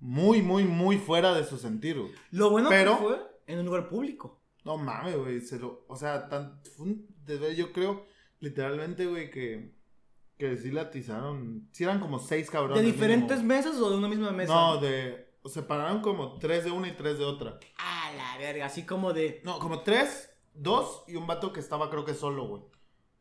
muy, 0.00 0.42
muy, 0.42 0.64
muy 0.64 0.98
fuera 0.98 1.32
de 1.34 1.44
su 1.44 1.56
sentir, 1.56 1.98
güey. 1.98 2.12
Lo 2.30 2.50
bueno 2.50 2.68
Pero- 2.68 2.98
que 2.98 3.02
fue 3.04 3.20
en 3.46 3.60
un 3.60 3.64
lugar 3.64 3.88
público. 3.88 4.42
No 4.66 4.76
mames, 4.76 5.16
güey. 5.16 5.40
Se 5.40 5.58
lo, 5.58 5.86
o 5.88 5.96
sea, 5.96 6.28
tan, 6.28 6.60
fue 6.76 6.86
un 6.86 7.06
desvelo, 7.24 7.54
yo 7.54 7.72
creo, 7.72 8.04
literalmente, 8.40 9.06
güey, 9.06 9.30
que, 9.30 9.74
que 10.36 10.58
sí 10.58 10.70
la 10.72 10.82
atizaron. 10.82 11.70
Sí 11.72 11.84
eran 11.84 12.00
como 12.00 12.18
seis 12.18 12.50
cabrones. 12.50 12.84
¿De 12.84 12.92
diferentes 12.92 13.42
mesas 13.42 13.76
o 13.80 13.88
de 13.88 13.96
una 13.96 14.08
misma 14.08 14.30
mesa? 14.30 14.52
No, 14.52 14.76
de. 14.78 15.31
O 15.42 15.48
se 15.48 15.62
pararon 15.62 16.00
como 16.00 16.38
tres 16.38 16.64
de 16.64 16.70
una 16.70 16.88
y 16.88 16.92
tres 16.92 17.18
de 17.18 17.24
otra. 17.24 17.58
A 17.78 18.12
la 18.12 18.38
verga, 18.38 18.66
así 18.66 18.86
como 18.86 19.12
de. 19.12 19.40
No, 19.44 19.58
como 19.58 19.82
tres, 19.82 20.32
dos 20.54 21.04
y 21.08 21.16
un 21.16 21.26
vato 21.26 21.52
que 21.52 21.60
estaba, 21.60 21.90
creo 21.90 22.04
que 22.04 22.14
solo, 22.14 22.46
güey. 22.46 22.62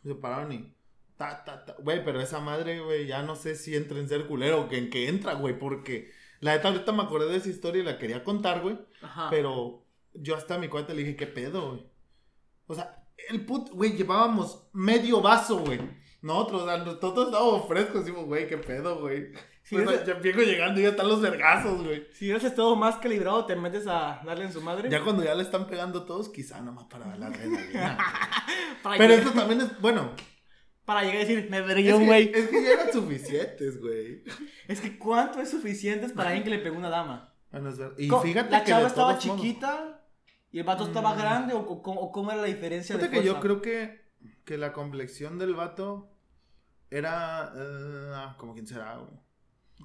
Se 0.04 0.16
pararon 0.16 0.52
y. 0.52 0.76
Ta, 1.18 1.44
ta, 1.44 1.66
ta. 1.66 1.76
Güey, 1.80 2.04
pero 2.06 2.22
esa 2.22 2.40
madre, 2.40 2.80
güey, 2.80 3.08
ya 3.08 3.24
no 3.24 3.36
sé 3.36 3.56
si 3.56 3.76
entra 3.76 4.00
en 4.00 4.08
ser 4.08 4.28
culero 4.28 4.62
o 4.62 4.70
que 4.70 4.78
en 4.78 4.90
que 4.90 5.08
entra, 5.08 5.34
güey, 5.34 5.58
porque. 5.58 6.12
La 6.40 6.54
neta, 6.56 6.70
ahorita 6.70 6.92
me 6.92 7.04
acordé 7.04 7.30
de 7.30 7.38
esa 7.38 7.50
historia 7.50 7.82
y 7.82 7.86
la 7.86 7.98
quería 7.98 8.24
contar, 8.24 8.62
güey. 8.62 8.78
Ajá. 9.02 9.30
Pero 9.30 9.86
yo 10.14 10.36
hasta 10.36 10.56
a 10.56 10.58
mi 10.60 10.68
cuenta 10.70 10.94
le 10.94 11.04
dije, 11.04 11.16
¿qué 11.16 11.28
pedo, 11.28 11.70
güey? 11.72 11.86
O 12.68 12.76
sea, 12.76 13.04
el 13.30 13.46
put, 13.46 13.70
güey, 13.70 13.96
llevábamos 13.96 14.68
medio 14.74 15.22
vaso, 15.22 15.60
güey. 15.60 15.80
Nosotros, 16.22 16.66
nosotros 16.86 17.28
estábamos 17.28 17.68
frescos, 17.68 18.06
decimos, 18.06 18.26
güey, 18.26 18.48
¿qué 18.48 18.58
pedo, 18.58 19.00
güey? 19.00 19.32
Sí, 19.72 19.78
Pues, 19.78 20.02
ese- 20.02 20.06
ya 20.06 20.14
vengo 20.16 20.42
llegando 20.42 20.80
y 20.82 20.84
ya 20.84 20.90
están 20.90 21.08
los 21.08 21.22
vergazos, 21.22 21.82
güey. 21.82 22.06
Si 22.12 22.26
hubieras 22.26 22.44
estado 22.44 22.76
más 22.76 22.98
calibrado, 22.98 23.46
te 23.46 23.56
metes 23.56 23.88
a 23.88 24.22
darle 24.26 24.44
en 24.44 24.52
su 24.52 24.62
madre. 24.62 24.90
Ya 24.90 25.02
cuando 25.02 25.24
ya 25.24 25.34
le 25.34 25.44
están 25.44 25.66
pegando 25.66 26.04
todos, 26.04 26.28
quizá 26.28 26.60
nomás 26.60 26.84
para 26.88 27.16
la 27.16 27.28
adrenalina. 27.28 27.98
Pero 28.98 29.14
esto 29.14 29.32
también 29.32 29.62
es, 29.62 29.80
bueno, 29.80 30.12
para 30.84 31.04
llegar 31.04 31.18
a 31.18 31.20
decir, 31.22 31.48
me 31.50 31.62
vergué 31.62 31.94
un 31.94 32.06
güey. 32.06 32.30
es 32.36 32.50
que 32.50 32.64
ya 32.64 32.72
eran 32.74 32.92
suficientes, 32.92 33.80
güey. 33.80 34.24
Es 34.68 34.82
que 34.82 35.00
¿cuánto 35.00 35.40
es 35.40 35.50
suficiente 35.50 36.10
para 36.10 36.32
alguien 36.32 36.44
que 36.44 36.50
le 36.50 36.60
pegó 36.60 36.76
una 36.78 36.90
dama? 36.90 37.34
Bueno, 37.50 37.70
es 37.70 37.78
ver- 37.78 37.94
Y 37.98 38.10
Co- 38.10 38.20
fíjate 38.22 38.52
la 38.52 38.64
que 38.66 38.72
chava 38.72 38.82
de 38.82 38.88
estaba 38.88 39.08
modos- 39.14 39.24
chiquita, 39.24 40.04
¿Y 40.52 40.60
el 40.60 40.66
vato 40.66 40.84
estaba 40.86 41.14
Mm. 41.16 41.18
grande 41.18 41.54
o, 41.54 41.60
o 41.60 41.82
cómo- 41.82 42.02
o 42.02 42.12
cómo 42.12 42.30
era 42.34 42.42
la 42.42 42.48
diferencia 42.48 42.98
de 42.98 43.04
Fíjate 43.04 43.22
que 43.22 43.26
yo 43.26 43.40
creo 43.40 43.62
que, 43.62 44.02
que 44.44 44.58
la 44.58 44.74
complexión 44.74 45.40
del 45.40 45.54
vato 45.56 46.12
era. 46.90 47.54
eh, 47.56 48.34
como 48.38 48.54
quién 48.54 48.68
será, 48.68 48.98
güey. 48.98 49.21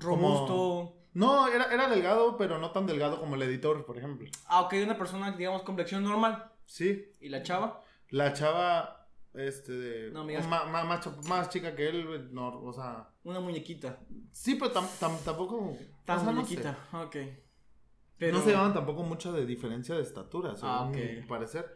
Robusto. 0.00 0.92
No, 1.14 1.48
era, 1.48 1.72
era 1.72 1.88
delgado, 1.88 2.36
pero 2.36 2.58
no 2.58 2.70
tan 2.72 2.86
delgado 2.86 3.18
como 3.18 3.36
el 3.36 3.42
editor, 3.42 3.86
por 3.86 3.96
ejemplo. 3.96 4.28
Ah, 4.46 4.62
ok, 4.62 4.74
una 4.84 4.98
persona, 4.98 5.32
digamos, 5.32 5.62
complexión 5.62 6.02
normal. 6.04 6.52
Sí. 6.66 7.14
¿Y 7.20 7.28
la 7.30 7.42
chava? 7.42 7.82
La 8.10 8.32
chava, 8.34 9.08
este, 9.34 9.72
de. 9.72 10.10
No, 10.10 10.20
amigas. 10.20 10.46
ma- 10.46 10.64
ma- 10.64 10.84
más, 10.84 11.26
más 11.26 11.48
chica 11.48 11.74
que 11.74 11.88
él, 11.88 12.34
no, 12.34 12.48
o 12.62 12.72
sea. 12.72 13.08
Una 13.24 13.40
muñequita. 13.40 13.98
Sí, 14.30 14.56
pero 14.56 14.72
tam- 14.72 14.88
tam- 15.00 15.18
tampoco. 15.24 15.76
Tan 16.04 16.18
o 16.18 16.20
sea, 16.20 16.32
no 16.32 16.40
muñequita. 16.40 16.78
Ok. 16.92 17.16
Pero... 18.18 18.38
No 18.38 18.42
se 18.44 18.50
llevaban 18.50 18.72
tampoco 18.74 19.02
mucho 19.02 19.32
de 19.32 19.44
diferencia 19.44 19.94
de 19.94 20.02
estatura, 20.02 20.54
según 20.56 20.70
Ah, 20.70 20.90
mi 20.92 21.22
parecer. 21.26 21.66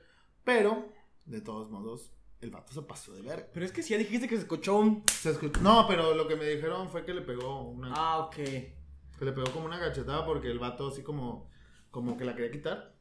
Pero, 0.45 0.87
de 1.27 1.41
todos 1.43 1.71
modos, 1.71 2.13
el 2.41 2.51
vato 2.51 2.73
se 2.73 2.83
pasó 2.83 3.13
de 3.13 3.23
verga. 3.23 3.47
Pero 3.53 3.67
es 3.67 3.73
que 3.73 3.83
si 3.83 3.91
ya 3.91 3.99
dijiste 3.99 4.27
que 4.29 4.37
se 4.37 4.43
escuchó 4.43 4.77
un... 4.79 5.05
Se 5.09 5.31
escuchó- 5.31 5.61
No, 5.61 5.87
pero 5.89 6.15
lo 6.15 6.27
que 6.27 6.37
me 6.37 6.47
dijeron 6.47 6.89
fue 6.89 7.05
que 7.05 7.13
le 7.15 7.23
pegó 7.23 7.63
una. 7.69 7.93
Ah, 7.95 8.19
ok. 8.19 8.35
Que 8.35 9.25
le 9.25 9.33
pegó 9.33 9.51
como 9.53 9.67
una 9.67 9.79
cachetada 9.79 10.25
porque 10.25 10.49
el 10.51 10.59
vato 10.59 10.89
así 10.89 11.03
como. 11.03 11.51
Como 11.91 12.17
que 12.17 12.25
la 12.25 12.35
quería 12.35 12.51
quitar. 12.51 12.95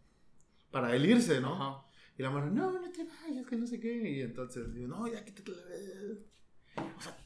Para 0.71 0.93
él 0.95 1.05
irse, 1.05 1.39
¿no? 1.39 1.53
Ajá. 1.55 1.85
Y 2.17 2.23
la 2.23 2.31
mujer, 2.31 2.51
no, 2.51 2.71
no 2.71 2.91
te 2.91 3.05
vayas, 3.05 3.45
que 3.47 3.55
no 3.55 3.65
sé 3.65 3.79
qué. 3.79 4.09
Y 4.09 4.21
entonces 4.21 4.73
digo, 4.73 4.87
no, 4.89 5.07
ya 5.07 5.23
quítate 5.23 5.51
la. 5.51 6.83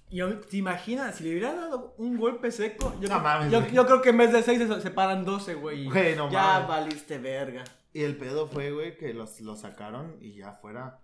Y 0.10 0.20
ahora, 0.20 0.40
¿te 0.42 0.58
imaginas? 0.58 1.16
Si 1.16 1.24
le 1.24 1.32
hubiera 1.32 1.54
dado 1.56 1.96
un 1.98 2.18
golpe 2.18 2.52
seco, 2.52 2.94
yo, 3.02 3.10
No 3.10 3.16
creo, 3.16 3.20
mames, 3.20 3.52
yo, 3.52 3.68
yo 3.70 3.86
creo 3.88 4.02
que 4.02 4.10
en 4.10 4.18
vez 4.18 4.32
de 4.32 4.44
6 4.44 4.60
se 4.68 4.82
separan 4.82 5.26
12, 5.26 5.56
güey. 5.56 5.86
Güey, 5.90 6.16
no 6.16 6.30
ya 6.30 6.44
mames. 6.60 6.68
valiste 6.68 7.18
verga. 7.18 7.64
Y 7.94 8.04
el 8.04 8.16
pedo 8.18 8.48
fue, 8.48 8.72
güey, 8.72 8.96
que 8.98 9.14
los, 9.14 9.42
los 9.42 9.62
sacaron 9.62 10.18
y 10.22 10.36
ya 10.36 10.54
fuera. 10.54 11.00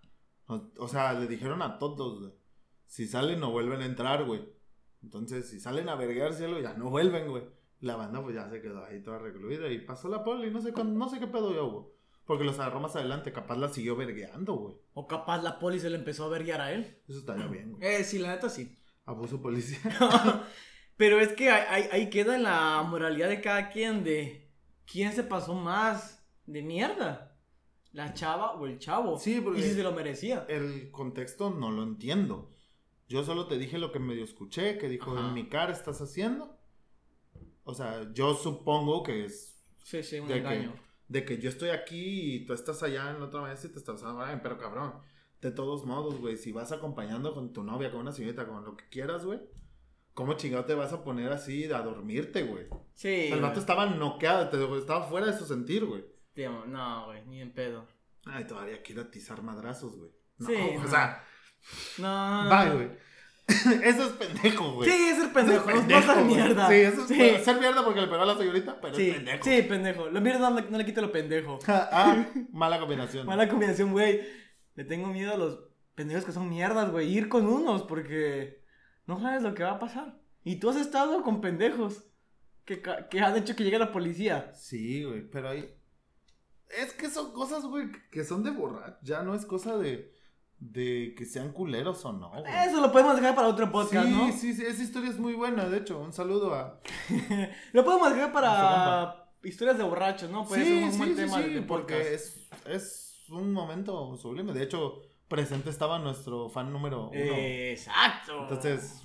O, 0.49 0.69
o 0.77 0.87
sea, 0.87 1.13
le 1.13 1.27
dijeron 1.27 1.61
a 1.61 1.79
todos, 1.79 2.19
güey. 2.19 2.33
Si 2.85 3.07
salen, 3.07 3.39
no 3.39 3.51
vuelven 3.51 3.81
a 3.81 3.85
entrar, 3.85 4.25
güey. 4.25 4.41
Entonces, 5.03 5.49
si 5.49 5.59
salen 5.59 5.87
a 5.89 5.95
vergueárselo, 5.95 6.59
ya 6.59 6.73
no 6.73 6.89
vuelven, 6.89 7.29
güey. 7.29 7.43
La 7.81 7.95
banda, 7.95 8.21
pues 8.21 8.35
ya 8.35 8.49
se 8.49 8.61
quedó 8.61 8.83
ahí 8.83 9.01
toda 9.01 9.19
recluida. 9.19 9.71
Y 9.71 9.79
pasó 9.79 10.09
la 10.09 10.23
poli, 10.23 10.51
no 10.51 10.59
sé, 10.61 10.73
cuándo- 10.73 10.97
no 10.99 11.07
sé 11.09 11.19
qué 11.19 11.27
pedo 11.27 11.53
ya 11.53 11.61
hubo. 11.63 11.93
Porque 12.25 12.43
los 12.43 12.59
agarró 12.59 12.79
más 12.81 12.95
adelante, 12.95 13.31
capaz 13.31 13.55
la 13.57 13.69
siguió 13.69 13.95
vergueando, 13.95 14.53
güey. 14.55 14.75
O 14.93 15.07
capaz 15.07 15.41
la 15.41 15.57
poli 15.59 15.79
se 15.79 15.89
le 15.89 15.95
empezó 15.97 16.25
a 16.25 16.29
verguiar 16.29 16.61
a 16.61 16.73
él. 16.73 16.97
Eso 17.07 17.19
estaría 17.19 17.47
bien, 17.47 17.71
güey. 17.73 17.87
Eh, 17.87 18.03
sí, 18.03 18.19
la 18.19 18.29
neta 18.31 18.49
sí. 18.49 18.77
Abuso 19.05 19.41
policial. 19.41 19.93
Pero 20.97 21.19
es 21.19 21.29
que 21.33 21.49
ahí- 21.49 21.87
ahí 21.91 22.09
queda 22.09 22.37
la 22.37 22.83
moralidad 22.83 23.29
de 23.29 23.39
cada 23.41 23.69
quien 23.69 24.03
de 24.03 24.51
quién 24.85 25.13
se 25.13 25.23
pasó 25.23 25.53
más 25.55 26.23
de 26.45 26.61
mierda. 26.61 27.28
La 27.93 28.13
chava 28.13 28.53
o 28.53 28.65
el 28.67 28.77
chavo. 28.79 29.17
Sí, 29.17 29.41
porque- 29.41 29.59
Y 29.59 29.63
si 29.63 29.73
se 29.73 29.83
lo 29.83 29.91
merecía. 29.93 30.45
El 30.47 30.91
contexto 30.91 31.49
no 31.49 31.71
lo 31.71 31.83
entiendo. 31.83 32.51
Yo 33.07 33.23
solo 33.23 33.47
te 33.47 33.57
dije 33.57 33.77
lo 33.79 33.91
que 33.91 33.99
medio 33.99 34.23
escuché, 34.23 34.77
que 34.77 34.87
dijo, 34.87 35.11
Ajá. 35.17 35.27
en 35.29 35.33
mi 35.33 35.49
cara 35.49 35.71
estás 35.73 35.99
haciendo. 36.01 36.55
O 37.63 37.73
sea, 37.73 38.11
yo 38.13 38.35
supongo 38.35 39.03
que 39.03 39.25
es 39.25 39.59
Sí, 39.83 40.03
sí, 40.03 40.19
un 40.19 40.27
de 40.27 40.35
que, 40.35 40.39
engaño. 40.39 40.73
de 41.07 41.25
que 41.25 41.37
yo 41.39 41.49
estoy 41.49 41.69
aquí 41.69 42.35
y 42.35 42.45
tú 42.45 42.53
estás 42.53 42.83
allá 42.83 43.09
en 43.11 43.19
la 43.19 43.25
otra 43.25 43.41
mesa 43.41 43.67
y 43.67 43.71
te 43.71 43.79
estás 43.79 44.03
hablando, 44.03 44.41
pero 44.43 44.57
cabrón. 44.57 44.93
De 45.41 45.51
todos 45.51 45.85
modos, 45.85 46.19
güey, 46.19 46.35
si 46.37 46.51
vas 46.51 46.71
acompañando 46.71 47.33
con 47.33 47.53
tu 47.53 47.63
novia, 47.63 47.91
con 47.91 48.01
una 48.01 48.11
señorita, 48.11 48.45
con 48.45 48.63
lo 48.65 48.75
que 48.75 48.83
quieras, 48.89 49.25
güey, 49.25 49.39
¿cómo 50.13 50.33
chingado 50.33 50.65
te 50.65 50.73
vas 50.75 50.91
a 50.93 51.03
poner 51.03 51.31
así 51.31 51.63
a 51.71 51.81
dormirte, 51.81 52.43
güey? 52.43 52.67
Sí. 52.93 53.29
el 53.31 53.39
vato 53.41 53.59
estaba 53.59 53.85
noqueado, 53.85 54.49
te- 54.49 54.77
estaba 54.77 55.03
fuera 55.07 55.27
de 55.27 55.37
su 55.37 55.45
sentir, 55.45 55.85
güey. 55.85 56.03
No, 56.47 57.05
güey, 57.05 57.25
ni 57.25 57.41
en 57.41 57.51
pedo. 57.53 57.87
Ay, 58.25 58.45
todavía 58.45 58.81
quiero 58.83 59.01
atizar 59.03 59.41
madrazos, 59.41 59.97
güey. 59.97 60.11
No, 60.37 60.47
Sí, 60.47 60.55
o 60.77 60.81
no. 60.83 60.87
sea, 60.87 61.23
No. 61.97 62.43
no, 62.45 62.49
bye, 62.49 62.75
güey. 62.75 62.97
Eso 63.83 64.03
es 64.05 64.11
pendejo, 64.13 64.73
güey. 64.75 64.89
Sí, 64.89 64.95
es 65.09 65.17
el 65.23 65.31
pendejo, 65.31 65.69
Eso 65.69 65.79
es 65.79 66.05
no- 66.05 66.15
no 66.15 66.25
mierda. 66.25 66.67
Sí, 66.67 66.75
eso 66.75 67.01
es 67.01 67.07
Sí. 67.07 67.17
bueno, 67.17 67.43
ser 67.43 67.59
mierda 67.59 67.83
porque 67.83 68.01
le 68.01 68.07
pegó 68.07 68.21
a 68.21 68.25
la 68.27 68.37
señorita, 68.37 68.79
pero 68.79 68.95
Sí, 68.95 69.09
es 69.09 69.15
pendejo. 69.15 69.43
sí, 69.43 69.61
pendejo. 69.63 70.09
Lo 70.09 70.21
mierda 70.21 70.49
no, 70.51 70.55
le- 70.61 70.69
no 70.69 70.77
le 70.77 70.85
quita 70.85 71.01
lo 71.01 71.11
pendejo. 71.11 71.57
ah, 71.67 72.25
mala 72.51 72.79
combinación. 72.79 73.25
Mala 73.25 73.49
combinación, 73.49 73.91
güey. 73.91 74.21
Le 74.75 74.83
tengo 74.85 75.07
miedo 75.07 75.33
a 75.33 75.37
los 75.37 75.59
pendejos 75.95 76.25
que 76.25 76.31
son 76.31 76.47
mierdas, 76.47 76.91
güey. 76.91 77.11
Ir 77.11 77.27
con 77.27 77.47
unos 77.47 77.83
porque 77.83 78.63
no 79.07 79.19
sabes 79.19 79.41
lo 79.41 79.55
que 79.55 79.63
va 79.63 79.71
a 79.71 79.79
pasar. 79.79 80.15
Y 80.43 80.57
tú 80.57 80.69
has 80.69 80.77
estado 80.77 81.23
con 81.23 81.41
pendejos 81.41 82.05
que, 82.65 82.83
que 83.09 83.19
han 83.19 83.35
hecho 83.35 83.55
que 83.55 83.63
llegue 83.63 83.79
la 83.79 83.91
policía. 83.91 84.53
Sí, 84.53 85.03
güey, 85.03 85.27
pero 85.27 85.49
ahí. 85.49 85.67
Es 86.69 86.93
que 86.93 87.09
son 87.09 87.31
cosas, 87.33 87.65
güey, 87.65 87.91
que 88.11 88.23
son 88.23 88.43
de 88.43 88.51
borrar. 88.51 88.99
Ya 89.01 89.23
no 89.23 89.33
es 89.35 89.45
cosa 89.45 89.77
de. 89.77 90.13
de 90.59 91.15
que 91.17 91.25
sean 91.25 91.51
culeros 91.51 92.03
o 92.05 92.13
no, 92.13 92.29
güey. 92.29 92.43
Eso 92.67 92.81
lo 92.81 92.91
podemos 92.91 93.15
dejar 93.15 93.35
para 93.35 93.47
otro 93.47 93.71
podcast, 93.71 94.07
sí, 94.07 94.13
¿no? 94.13 94.31
sí, 94.31 94.53
sí, 94.53 94.63
esa 94.65 94.83
historia 94.83 95.09
es 95.09 95.17
muy 95.17 95.33
buena, 95.33 95.67
de 95.67 95.77
hecho. 95.77 95.99
Un 95.99 96.13
saludo 96.13 96.53
a. 96.53 96.79
Lo 97.73 97.83
podemos 97.83 98.13
dejar 98.13 98.31
para 98.31 99.31
historias 99.43 99.77
de 99.77 99.83
borrachos, 99.83 100.29
¿no? 100.29 100.45
Puede 100.45 100.65
ser 100.65 100.83
un 100.83 100.97
buen 100.97 101.15
tema 101.15 101.39
de, 101.39 101.61
porque 101.61 101.95
podcast. 101.95 102.11
es, 102.11 102.49
es 102.65 103.29
un 103.29 103.51
momento 103.51 104.15
sublime. 104.17 104.53
De 104.53 104.63
hecho, 104.63 105.01
presente 105.27 105.69
estaba 105.69 105.99
nuestro 105.99 106.49
fan 106.49 106.71
número 106.71 107.09
uno. 107.09 107.17
Exacto. 107.17 108.41
Entonces, 108.43 109.03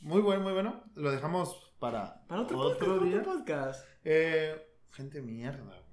muy 0.00 0.20
bueno, 0.20 0.42
muy 0.42 0.52
bueno. 0.52 0.82
Lo 0.94 1.10
dejamos 1.10 1.72
para, 1.78 2.26
para 2.26 2.42
otro, 2.42 2.56
podcast, 2.56 3.02
día. 3.02 3.18
otro 3.20 3.32
podcast. 3.34 3.86
Eh, 4.04 4.56
gente 4.92 5.20
mierda. 5.22 5.85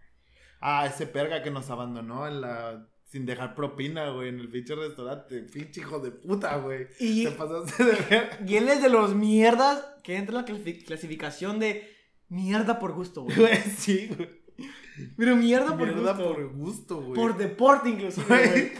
Ah, 0.66 0.86
ese 0.86 1.08
perga 1.08 1.44
que 1.44 1.52
nos 1.52 1.70
abandonó 1.70 2.26
en 2.28 2.40
la... 2.42 2.88
sin 3.06 3.26
dejar 3.26 3.54
propina, 3.54 4.10
güey, 4.12 4.30
en 4.30 4.40
el 4.40 4.50
pinche 4.50 4.76
restaurante. 4.76 5.42
Pinche 5.44 5.82
hijo 5.82 6.00
de 6.00 6.12
puta, 6.12 6.56
güey. 6.58 6.88
Y, 7.00 7.26
Te 7.26 7.32
pasaste 7.32 7.84
de 7.84 7.92
ver. 8.10 8.40
y 8.48 8.56
él 8.56 8.70
es 8.70 8.82
de 8.82 8.90
los 8.90 9.14
mierdas 9.14 9.86
que 10.04 10.16
entra 10.16 10.40
en 10.40 10.42
la 10.46 10.48
clasi- 10.48 10.86
clasificación 10.86 11.60
de 11.60 11.90
mierda 12.30 12.80
por 12.80 12.94
gusto, 12.94 13.24
güey. 13.24 13.36
Güey, 13.38 13.58
sí, 13.78 14.10
güey. 14.16 14.30
Pero 15.18 15.36
mierda 15.36 15.76
por 15.78 15.88
Mierda 15.88 16.14
gusto. 16.14 16.34
por 16.34 16.54
gusto, 16.54 17.02
güey. 17.02 17.14
Por 17.16 17.38
deporte, 17.38 17.92
Güey. 17.92 18.12
güey. 18.28 18.72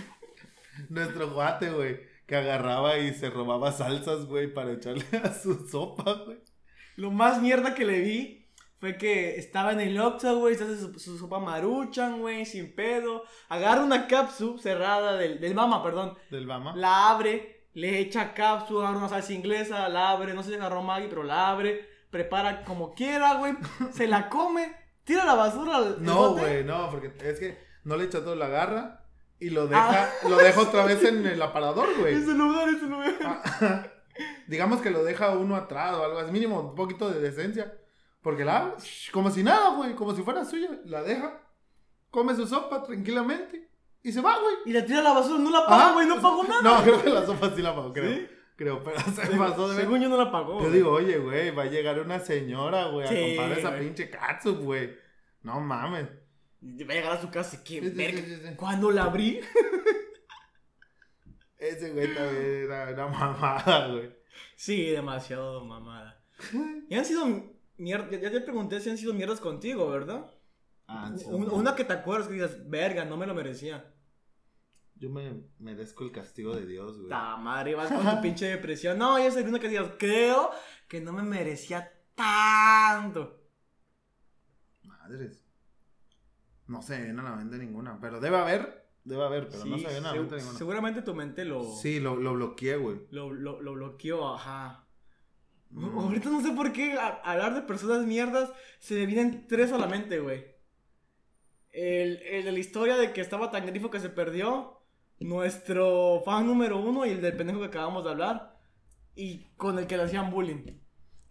Nuestro 0.90 1.32
guate, 1.32 1.70
güey, 1.72 2.00
que 2.26 2.36
agarraba 2.36 2.98
y 3.00 3.14
se 3.14 3.30
robaba 3.30 3.72
salsas, 3.72 4.26
güey, 4.26 4.54
para 4.54 4.74
echarle 4.74 5.04
a 5.24 5.34
su 5.34 5.68
sopa, 5.68 6.14
güey. 6.26 6.38
Lo 6.96 7.12
más 7.12 7.42
mierda 7.42 7.74
que 7.74 7.86
le 7.86 8.00
vi 8.02 8.43
fue 8.84 8.98
que 8.98 9.38
estaba 9.38 9.72
en 9.72 9.80
el 9.80 9.98
Oxxo, 9.98 10.40
güey, 10.40 10.56
se 10.56 10.66
hace 10.66 10.78
su, 10.78 11.00
su 11.00 11.18
sopa 11.18 11.40
maruchan, 11.40 12.20
güey, 12.20 12.46
sin 12.46 12.76
pedo. 12.76 13.24
Agarra 13.48 13.82
una 13.82 14.08
cápsula 14.08 14.62
cerrada 14.62 15.16
del, 15.16 15.40
del 15.40 15.56
mama, 15.56 15.82
perdón. 15.82 16.18
Del 16.30 16.46
Bama. 16.46 16.76
La 16.76 17.10
abre, 17.10 17.70
le 17.76 18.00
echa 18.00 18.34
cápsula, 18.34 18.82
agarra 18.82 18.98
una 18.98 19.08
salsa 19.08 19.32
inglesa, 19.32 19.88
la 19.88 20.10
abre, 20.10 20.34
no 20.34 20.44
sé 20.44 20.50
si 20.50 20.56
agarró 20.56 20.82
Maggi, 20.82 21.08
pero 21.08 21.24
la 21.24 21.50
abre, 21.50 21.88
prepara 22.10 22.66
como 22.66 22.94
quiera, 22.94 23.36
güey, 23.36 23.54
se 23.94 24.06
la 24.06 24.28
come, 24.28 24.76
tira 25.06 25.24
la 25.24 25.36
basura 25.36 25.78
al 25.78 26.04
No, 26.04 26.34
güey, 26.34 26.66
no, 26.66 26.90
porque 26.90 27.14
es 27.24 27.40
que 27.40 27.58
no 27.86 27.96
le 27.96 28.04
echa 28.04 28.22
todo, 28.22 28.36
la 28.36 28.48
agarra 28.48 29.06
y 29.40 29.52
lo 29.52 29.68
deja, 29.68 30.10
lo 30.28 30.36
deja 30.36 30.60
otra 30.60 30.84
vez 30.84 31.02
en 31.06 31.26
el 31.26 31.42
aparador, 31.42 31.88
güey. 32.02 32.16
Ese 32.16 32.34
lugar, 32.34 32.68
ese 32.68 32.86
lugar. 32.86 33.14
Ah, 33.24 33.88
Digamos 34.48 34.82
que 34.82 34.92
lo 34.92 35.06
deja 35.06 35.30
uno 35.30 35.56
atrás 35.56 35.94
o 35.94 36.04
algo 36.04 36.20
así, 36.20 36.34
mínimo 36.34 36.60
un 36.60 36.76
poquito 36.76 37.10
de 37.10 37.22
decencia. 37.22 37.78
Porque 38.24 38.46
la 38.46 38.58
abre, 38.62 38.74
como 39.12 39.30
si 39.30 39.44
nada, 39.44 39.76
güey, 39.76 39.94
como 39.96 40.16
si 40.16 40.24
fuera 40.24 40.46
suya, 40.46 40.70
la 40.86 41.04
deja, 41.04 41.42
come 42.10 42.36
su 42.36 42.48
sopa 42.48 42.82
tranquilamente 42.82 43.70
y 44.02 44.12
se 44.12 44.22
va, 44.22 44.38
güey. 44.40 44.56
Y 44.66 44.72
le 44.72 44.82
tira 44.84 45.02
la 45.02 45.14
basura, 45.14 45.40
no 45.40 45.52
la 45.52 45.66
pagó, 45.66 45.82
Ah, 45.82 45.92
güey, 45.94 46.08
no 46.08 46.22
pagó 46.22 46.44
nada. 46.44 46.62
No, 46.62 46.84
creo 46.84 47.04
que 47.04 47.10
la 47.10 47.26
sopa 47.26 47.52
sí 47.56 47.62
la 47.62 47.76
pagó, 47.76 47.94
creo. 47.94 48.12
¿Sí? 48.14 48.28
Creo, 48.56 48.84
pero 48.84 49.00
se 49.00 49.38
pasó 49.38 49.68
de. 49.70 49.82
Según 49.82 50.02
yo 50.02 50.10
no 50.10 50.18
la 50.18 50.32
pagó. 50.32 50.62
Yo 50.62 50.70
digo, 50.72 50.92
oye, 50.92 51.18
güey, 51.18 51.52
va 51.52 51.64
a 51.64 51.68
llegar 51.68 52.00
una 52.00 52.20
señora, 52.20 52.86
güey, 52.88 53.08
Sí, 53.08 53.34
a 53.34 53.38
comprar 53.38 53.60
esa 53.60 53.78
pinche 53.78 54.10
katsup, 54.10 54.60
güey. 54.62 54.96
No 55.42 55.60
mames. 55.60 56.08
Va 56.62 56.94
a 56.94 56.96
llegar 56.96 57.12
a 57.14 57.22
su 57.22 57.30
casa 57.30 57.58
y 57.60 57.64
qué 57.64 57.82
verga. 57.90 58.56
Cuando 58.56 58.92
la 58.92 59.04
abrí, 59.04 59.42
Ese 61.58 61.92
güey 61.92 62.14
también 62.14 62.64
era 62.66 62.90
una 62.94 63.08
mamada, 63.08 63.88
güey. 63.88 64.12
sí, 64.56 64.90
demasiado 64.92 65.64
mamada. 65.66 66.22
Y 66.90 66.96
han 66.96 67.06
sido 67.06 67.26
mierdas, 67.78 68.10
ya 68.22 68.32
te 68.32 68.42
pregunté 68.42 68.80
si 68.80 68.90
han 68.90 68.98
sido 68.98 69.14
mierdas 69.14 69.40
contigo, 69.40 69.90
¿verdad? 69.90 70.32
Ah, 70.88 71.12
sí, 71.16 71.26
una 71.30 71.76
que 71.76 71.86
te 71.86 71.94
acuerdas 71.94 72.28
que 72.28 72.34
digas, 72.34 72.70
verga, 72.70 73.06
no 73.06 73.18
me 73.18 73.26
lo 73.26 73.34
merecía. 73.34 73.90
Yo 74.96 75.10
me 75.10 75.44
merezco 75.60 76.04
el 76.04 76.12
castigo 76.12 76.56
de 76.56 76.66
Dios, 76.66 76.98
güey. 76.98 77.10
Ta 77.10 77.36
madre, 77.38 77.76
vas 77.76 77.92
con 77.92 78.06
tu 78.16 78.22
pinche 78.22 78.46
depresión. 78.46 78.98
No, 78.98 79.18
yo 79.22 79.32
soy 79.32 79.44
una 79.44 79.60
que 79.60 79.70
digas, 79.70 79.92
creo 79.98 80.52
que 80.88 81.02
no 81.02 81.12
me 81.14 81.24
merecía 81.24 81.92
tanto. 82.16 83.42
Madres. 84.84 85.44
No 86.68 86.82
se 86.82 87.02
viene 87.02 87.20
a 87.22 87.24
la 87.24 87.36
mente 87.36 87.58
ninguna. 87.58 88.00
Pero 88.00 88.20
debe 88.20 88.38
haber. 88.38 88.84
Debe 89.04 89.24
haber, 89.26 89.50
pero 89.50 89.66
no 89.66 89.78
se 89.78 89.88
viene 89.88 90.08
a 90.08 90.14
la 90.14 90.14
mente 90.14 90.38
ninguna. 90.38 90.58
seguramente 90.58 91.02
tu 91.02 91.14
mente 91.14 91.44
lo, 91.44 91.64
Sí, 91.76 92.00
lo, 92.00 92.16
lo 92.16 92.34
bloqueé, 92.36 92.78
güey. 92.78 93.02
lo, 93.12 93.32
lo, 93.34 93.62
lo 93.62 93.74
bloqueó, 93.74 94.34
ajá. 94.34 94.83
Mm. 95.74 95.98
Ahorita 96.00 96.30
no 96.30 96.42
sé 96.42 96.52
por 96.52 96.72
qué 96.72 96.94
a- 96.94 97.22
hablar 97.24 97.54
de 97.56 97.62
personas 97.62 98.06
mierdas 98.06 98.52
se 98.80 98.96
me 98.96 99.06
vienen 99.06 99.48
tres 99.48 99.72
a 99.72 99.78
la 99.78 99.88
mente, 99.88 100.20
güey. 100.20 100.46
El, 101.72 102.18
el 102.22 102.46
de 102.46 102.52
la 102.52 102.60
historia 102.60 102.96
de 102.98 103.14
que 103.14 103.22
estaba 103.22 103.50
tan 103.52 103.66
grifo 103.66 103.90
que 103.90 104.00
se 104.00 104.10
perdió. 104.10 104.80
Nuestro 105.20 106.22
fan 106.26 106.46
número 106.46 106.78
uno 106.80 107.06
y 107.06 107.10
el 107.12 107.22
del 107.22 107.38
pendejo 107.38 107.60
que 107.62 107.68
acabamos 107.68 108.04
de 108.04 108.10
hablar. 108.12 108.60
Y 109.16 109.46
con 109.56 109.80
el 109.80 109.88
que 109.88 109.96
le 109.98 110.04
hacían 110.04 110.32
bullying. 110.32 110.80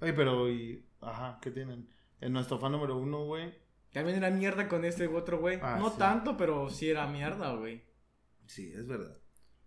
Oye, 0.00 0.12
pero, 0.12 0.48
y, 0.50 0.84
ajá, 1.00 1.38
¿qué 1.42 1.50
tienen? 1.50 1.88
En 2.20 2.32
nuestro 2.32 2.58
fan 2.58 2.72
número 2.72 2.96
uno, 2.96 3.24
güey. 3.24 3.52
También 3.92 4.16
era 4.18 4.30
mierda 4.30 4.68
con 4.68 4.84
este 4.84 5.06
otro 5.08 5.38
güey. 5.40 5.58
Ah, 5.60 5.76
no 5.78 5.90
sí. 5.90 5.96
tanto, 5.98 6.36
pero 6.36 6.70
sí 6.70 6.88
era 6.88 7.06
mierda, 7.06 7.54
güey. 7.54 7.82
Sí, 8.46 8.72
es 8.74 8.86
verdad. 8.86 9.18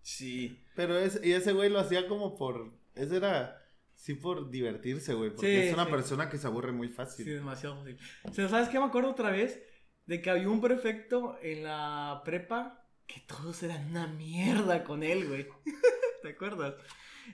Sí. 0.02 0.62
Pero 0.74 0.98
es, 0.98 1.20
y 1.22 1.32
ese 1.32 1.52
güey 1.52 1.70
lo 1.70 1.78
hacía 1.78 2.08
como 2.08 2.36
por. 2.36 2.72
Ese 2.94 3.16
era. 3.18 3.62
Sí, 3.96 4.14
por 4.14 4.50
divertirse, 4.50 5.14
güey. 5.14 5.30
Porque 5.30 5.46
Sí, 5.62 5.68
es 5.68 5.74
una 5.74 5.86
sí. 5.86 5.90
persona 5.90 6.28
que 6.30 6.38
se 6.38 6.46
aburre 6.46 6.70
muy 6.72 6.88
fácil. 6.88 7.24
Sí, 7.24 7.30
demasiado 7.32 7.78
fácil. 7.78 7.98
O 8.24 8.32
sea, 8.32 8.48
¿sabes 8.48 8.68
qué 8.68 8.78
me 8.78 8.84
acuerdo 8.84 9.10
otra 9.10 9.30
vez? 9.30 9.60
De 10.04 10.22
que 10.22 10.30
había 10.30 10.48
un 10.48 10.60
prefecto 10.60 11.36
en 11.42 11.64
la 11.64 12.22
prepa 12.24 12.86
que 13.06 13.20
todos 13.26 13.62
eran 13.64 13.90
una 13.90 14.06
mierda 14.06 14.84
con 14.84 15.02
él, 15.02 15.26
güey. 15.26 15.48
¿Te 16.22 16.28
acuerdas? 16.28 16.74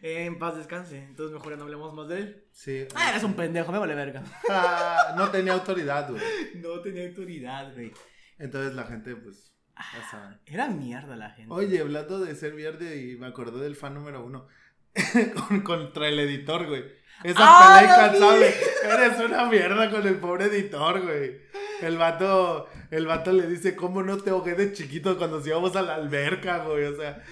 Eh, 0.00 0.24
en 0.24 0.38
paz 0.38 0.56
descanse. 0.56 0.98
Entonces 1.02 1.34
mejor 1.34 1.52
ya 1.52 1.56
no 1.58 1.64
hablemos 1.64 1.92
más 1.92 2.08
de 2.08 2.18
él. 2.18 2.44
Sí. 2.52 2.86
Ah, 2.94 3.10
eres 3.10 3.24
un 3.24 3.34
pendejo, 3.34 3.70
me 3.72 3.78
vale 3.78 3.94
verga. 3.94 4.22
Ah, 4.50 5.14
no 5.16 5.30
tenía 5.30 5.52
autoridad, 5.52 6.08
güey. 6.10 6.22
No 6.54 6.80
tenía 6.80 7.06
autoridad, 7.08 7.74
güey. 7.74 7.92
Entonces 8.38 8.74
la 8.74 8.84
gente, 8.84 9.14
pues. 9.16 9.52
Ya 9.76 10.10
saben. 10.10 10.38
Era 10.46 10.68
mierda 10.68 11.16
la 11.16 11.30
gente. 11.30 11.52
Oye, 11.52 11.80
hablando 11.80 12.20
de 12.20 12.34
ser 12.34 12.54
verde, 12.54 13.02
y 13.02 13.16
me 13.16 13.26
acordé 13.26 13.60
del 13.62 13.74
fan 13.76 13.94
número 13.94 14.24
uno. 14.24 14.46
Con- 15.48 15.60
contra 15.62 16.08
el 16.08 16.18
editor, 16.20 16.66
güey. 16.66 16.84
Esa 17.24 17.38
¡Ah, 17.40 17.78
pelea 17.80 18.06
incansable. 18.08 18.54
Eres 18.84 19.20
una 19.24 19.44
mierda 19.46 19.90
con 19.90 20.06
el 20.06 20.16
pobre 20.16 20.46
editor, 20.46 21.00
güey. 21.02 21.40
El 21.80 21.96
vato, 21.96 22.68
el 22.90 23.06
vato 23.06 23.32
le 23.32 23.46
dice, 23.46 23.76
¿cómo 23.76 24.02
no 24.02 24.16
te 24.18 24.30
ahogué 24.30 24.54
de 24.54 24.72
chiquito 24.72 25.16
cuando 25.18 25.38
nos 25.38 25.46
íbamos 25.46 25.74
a 25.76 25.82
la 25.82 25.94
alberca, 25.94 26.58
güey? 26.64 26.84
O 26.86 26.96
sea, 26.96 27.22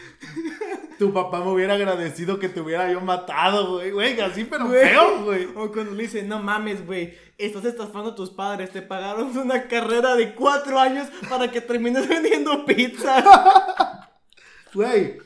tu 0.98 1.12
papá 1.12 1.40
me 1.40 1.50
hubiera 1.50 1.74
agradecido 1.74 2.38
que 2.38 2.48
te 2.48 2.60
hubiera 2.60 2.90
yo 2.92 3.00
matado, 3.00 3.74
güey. 3.74 3.90
Güey, 3.90 4.20
así 4.20 4.44
pero 4.44 4.66
Güey. 4.66 4.88
feo, 4.88 5.24
güey. 5.24 5.48
O 5.56 5.70
cuando 5.72 5.92
le 5.92 6.02
dice, 6.04 6.22
no 6.22 6.38
mames, 6.40 6.86
güey, 6.86 7.16
estás 7.36 7.64
estafando 7.64 8.10
a 8.10 8.14
tus 8.14 8.30
padres, 8.30 8.70
te 8.70 8.82
pagaron 8.82 9.36
una 9.36 9.66
carrera 9.66 10.14
de 10.14 10.34
cuatro 10.34 10.78
años 10.78 11.08
para 11.28 11.50
que 11.50 11.60
termines 11.60 12.08
vendiendo 12.08 12.64
pizza. 12.64 14.08
Güey. 14.72 15.18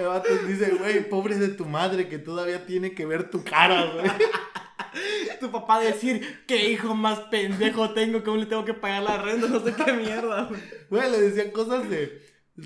El 0.00 0.06
vato 0.06 0.34
dice, 0.46 0.70
güey, 0.78 1.08
pobre 1.08 1.36
de 1.36 1.48
tu 1.48 1.66
madre 1.66 2.08
que 2.08 2.18
todavía 2.18 2.64
tiene 2.64 2.94
que 2.94 3.04
ver 3.04 3.30
tu 3.30 3.44
cara, 3.44 3.92
güey. 3.92 4.06
tu 5.40 5.50
papá 5.50 5.80
decir, 5.80 6.44
qué 6.46 6.70
hijo 6.70 6.94
más 6.94 7.20
pendejo 7.30 7.90
tengo, 7.90 8.24
cómo 8.24 8.38
le 8.38 8.46
tengo 8.46 8.64
que 8.64 8.74
pagar 8.74 9.02
la 9.02 9.22
renta, 9.22 9.48
no 9.48 9.60
sé 9.60 9.74
qué 9.74 9.92
mierda, 9.92 10.44
güey. 10.44 10.60
Güey, 10.88 11.10
le 11.10 11.20
decían 11.20 11.50
cosas 11.50 11.88
de. 11.88 12.22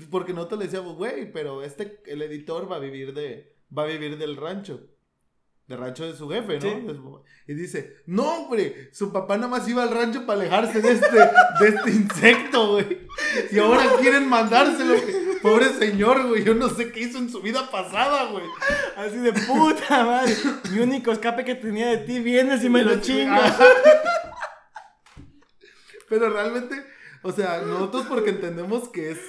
Porque 0.09 0.33
nosotros 0.33 0.59
le 0.59 0.65
decíamos, 0.65 0.95
güey, 0.95 1.31
pero 1.31 1.63
este, 1.63 2.01
el 2.05 2.21
editor 2.21 2.71
va 2.71 2.77
a 2.77 2.79
vivir 2.79 3.13
de. 3.13 3.55
Va 3.77 3.83
a 3.83 3.87
vivir 3.87 4.17
del 4.17 4.37
rancho. 4.37 4.94
Del 5.67 5.79
rancho 5.79 6.05
de 6.05 6.15
su 6.15 6.29
jefe, 6.29 6.59
¿no? 6.59 6.61
Sí. 6.61 6.67
De. 6.67 6.99
Y 7.47 7.53
dice, 7.55 7.97
no, 8.05 8.23
hombre, 8.23 8.89
su 8.91 9.11
papá 9.11 9.35
nada 9.37 9.47
más 9.47 9.67
iba 9.67 9.83
al 9.83 9.91
rancho 9.91 10.25
para 10.25 10.41
alejarse 10.41 10.81
de 10.81 10.91
este, 10.91 11.17
de 11.59 11.67
este 11.67 11.91
insecto, 11.91 12.73
güey. 12.73 12.99
Y 13.51 13.59
ahora 13.59 13.83
quieren 13.99 14.29
mandárselo. 14.29 14.93
güey. 14.93 15.39
Pobre 15.41 15.69
señor, 15.73 16.27
güey. 16.27 16.43
Yo 16.43 16.53
no 16.53 16.69
sé 16.69 16.91
qué 16.91 17.01
hizo 17.01 17.17
en 17.17 17.29
su 17.29 17.41
vida 17.41 17.69
pasada, 17.69 18.25
güey. 18.31 18.45
Así 18.95 19.17
de 19.17 19.33
puta 19.33 20.03
madre. 20.03 20.35
Mi 20.71 20.79
único 20.79 21.11
escape 21.11 21.45
que 21.45 21.55
tenía 21.55 21.87
de 21.87 21.97
ti 21.97 22.19
vienes 22.19 22.63
y 22.63 22.69
me 22.69 22.83
lo 22.83 22.99
chingas. 22.99 23.57
Pero 26.09 26.29
realmente, 26.29 26.83
o 27.23 27.31
sea, 27.31 27.61
nosotros 27.61 28.05
porque 28.07 28.29
entendemos 28.31 28.89
que 28.89 29.11
es, 29.11 29.19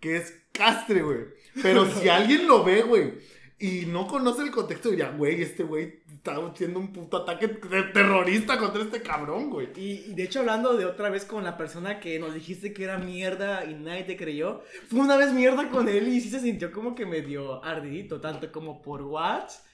que 0.00 0.16
es 0.16 0.34
castre, 0.52 1.02
güey. 1.02 1.26
Pero 1.62 1.86
si 1.90 2.08
alguien 2.08 2.46
lo 2.46 2.64
ve, 2.64 2.82
güey, 2.82 3.14
y 3.62 3.86
no 3.86 4.08
conoce 4.08 4.42
el 4.42 4.50
contexto, 4.50 4.90
diría, 4.90 5.10
güey, 5.10 5.40
este 5.40 5.62
güey 5.62 6.00
está 6.12 6.34
haciendo 6.36 6.80
un 6.80 6.92
puto 6.92 7.18
ataque 7.18 7.46
terrorista 7.48 8.58
contra 8.58 8.82
este 8.82 9.02
cabrón, 9.02 9.50
güey. 9.50 9.68
Y, 9.76 10.10
y 10.10 10.14
de 10.14 10.24
hecho, 10.24 10.40
hablando 10.40 10.76
de 10.76 10.84
otra 10.84 11.10
vez 11.10 11.24
con 11.24 11.44
la 11.44 11.56
persona 11.56 12.00
que 12.00 12.18
nos 12.18 12.34
dijiste 12.34 12.72
que 12.72 12.82
era 12.84 12.98
mierda 12.98 13.64
y 13.64 13.74
nadie 13.74 14.02
te 14.02 14.16
creyó, 14.16 14.62
fue 14.88 14.98
una 14.98 15.16
vez 15.16 15.32
mierda 15.32 15.70
con 15.70 15.88
él 15.88 16.08
y 16.08 16.20
sí 16.20 16.28
se 16.28 16.40
sintió 16.40 16.72
como 16.72 16.96
que 16.96 17.06
medio 17.06 17.64
ardidito, 17.64 18.20
tanto 18.20 18.50
como 18.50 18.82
por 18.82 19.02
WhatsApp 19.02 19.64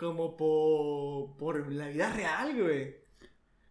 como 0.00 0.34
por, 0.34 1.36
por 1.36 1.72
la 1.72 1.88
vida 1.88 2.10
real, 2.12 2.60
güey. 2.60 2.96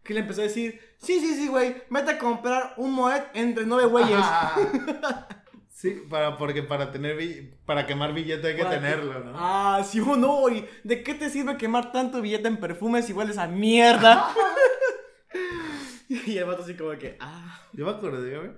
Que 0.02 0.14
le 0.14 0.20
empezó 0.20 0.40
a 0.40 0.44
decir, 0.44 0.80
sí, 0.96 1.20
sí, 1.20 1.34
sí, 1.34 1.48
güey, 1.48 1.82
vete 1.90 2.12
a 2.12 2.18
comprar 2.18 2.74
un 2.76 2.92
Moet 2.92 3.22
entre 3.34 3.66
nueve 3.66 3.86
güeyes. 3.86 4.24
Sí, 5.80 6.02
para, 6.10 6.36
porque 6.36 6.62
para 6.62 6.92
tener 6.92 7.16
para 7.64 7.86
quemar 7.86 8.12
billete 8.12 8.48
hay 8.48 8.54
que 8.54 8.64
Para 8.64 8.74
tenerlo, 8.78 9.20
¿no? 9.20 9.32
Ah, 9.34 9.82
sí 9.82 9.98
o 9.98 10.14
no, 10.14 10.50
y 10.50 10.66
¿de 10.84 11.02
qué 11.02 11.14
te 11.14 11.30
sirve 11.30 11.56
quemar 11.56 11.90
tanto 11.90 12.20
billete 12.20 12.48
en 12.48 12.58
perfumes 12.58 13.06
si 13.06 13.14
hueles 13.14 13.38
a 13.38 13.46
mierda? 13.46 14.28
y 16.10 16.36
el 16.36 16.44
vato 16.44 16.64
así 16.64 16.74
como 16.74 16.90
que, 16.98 17.16
ah. 17.18 17.66
Yo 17.72 17.86
me 17.86 17.92
acordé, 17.92 18.36
güey, 18.36 18.50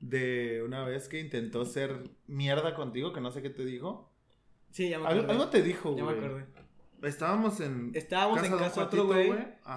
de 0.00 0.62
una 0.62 0.84
vez 0.84 1.08
que 1.08 1.18
intentó 1.18 1.64
ser 1.64 2.10
mierda 2.26 2.74
contigo, 2.74 3.14
que 3.14 3.22
no 3.22 3.32
sé 3.32 3.40
qué 3.40 3.48
te 3.48 3.64
dijo. 3.64 4.12
Sí, 4.70 4.90
ya 4.90 4.98
me 4.98 5.06
acordé. 5.06 5.32
algo 5.32 5.48
te 5.48 5.62
dijo, 5.62 5.96
Ya 5.96 6.04
güey. 6.04 6.16
me 6.16 6.26
acordé. 6.26 6.46
Estábamos 7.04 7.58
en. 7.60 7.92
Estábamos 7.94 8.36
en 8.42 8.50
de 8.50 8.52
un 8.52 8.58
casa 8.58 8.80
de 8.80 8.86
otro 8.86 9.06
güey 9.06 9.32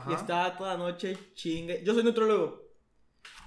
y 0.09 0.13
estaba 0.13 0.57
toda 0.57 0.73
la 0.73 0.79
noche 0.79 1.17
chingue. 1.33 1.81
Yo 1.85 1.93
soy 1.93 2.03
nutrólogo. 2.03 2.62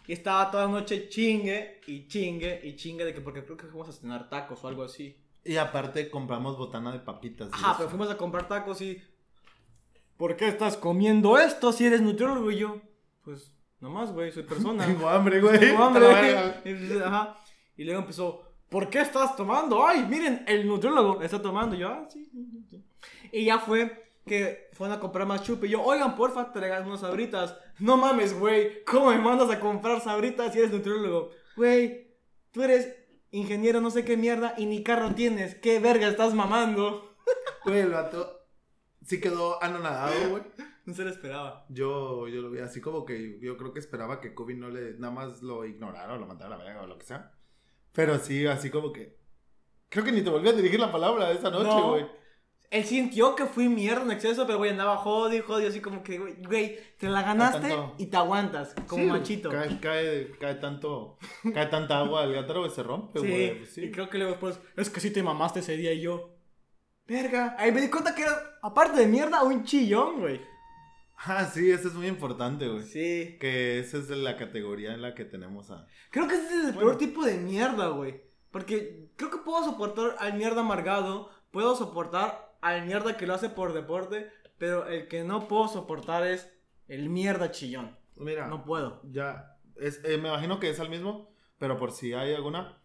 Y 0.07 0.13
estaba 0.13 0.51
toda 0.51 0.67
la 0.67 0.71
noche 0.71 1.09
chingue 1.09 1.81
y 1.87 2.07
chingue 2.07 2.61
y 2.63 2.77
chingue 2.77 3.05
de 3.05 3.15
que 3.15 3.21
porque 3.21 3.45
creo 3.45 3.57
que 3.57 3.67
fuimos 3.67 3.89
a 3.89 3.93
cenar 3.93 4.29
tacos 4.29 4.63
o 4.63 4.69
algo 4.69 4.85
así. 4.85 5.17
Y 5.45 5.57
aparte 5.57 6.11
compramos 6.11 6.57
botana 6.57 6.93
de 6.93 7.01
papitas. 7.01 7.51
Ajá, 7.53 7.75
pero 7.77 7.89
fuimos 7.89 8.11
a 8.11 8.17
comprar 8.17 8.49
tacos 8.49 8.81
y. 8.81 9.03
¿Por 10.17 10.37
qué 10.37 10.49
estás 10.49 10.77
comiendo 10.77 11.39
esto 11.39 11.73
si 11.73 11.85
eres 11.85 12.01
nutriólogo? 12.01 12.51
Y 12.51 12.59
yo, 12.59 12.81
pues, 13.23 13.53
nomás, 13.81 14.13
güey, 14.13 14.33
soy 14.33 14.45
persona. 14.45 14.87
Tengo 14.87 15.09
hambre, 15.09 15.41
güey. 15.41 15.61
Tengo 15.61 15.85
hambre. 15.85 16.37
Ajá. 17.05 17.39
Y 17.77 17.85
luego 17.85 18.01
empezó, 18.01 18.43
¿por 18.71 18.89
qué 18.89 19.01
estás 19.01 19.37
tomando? 19.37 19.87
Ay, 19.87 20.07
miren, 20.09 20.45
el 20.49 20.67
nutriólogo 20.67 21.23
está 21.23 21.41
tomando. 21.43 21.77
Y 21.77 21.81
yo, 21.81 21.89
ah, 21.89 22.09
sí, 22.09 22.25
sí, 22.25 22.65
sí. 22.71 22.85
Y 23.33 23.45
ya 23.45 23.59
fue 23.59 24.06
que 24.27 24.69
fueron 24.73 24.97
a 24.97 25.01
comprar 25.01 25.27
más 25.27 25.43
chupe. 25.43 25.67
Y 25.67 25.71
yo, 25.71 25.83
oigan, 25.83 26.17
porfa, 26.17 26.53
traigan 26.53 26.87
unas 26.87 27.01
sabritas. 27.01 27.57
No 27.79 27.97
mames, 27.97 28.39
güey, 28.39 28.85
¿cómo 28.85 29.11
me 29.11 29.19
mandas 29.19 29.51
a 29.51 29.61
comprar 29.61 30.01
sabritas 30.01 30.53
si 30.53 30.59
eres 30.59 30.73
nutriólogo? 30.73 31.31
Güey, 31.57 32.09
tú 32.51 32.63
eres 32.63 32.95
ingeniero 33.31 33.81
no 33.81 33.91
sé 33.91 34.05
qué 34.05 34.17
mierda 34.17 34.55
y 34.57 34.67
ni 34.67 34.83
carro 34.83 35.15
tienes. 35.15 35.55
¿Qué 35.55 35.79
verga 35.79 36.09
estás 36.09 36.35
mamando? 36.35 37.15
Güey, 37.65 37.81
el 37.81 37.91
vato 37.91 38.47
sí 39.05 39.21
quedó 39.21 39.61
anonadado, 39.61 40.31
güey. 40.31 40.43
No 40.85 40.95
se 40.95 41.03
lo 41.03 41.11
esperaba. 41.11 41.67
Yo, 41.69 42.29
yo 42.29 42.41
lo 42.41 42.51
vi 42.51 42.61
así 42.61 42.81
como 42.81 43.05
que 43.05 43.41
yo 43.41 43.57
creo 43.57 43.73
que 43.73 43.81
esperaba 43.81 44.21
que 44.21 44.35
Kobe 44.35 44.55
no 44.55 44.69
le, 44.69 44.95
nada 44.99 45.13
más 45.13 45.43
lo 45.43 45.65
ignorara 45.65 46.15
o 46.15 46.19
lo 46.19 46.27
mandara 46.27 46.55
a 46.55 46.59
la 46.59 46.65
verga 46.65 46.83
o 46.83 46.87
lo 46.87 46.97
que 46.97 47.07
sea. 47.07 47.33
Pero 47.93 48.19
sí, 48.21 48.47
así 48.47 48.71
como 48.71 48.93
que. 48.93 49.19
Creo 49.89 50.05
que 50.05 50.13
ni 50.13 50.23
te 50.23 50.31
volví 50.31 50.49
a 50.49 50.53
dirigir 50.53 50.79
la 50.79 50.93
palabra 50.93 51.33
esa 51.33 51.51
noche, 51.51 51.65
No. 51.65 52.26
Él 52.71 52.85
sintió 52.85 53.37
que 53.37 53.47
fui 53.47 53.69
mierda 53.69 54.03
en 54.03 54.11
exceso, 54.11 54.45
pero 54.47 54.59
güey 54.59 54.71
andaba 54.73 54.97
jodido, 54.97 55.45
jodido, 55.47 55.69
así 55.69 55.81
como 55.81 56.03
que, 56.03 56.19
güey, 56.19 56.79
te 56.99 57.09
la 57.09 57.23
ganaste 57.23 57.61
tanto. 57.69 57.95
y 57.99 58.07
te 58.07 58.17
aguantas, 58.17 58.75
como 58.89 59.05
Sí, 59.05 59.09
machito. 59.11 59.51
Cae, 59.51 59.79
cae, 59.81 60.33
cae 60.41 60.55
tanto. 60.57 61.17
Cae 61.55 61.67
tanta 61.67 61.99
agua 62.01 62.23
al 62.25 62.33
gátaro 62.33 62.67
y 62.67 62.71
se 62.71 62.83
rompe, 62.83 63.21
Sí, 63.21 63.27
güey. 63.29 63.59
pues 63.59 63.79
y 63.79 63.91
creo 63.93 64.09
que 64.11 64.19
luego 64.19 64.33
después, 64.33 64.59
es 64.77 64.91
que 64.91 65.01
sí 65.01 65.11
te 65.13 65.23
mamaste 65.23 65.61
ese 65.61 65.77
día 65.77 65.93
y 65.93 66.01
yo, 66.01 66.37
verga, 67.07 67.55
ahí 67.59 67.71
me 67.73 67.81
di 67.81 67.89
cuenta 67.91 68.15
que 68.15 68.23
era, 68.23 68.59
aparte 68.63 68.99
de 69.01 69.07
mierda, 69.07 69.43
un 69.45 69.65
chillón, 69.65 70.21
güey. 70.21 70.41
Ah, 71.19 71.45
sí, 71.47 71.71
eso 71.71 71.89
es 71.89 71.95
muy 71.95 72.09
importante, 72.09 72.69
güey. 72.69 72.83
Sí. 72.83 73.37
Que 73.41 73.79
esa 73.79 73.97
es 73.99 74.11
la 74.11 74.37
categoría 74.37 74.93
en 74.93 75.01
la 75.03 75.15
que 75.15 75.25
tenemos 75.25 75.71
a. 75.71 75.87
Creo 76.11 76.29
que 76.29 76.35
ese 76.35 76.47
es 76.47 76.53
el 76.53 76.73
Bueno. 76.73 76.81
peor 76.81 76.99
tipo 76.99 77.25
de 77.25 77.39
mierda, 77.39 77.89
güey. 77.89 78.21
Porque 78.51 79.09
creo 79.17 79.31
que 79.31 79.39
puedo 79.39 79.65
soportar 79.65 80.17
al 80.19 80.35
mierda 80.35 80.61
amargado, 80.61 81.31
puedo 81.51 81.75
soportar 81.75 82.46
al 82.69 82.87
mierda 82.87 83.17
que 83.17 83.27
lo 83.27 83.35
hace 83.35 83.49
por 83.49 83.73
deporte, 83.73 84.31
pero 84.59 84.87
el 84.87 85.09
que 85.09 85.25
no 85.25 85.49
puedo 85.49 85.69
soportar 85.69 86.27
es 86.27 86.51
el 86.89 87.09
mierda 87.09 87.51
chillón. 87.51 87.97
Mira, 88.17 88.47
No 88.49 88.65
puedo. 88.65 89.03
ya. 89.11 89.53
Es, 89.77 90.01
eh, 90.05 90.17
me 90.17 90.29
imagino 90.29 90.59
que 90.59 90.71
es 90.71 90.79
el 90.79 90.89
mismo, 90.89 91.31
pero 91.59 91.77
por 91.79 91.93
si 91.93 92.15
hay 92.15 92.33
alguna. 92.35 92.79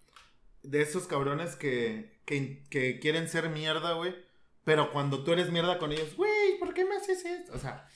De 0.64 0.82
esos 0.82 1.08
cabrones 1.08 1.56
que, 1.56 2.20
que, 2.26 2.64
que 2.70 3.00
quieren 3.00 3.28
ser 3.30 3.50
mierda, 3.50 3.94
güey. 3.94 4.14
Pero 4.64 4.92
cuando 4.92 5.24
tú 5.24 5.32
eres 5.32 5.50
mierda 5.52 5.80
con 5.80 5.92
ellos, 5.92 6.16
güey, 6.16 6.60
¿por 6.60 6.74
qué 6.74 6.86
me 6.86 6.96
haces 6.96 7.24
esto? 7.26 7.54
O 7.56 7.58
sea, 7.58 7.88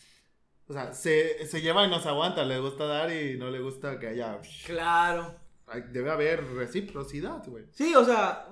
o 0.68 0.74
sea 0.74 0.94
se, 0.94 1.46
se 1.46 1.62
lleva 1.62 1.86
y 1.86 1.90
no 1.90 2.00
se 2.00 2.10
aguanta. 2.10 2.44
Le 2.46 2.58
gusta 2.60 2.86
dar 2.86 3.12
y 3.12 3.38
no 3.38 3.52
le 3.52 3.60
gusta 3.60 4.00
que 4.00 4.08
haya. 4.08 4.40
Claro. 4.66 5.36
Debe 5.92 6.10
haber 6.12 6.44
reciprocidad, 6.54 7.44
güey. 7.46 7.66
Sí, 7.72 7.94
o 7.96 8.06
sea, 8.06 8.48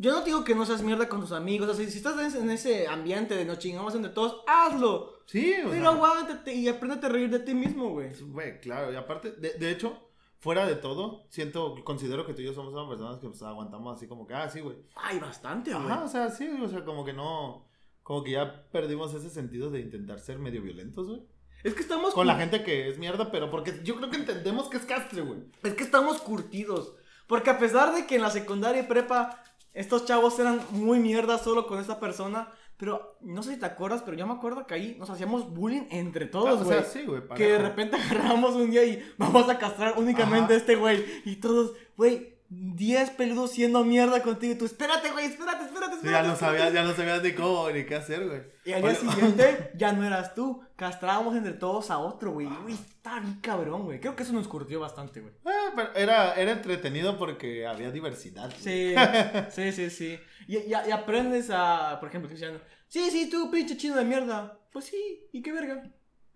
yo 0.00 0.12
no 0.12 0.22
digo 0.22 0.44
que 0.44 0.54
no 0.54 0.64
seas 0.64 0.82
mierda 0.82 1.08
con 1.08 1.20
tus 1.20 1.32
amigos. 1.32 1.68
O 1.68 1.74
sea, 1.74 1.86
si 1.88 1.96
estás 1.98 2.18
en 2.18 2.26
ese- 2.26 2.38
en 2.40 2.50
ese 2.50 2.86
ambiente 2.88 3.36
de 3.36 3.44
nos 3.44 3.58
chingamos 3.58 3.94
entre 3.94 4.10
todos, 4.12 4.42
hazlo. 4.46 5.20
Sí, 5.26 5.52
o 5.64 5.70
Pero 5.70 5.82
sea. 5.82 5.90
aguántate 5.90 6.54
y 6.54 6.68
apréndete 6.68 7.06
a 7.06 7.08
reír 7.10 7.30
de 7.30 7.38
ti 7.40 7.54
mismo, 7.54 7.90
güey. 7.90 8.10
Güey, 8.20 8.60
claro, 8.60 8.92
y 8.92 8.96
aparte, 8.96 9.32
de, 9.32 9.54
de 9.54 9.70
hecho, 9.70 10.10
fuera 10.38 10.66
de 10.66 10.74
todo, 10.74 11.26
siento, 11.28 11.74
considero 11.84 12.26
que 12.26 12.32
tú 12.34 12.40
y 12.42 12.46
yo 12.46 12.54
somos 12.54 12.72
personas 12.88 13.18
que 13.18 13.28
pues, 13.28 13.42
aguantamos 13.42 13.96
así 13.96 14.08
como 14.08 14.26
que, 14.26 14.34
ah, 14.34 14.48
sí, 14.48 14.60
güey. 14.60 14.76
Ay, 14.96 15.18
bastante, 15.20 15.72
güey. 15.72 15.84
Ajá, 15.86 16.04
o 16.04 16.08
sea, 16.08 16.30
sí, 16.30 16.48
o 16.62 16.68
sea, 16.68 16.84
como 16.84 17.04
que 17.04 17.12
no, 17.12 17.68
como 18.02 18.24
que 18.24 18.32
ya 18.32 18.66
perdimos 18.72 19.12
ese 19.14 19.30
sentido 19.30 19.70
de 19.70 19.80
intentar 19.80 20.18
ser 20.18 20.38
medio 20.38 20.62
violentos, 20.62 21.06
güey. 21.06 21.22
Es 21.62 21.74
que 21.74 21.82
estamos 21.82 22.14
Con 22.14 22.26
la 22.26 22.36
gente 22.36 22.64
que 22.64 22.88
es 22.88 22.98
mierda, 22.98 23.30
pero 23.30 23.50
porque 23.50 23.80
yo 23.84 23.96
creo 23.96 24.08
que 24.08 24.16
entendemos 24.16 24.68
que 24.70 24.78
es 24.78 24.86
castre, 24.86 25.20
güey. 25.20 25.40
Es 25.62 25.74
que 25.74 25.82
estamos 25.84 26.20
curtidos. 26.22 26.94
Porque 27.26 27.50
a 27.50 27.58
pesar 27.58 27.94
de 27.94 28.06
que 28.06 28.16
en 28.16 28.22
la 28.22 28.30
secundaria 28.30 28.80
y 28.82 28.86
prepa 28.86 29.44
estos 29.74 30.04
chavos 30.04 30.38
eran 30.38 30.60
muy 30.70 30.98
mierda 30.98 31.38
solo 31.38 31.66
con 31.66 31.78
esta 31.80 32.00
persona, 32.00 32.48
pero 32.76 33.16
no 33.20 33.42
sé 33.42 33.54
si 33.54 33.60
te 33.60 33.66
acuerdas, 33.66 34.02
pero 34.02 34.16
yo 34.16 34.26
me 34.26 34.32
acuerdo 34.32 34.66
que 34.66 34.74
ahí 34.74 34.96
nos 34.98 35.10
hacíamos 35.10 35.52
bullying 35.52 35.82
entre 35.90 36.26
todos, 36.26 36.48
Ah, 36.58 36.62
o 36.62 36.64
güey. 36.64 36.78
sea, 36.80 36.84
sí, 36.84 37.02
güey. 37.06 37.22
que 37.36 37.46
de 37.46 37.58
repente 37.58 37.96
agarramos 38.00 38.54
un 38.56 38.70
día 38.70 38.84
y 38.84 39.02
vamos 39.18 39.48
a 39.48 39.58
castrar 39.58 39.94
únicamente 39.98 40.46
Ajá. 40.46 40.54
a 40.54 40.56
este 40.56 40.76
güey. 40.76 41.04
Y 41.24 41.36
todos, 41.36 41.72
güey, 41.96 42.34
10 42.52 43.10
peludos 43.10 43.52
siendo 43.52 43.84
mierda 43.84 44.22
contigo. 44.22 44.52
Y 44.54 44.56
tú, 44.58 44.64
espérate, 44.64 45.10
güey, 45.12 45.26
espérate, 45.26 45.64
espérate, 45.64 45.92
Sí, 45.92 45.98
espérate. 45.98 46.24
ya 46.26 46.28
no 46.30 46.36
sabías, 46.36 46.72
ya 46.72 46.82
no 46.82 46.92
sabías 46.94 47.22
ni 47.22 47.32
cómo 47.32 47.70
ni 47.70 47.84
qué 47.86 47.94
hacer, 47.94 48.26
güey. 48.26 48.42
Y 48.64 48.72
al 48.72 48.82
día 48.82 48.94
siguiente 48.96 49.70
ya 49.76 49.92
no 49.92 50.04
eras 50.04 50.34
tú. 50.34 50.60
Castrábamos 50.74 51.36
entre 51.36 51.52
todos 51.52 51.90
a 51.90 51.98
otro, 51.98 52.32
güey. 52.32 52.48
Güey, 52.62 52.74
está 52.74 53.20
bien 53.20 53.38
cabrón, 53.40 53.84
güey. 53.84 54.00
Creo 54.00 54.16
que 54.16 54.24
eso 54.24 54.32
nos 54.32 54.48
curtió 54.48 54.80
bastante, 54.80 55.20
güey. 55.20 55.32
Ah, 55.44 55.72
pero 55.76 55.94
era, 55.94 56.34
era 56.34 56.52
entretenido 56.52 57.16
porque 57.18 57.66
había 57.66 57.90
diversidad. 57.92 58.52
Sí, 58.58 58.94
sí, 59.50 59.72
sí, 59.72 59.90
sí. 59.90 60.18
Y, 60.48 60.56
y- 60.58 60.70
y 60.88 60.90
aprendes 60.90 61.50
a, 61.52 61.98
por 62.00 62.08
ejemplo, 62.08 62.28
Cristiano. 62.28 62.58
Sí, 62.88 63.10
sí, 63.12 63.30
tú, 63.30 63.48
pinche 63.50 63.76
chino 63.76 63.94
de 63.96 64.04
mierda. 64.04 64.58
Pues 64.72 64.86
sí, 64.86 65.28
¿y 65.32 65.40
qué 65.40 65.52
verga? 65.52 65.84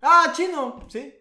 Ah, 0.01 0.31
chino, 0.33 0.85
sí. 0.89 1.13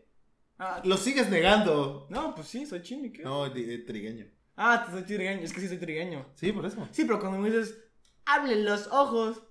Ah, 0.59 0.80
Lo 0.84 0.97
sigues 0.97 1.28
negando. 1.30 2.07
no, 2.11 2.32
pues 2.36 2.47
sí, 2.47 2.64
soy 2.64 2.80
chino, 2.82 3.07
¿y 3.07 3.12
qué? 3.12 3.22
No, 3.24 3.47
eh, 3.47 3.78
trigueño. 3.84 4.26
Ah, 4.57 4.86
soy 4.90 5.02
trigueño, 5.02 5.40
es 5.42 5.52
que 5.52 5.61
sí 5.61 5.68
soy 5.68 5.78
trigueño. 5.78 6.26
Sí, 6.36 6.52
por 6.52 6.64
eso. 6.66 6.88
Sí, 6.92 7.05
pero 7.05 7.18
cuando 7.18 7.38
me 7.38 7.50
dices, 7.50 7.76
hable 8.24 8.57
los 8.62 8.86
ojos, 8.88 9.42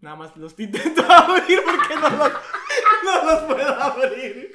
nada 0.00 0.16
más 0.16 0.36
los 0.36 0.54
te 0.56 0.64
intento 0.64 1.02
abrir 1.08 1.60
porque 1.64 1.94
no 1.94 2.10
los, 2.10 2.32
no 3.04 3.24
los 3.24 3.42
puedo 3.44 3.74
abrir. 3.74 4.50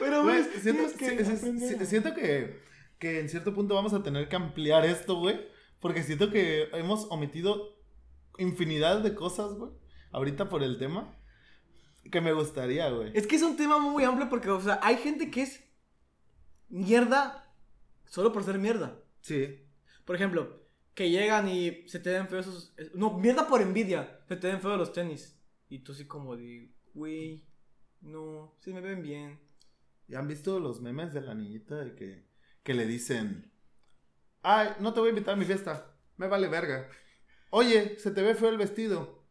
Pero, 0.00 0.22
Güey, 0.24 0.44
siento, 0.60 0.96
que 0.96 1.24
si- 1.24 1.86
siento 1.86 2.14
que, 2.14 2.60
que 2.98 3.20
en 3.20 3.28
cierto 3.28 3.54
punto 3.54 3.74
vamos 3.74 3.92
a 3.94 4.02
tener 4.02 4.28
que 4.28 4.36
ampliar 4.36 4.84
esto, 4.84 5.16
güey. 5.16 5.40
Porque 5.80 6.02
siento 6.02 6.30
que 6.30 6.68
hemos 6.72 7.06
omitido 7.10 7.78
infinidad 8.38 9.00
de 9.00 9.14
cosas, 9.14 9.52
güey. 9.54 9.70
Ahorita 10.12 10.48
por 10.48 10.62
el 10.62 10.78
tema. 10.78 11.14
Que 12.10 12.20
me 12.20 12.32
gustaría, 12.32 12.88
güey. 12.90 13.10
Es 13.14 13.26
que 13.26 13.36
es 13.36 13.42
un 13.42 13.56
tema 13.56 13.78
muy 13.78 14.02
amplio 14.04 14.28
porque, 14.28 14.50
o 14.50 14.60
sea, 14.60 14.80
hay 14.82 14.96
gente 14.96 15.30
que 15.30 15.42
es 15.42 15.60
mierda 16.68 17.44
solo 18.08 18.32
por 18.32 18.44
ser 18.44 18.58
mierda. 18.58 18.98
Sí. 19.20 19.64
Por 20.04 20.16
ejemplo, 20.16 20.62
que 20.94 21.10
llegan 21.10 21.48
y 21.48 21.88
se 21.88 21.98
te 22.00 22.10
den 22.10 22.28
feos 22.28 22.46
esos... 22.46 22.74
No, 22.94 23.18
mierda 23.18 23.46
por 23.46 23.60
envidia. 23.62 24.20
Se 24.28 24.36
te 24.36 24.48
den 24.48 24.60
feos 24.60 24.78
los 24.78 24.92
tenis. 24.92 25.38
Y 25.68 25.80
tú 25.80 25.92
así 25.92 26.06
como 26.06 26.36
de, 26.36 26.72
güey, 26.94 27.44
no, 28.00 28.54
sí 28.60 28.72
me 28.72 28.80
ven 28.80 29.02
bien. 29.02 29.38
¿Ya 30.06 30.18
han 30.18 30.28
visto 30.28 30.58
los 30.60 30.80
memes 30.80 31.12
de 31.12 31.20
la 31.20 31.34
niñita 31.34 31.76
de 31.76 31.94
que, 31.94 32.24
que 32.62 32.72
le 32.74 32.86
dicen, 32.86 33.52
ay, 34.42 34.70
no 34.80 34.94
te 34.94 35.00
voy 35.00 35.08
a 35.08 35.10
invitar 35.10 35.34
a 35.34 35.36
mi 35.36 35.44
fiesta, 35.44 35.94
me 36.16 36.26
vale 36.26 36.48
verga. 36.48 36.88
Oye, 37.50 37.98
se 37.98 38.10
te 38.10 38.22
ve 38.22 38.34
feo 38.34 38.48
el 38.48 38.56
vestido, 38.56 39.22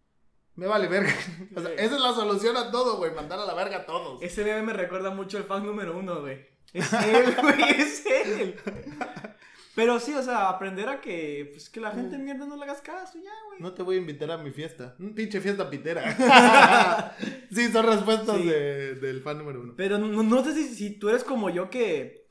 me 0.56 0.68
vale 0.68 0.88
verga. 0.88 1.12
O 1.56 1.62
sea, 1.62 1.70
Sí. 1.72 1.76
esa 1.80 1.96
es 1.96 2.02
la 2.02 2.14
solución 2.14 2.56
a 2.58 2.70
todo, 2.70 2.98
güey, 2.98 3.12
mandar 3.16 3.40
a 3.40 3.46
la 3.46 3.56
verga 3.56 3.78
a 3.78 3.86
todos. 3.88 4.22
Ese 4.22 4.44
meme 4.46 4.62
me 4.62 4.74
recuerda 4.74 5.10
mucho 5.10 5.38
al 5.38 5.46
fan 5.46 5.66
número 5.66 5.98
uno, 5.98 6.22
güey. 6.22 6.46
Es 6.74 6.92
él, 6.94 7.36
güey, 7.42 7.62
es 7.82 8.06
él. 8.06 8.56
Pero 9.76 10.00
sí, 10.00 10.12
o 10.14 10.24
sea, 10.24 10.50
aprender 10.50 10.90
a 10.90 11.00
que, 11.02 11.50
pues, 11.54 11.70
que 11.70 11.80
la 11.80 11.92
gente 11.92 12.18
mierda 12.18 12.48
no 12.48 12.56
le 12.56 12.64
hagas 12.64 12.82
caso, 12.82 13.20
ya, 13.24 13.32
güey. 13.48 13.60
No 13.62 13.74
te 13.74 13.84
voy 13.84 13.96
a 13.98 14.00
invitar 14.00 14.32
a 14.32 14.38
mi 14.40 14.52
fiesta. 14.52 14.96
Un 15.00 15.14
pinche 15.14 15.40
fiesta 15.40 15.70
pitera. 15.70 17.16
sí, 17.52 17.72
son 17.72 17.86
respuestas 17.86 18.38
Sí. 18.38 18.48
de- 18.48 18.96
del 18.96 19.22
fan 19.22 19.38
número 19.38 19.62
uno. 19.62 19.74
Pero 19.78 20.00
no, 20.00 20.24
no 20.24 20.44
sé 20.44 20.54
si, 20.56 20.74
si 20.74 20.98
tú 20.98 21.10
eres 21.10 21.24
como 21.24 21.50
yo 21.52 21.70
que, 21.70 22.28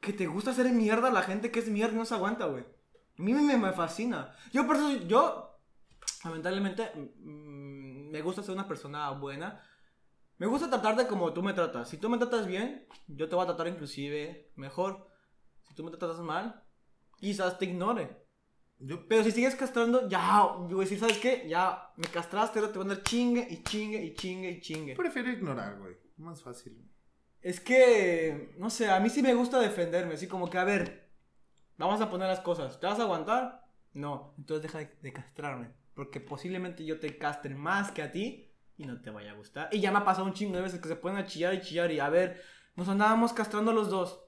que 0.00 0.12
te 0.12 0.26
gusta 0.26 0.50
hacer 0.50 0.68
mierda 0.70 1.08
a 1.08 1.12
la 1.12 1.22
gente 1.22 1.50
que 1.50 1.60
es 1.60 1.68
mierda 1.68 1.94
y 1.94 1.98
no 1.98 2.04
se 2.04 2.14
aguanta, 2.14 2.44
güey. 2.44 2.64
A 3.18 3.22
mí 3.22 3.32
me, 3.32 3.56
me 3.56 3.72
fascina. 3.72 4.34
Yo, 4.52 4.66
por 4.66 4.76
eso, 4.76 4.92
yo, 5.06 5.58
lamentablemente, 6.24 6.90
mm, 7.20 8.10
me 8.10 8.20
gusta 8.20 8.42
ser 8.42 8.52
una 8.54 8.68
persona 8.68 9.10
buena. 9.12 9.62
Me 10.38 10.46
gusta 10.46 10.68
tratarte 10.68 11.06
como 11.06 11.32
tú 11.32 11.42
me 11.42 11.52
tratas. 11.52 11.88
Si 11.88 11.98
tú 11.98 12.08
me 12.08 12.18
tratas 12.18 12.46
bien, 12.46 12.86
yo 13.06 13.28
te 13.28 13.34
voy 13.34 13.44
a 13.44 13.46
tratar 13.46 13.68
inclusive 13.68 14.50
mejor. 14.56 15.08
Si 15.62 15.74
tú 15.74 15.84
me 15.84 15.90
tratas 15.90 16.18
mal, 16.20 16.64
quizás 17.16 17.58
te 17.58 17.66
ignore. 17.66 18.22
Yo, 18.78 19.06
Pero 19.06 19.22
si 19.22 19.30
sigues 19.30 19.54
castrando, 19.54 20.08
ya, 20.08 20.42
a 20.42 20.66
decir, 20.80 20.98
¿sabes 20.98 21.18
qué? 21.18 21.46
Ya 21.48 21.92
me 21.96 22.08
castraste, 22.08 22.58
ahora 22.58 22.72
te 22.72 22.78
voy 22.78 22.88
a 22.88 22.90
andar 22.90 23.04
chingue 23.04 23.46
y 23.48 23.62
chingue 23.62 24.02
y 24.02 24.14
chingue 24.14 24.50
y 24.50 24.60
chingue. 24.60 24.96
prefiero 24.96 25.30
ignorar, 25.30 25.78
güey. 25.78 25.96
Más 26.16 26.42
fácil. 26.42 26.90
Es 27.40 27.60
que, 27.60 28.54
no 28.58 28.70
sé, 28.70 28.90
a 28.90 28.98
mí 28.98 29.08
sí 29.10 29.22
me 29.22 29.34
gusta 29.34 29.60
defenderme, 29.60 30.14
así 30.14 30.26
como 30.26 30.50
que, 30.50 30.58
a 30.58 30.64
ver, 30.64 31.12
vamos 31.76 32.00
a 32.00 32.10
poner 32.10 32.28
las 32.28 32.40
cosas. 32.40 32.80
¿Te 32.80 32.86
vas 32.86 32.98
a 32.98 33.02
aguantar? 33.02 33.64
No, 33.92 34.34
entonces 34.38 34.62
deja 34.62 34.78
de, 34.78 34.96
de 35.00 35.12
castrarme. 35.12 35.72
Porque 35.94 36.20
posiblemente 36.20 36.84
yo 36.84 36.98
te 36.98 37.18
castre 37.18 37.54
más 37.54 37.92
que 37.92 38.02
a 38.02 38.10
ti 38.10 38.51
y 38.82 38.86
no 38.86 39.00
te 39.00 39.10
vaya 39.10 39.32
a 39.32 39.34
gustar. 39.34 39.68
Y 39.72 39.80
ya 39.80 39.90
me 39.92 39.98
ha 39.98 40.04
pasado 40.04 40.26
un 40.26 40.34
chingo 40.34 40.56
de 40.56 40.62
veces 40.62 40.80
que 40.80 40.88
se 40.88 40.96
ponen 40.96 41.18
a 41.18 41.26
chillar 41.26 41.54
y 41.54 41.60
chillar 41.60 41.90
y 41.92 42.00
a 42.00 42.08
ver, 42.08 42.42
nos 42.76 42.88
andábamos 42.88 43.32
castrando 43.32 43.72
los 43.72 43.88
dos. 43.90 44.20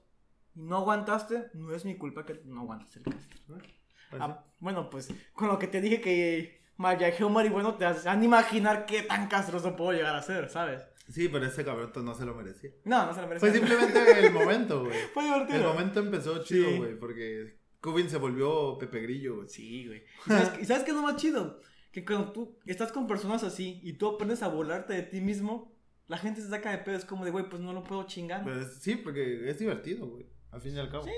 Y 0.55 0.61
no 0.61 0.77
aguantaste, 0.77 1.47
no 1.53 1.73
es 1.75 1.83
mi 1.85 1.97
culpa 1.97 2.25
que 2.25 2.41
no 2.45 2.61
aguantes 2.61 2.95
el 2.95 3.03
castre. 3.03 3.39
Pues 3.47 4.21
Ah, 4.21 4.45
bueno, 4.59 4.89
pues 4.89 5.09
con 5.33 5.47
lo 5.49 5.59
que 5.59 5.67
te 5.67 5.81
dije 5.81 5.99
que 5.99 6.61
viajeo 6.77 7.29
marihuano, 7.29 7.75
te 7.75 7.85
han 7.85 8.19
de 8.19 8.25
imaginar 8.25 8.85
qué 8.85 9.01
tan 9.03 9.27
castroso 9.27 9.75
puedo 9.75 9.91
llegar 9.91 10.15
a 10.15 10.21
ser, 10.21 10.49
¿sabes? 10.49 10.83
sí, 11.09 11.27
pero 11.29 11.45
ese 11.45 11.63
cabrón 11.63 11.91
no 12.03 12.15
se 12.15 12.25
lo 12.25 12.33
merecía. 12.33 12.71
No, 12.83 13.05
no 13.05 13.13
se 13.13 13.21
lo 13.21 13.27
merece. 13.27 13.45
Fue 13.47 13.55
simplemente 13.55 14.19
el 14.25 14.31
momento, 14.33 14.85
güey. 14.85 14.97
Fue 15.13 15.23
divertido. 15.23 15.57
El 15.59 15.63
momento 15.67 15.99
empezó 15.99 16.43
chido, 16.43 16.69
Sí. 16.69 16.77
güey, 16.77 16.97
porque 16.99 17.59
Cubin 17.81 18.09
se 18.09 18.17
volvió 18.17 18.77
Pepe 18.79 19.01
Grillo, 19.01 19.35
güey. 19.37 19.47
Sí, 19.49 19.85
güey. 19.87 20.03
¿Y 20.25 20.29
sabes, 20.29 20.51
y 20.61 20.65
sabes 20.65 20.83
qué 20.83 20.91
es 20.91 20.95
lo 20.97 21.03
más 21.03 21.15
chido? 21.17 21.61
Que 21.95 22.03
cuando 22.03 22.33
tú 22.33 22.59
estás 22.65 22.91
con 22.91 23.07
personas 23.07 23.41
así 23.45 23.79
y 23.81 23.93
tú 23.93 24.05
aprendes 24.09 24.43
a 24.43 24.49
volarte 24.49 24.91
de 24.91 25.01
ti 25.01 25.21
mismo, 25.21 25.71
la 26.07 26.17
gente 26.17 26.41
se 26.41 26.49
saca 26.49 26.69
de 26.71 26.79
pedo. 26.79 26.97
Es 26.97 27.05
como 27.05 27.23
de, 27.23 27.31
güey, 27.31 27.47
pues 27.47 27.61
no 27.61 27.71
lo 27.71 27.85
puedo 27.85 28.03
chingar. 28.03 28.43
Pues, 28.43 28.79
sí, 28.81 28.97
porque 28.97 29.49
es 29.49 29.59
divertido, 29.59 30.05
güey. 30.05 30.25
Al 30.51 30.59
fin 30.59 30.75
y 30.75 30.79
al 30.79 30.89
cabo. 30.89 31.05
Sí. 31.05 31.11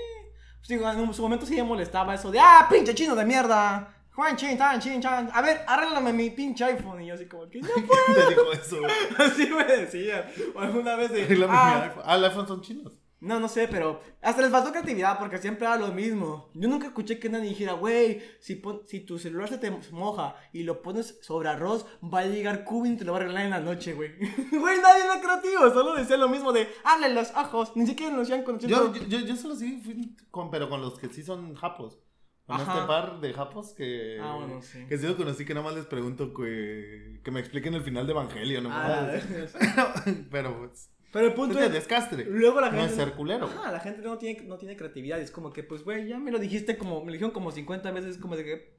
Pues 0.60 0.68
digo, 0.68 0.88
en 0.88 1.12
su 1.12 1.22
momento 1.22 1.46
sí 1.46 1.56
me 1.56 1.64
molestaba 1.64 2.14
eso 2.14 2.30
de, 2.30 2.38
ah, 2.38 2.68
pinche 2.70 2.94
chino 2.94 3.16
de 3.16 3.24
mierda. 3.24 3.92
Juan 4.12 4.36
chin, 4.36 4.56
tan, 4.56 4.80
chin, 4.80 5.02
chan. 5.02 5.28
A 5.34 5.42
ver, 5.42 5.64
arréglame 5.66 6.12
mi 6.12 6.30
pinche 6.30 6.62
iPhone. 6.62 7.02
Y 7.02 7.08
yo 7.08 7.14
así 7.14 7.26
como 7.26 7.50
que, 7.50 7.60
no, 7.60 7.68
¿Quién 7.74 7.86
te 8.14 8.28
dijo 8.28 8.52
eso, 8.52 8.80
güey? 8.80 8.92
así 9.18 9.46
me 9.48 9.64
decían. 9.64 10.26
O 10.54 10.60
alguna 10.60 10.94
vez 10.94 11.10
de, 11.10 11.24
Arréglame 11.24 11.52
mi 11.54 11.58
ah, 11.58 11.82
iPhone. 11.86 12.02
Ah, 12.06 12.14
el 12.14 12.24
iPhone 12.24 12.46
son 12.46 12.60
chinos. 12.60 12.92
No, 13.20 13.40
no 13.40 13.48
sé, 13.48 13.66
pero 13.66 14.00
hasta 14.22 14.42
les 14.42 14.50
faltó 14.52 14.70
creatividad 14.70 15.18
porque 15.18 15.38
siempre 15.38 15.66
era 15.66 15.76
lo 15.76 15.88
mismo. 15.88 16.50
Yo 16.54 16.68
nunca 16.68 16.86
escuché 16.86 17.18
que 17.18 17.28
nadie 17.28 17.48
dijera, 17.48 17.72
güey, 17.72 18.22
si, 18.38 18.54
pon- 18.54 18.82
si 18.86 19.00
tu 19.00 19.18
celular 19.18 19.48
se 19.48 19.58
te 19.58 19.72
moja 19.90 20.36
y 20.52 20.62
lo 20.62 20.82
pones 20.82 21.18
sobre 21.20 21.48
arroz, 21.48 21.84
va 22.02 22.20
a 22.20 22.26
llegar 22.26 22.62
Cubin 22.64 22.94
y 22.94 22.96
te 22.96 23.04
lo 23.04 23.12
va 23.12 23.18
a 23.18 23.22
arreglar 23.22 23.44
en 23.44 23.50
la 23.50 23.58
noche, 23.60 23.94
güey. 23.94 24.12
Güey, 24.52 24.80
nadie 24.80 25.04
era 25.04 25.20
creativo, 25.20 25.68
solo 25.70 25.94
decía 25.96 26.16
lo 26.16 26.28
mismo 26.28 26.52
de, 26.52 26.68
hable 26.84 27.08
los 27.12 27.30
ojos, 27.36 27.72
ni 27.74 27.86
siquiera 27.88 28.14
nos 28.14 28.28
iban 28.28 28.40
Yo, 28.40 28.46
conociendo. 28.46 28.94
yo, 28.94 29.02
yo, 29.06 29.18
yo 29.26 29.34
solo 29.36 29.56
sí 29.56 29.80
fui 29.84 30.16
con, 30.30 30.50
pero 30.52 30.68
con 30.68 30.80
los 30.80 30.96
que 30.98 31.08
sí 31.08 31.24
son 31.24 31.54
japos. 31.56 31.98
Con 32.46 32.60
Ajá. 32.60 32.72
este 32.76 32.86
par 32.86 33.20
de 33.20 33.34
japos 33.34 33.74
que, 33.74 34.18
Ah, 34.22 34.36
bueno, 34.38 34.62
sí. 34.62 34.86
que 34.88 34.96
sí 34.96 35.06
lo 35.06 35.16
conocí, 35.18 35.44
que 35.44 35.52
nada 35.54 35.66
más 35.66 35.74
les 35.74 35.84
pregunto 35.86 36.32
que, 36.32 37.20
que 37.22 37.30
me 37.30 37.40
expliquen 37.40 37.74
el 37.74 37.82
final 37.82 38.06
de 38.06 38.12
Evangelio, 38.12 38.62
¿no? 38.62 38.70
Ah, 38.72 39.06
pero, 40.30 40.56
pues, 40.58 40.90
pero 41.12 41.26
el 41.26 41.34
punto 41.34 41.58
es, 41.58 41.72
descastre. 41.72 42.24
luego 42.24 42.60
la 42.60 42.70
no 42.70 42.78
gente... 42.78 42.90
es 42.90 42.96
ser 42.96 43.12
culero. 43.14 43.46
Ajá, 43.46 43.72
la 43.72 43.80
gente 43.80 44.02
no 44.02 44.18
tiene, 44.18 44.42
no 44.42 44.58
tiene 44.58 44.76
creatividad, 44.76 45.20
es 45.20 45.30
como 45.30 45.52
que, 45.52 45.62
pues, 45.62 45.82
güey, 45.84 46.06
ya 46.08 46.18
me 46.18 46.30
lo 46.30 46.38
dijiste 46.38 46.76
como, 46.78 47.00
me 47.00 47.06
lo 47.06 47.12
dijeron 47.12 47.30
como 47.32 47.50
50 47.50 47.90
veces, 47.92 48.18
como 48.18 48.36
de 48.36 48.44
que, 48.44 48.76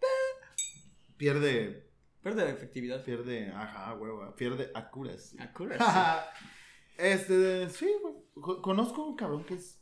Pierde, 1.18 1.86
pierde 2.24 2.50
efectividad. 2.50 3.04
pierde, 3.04 3.48
ajá, 3.52 3.94
hueva, 3.96 4.36
pierde 4.36 4.72
accuracy. 4.74 5.38
Accuracy. 5.40 5.84
este, 6.98 7.70
sí, 7.70 7.88
güey. 8.02 8.16
Co- 8.40 8.62
Conozco 8.62 9.06
un 9.06 9.16
cabrón 9.16 9.44
que 9.44 9.56
es 9.56 9.82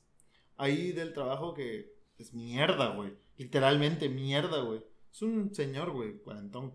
ahí 0.58 0.92
del 0.94 1.14
trabajo 1.14 1.54
que 1.54 1.94
es 2.18 2.34
mierda, 2.34 2.96
güey. 2.96 3.14
Literalmente 3.38 4.10
mierda, 4.10 4.62
güey. 4.62 4.84
Es 5.12 5.22
un 5.22 5.54
señor, 5.54 5.92
güey, 5.92 6.18
cuarentón. 6.20 6.74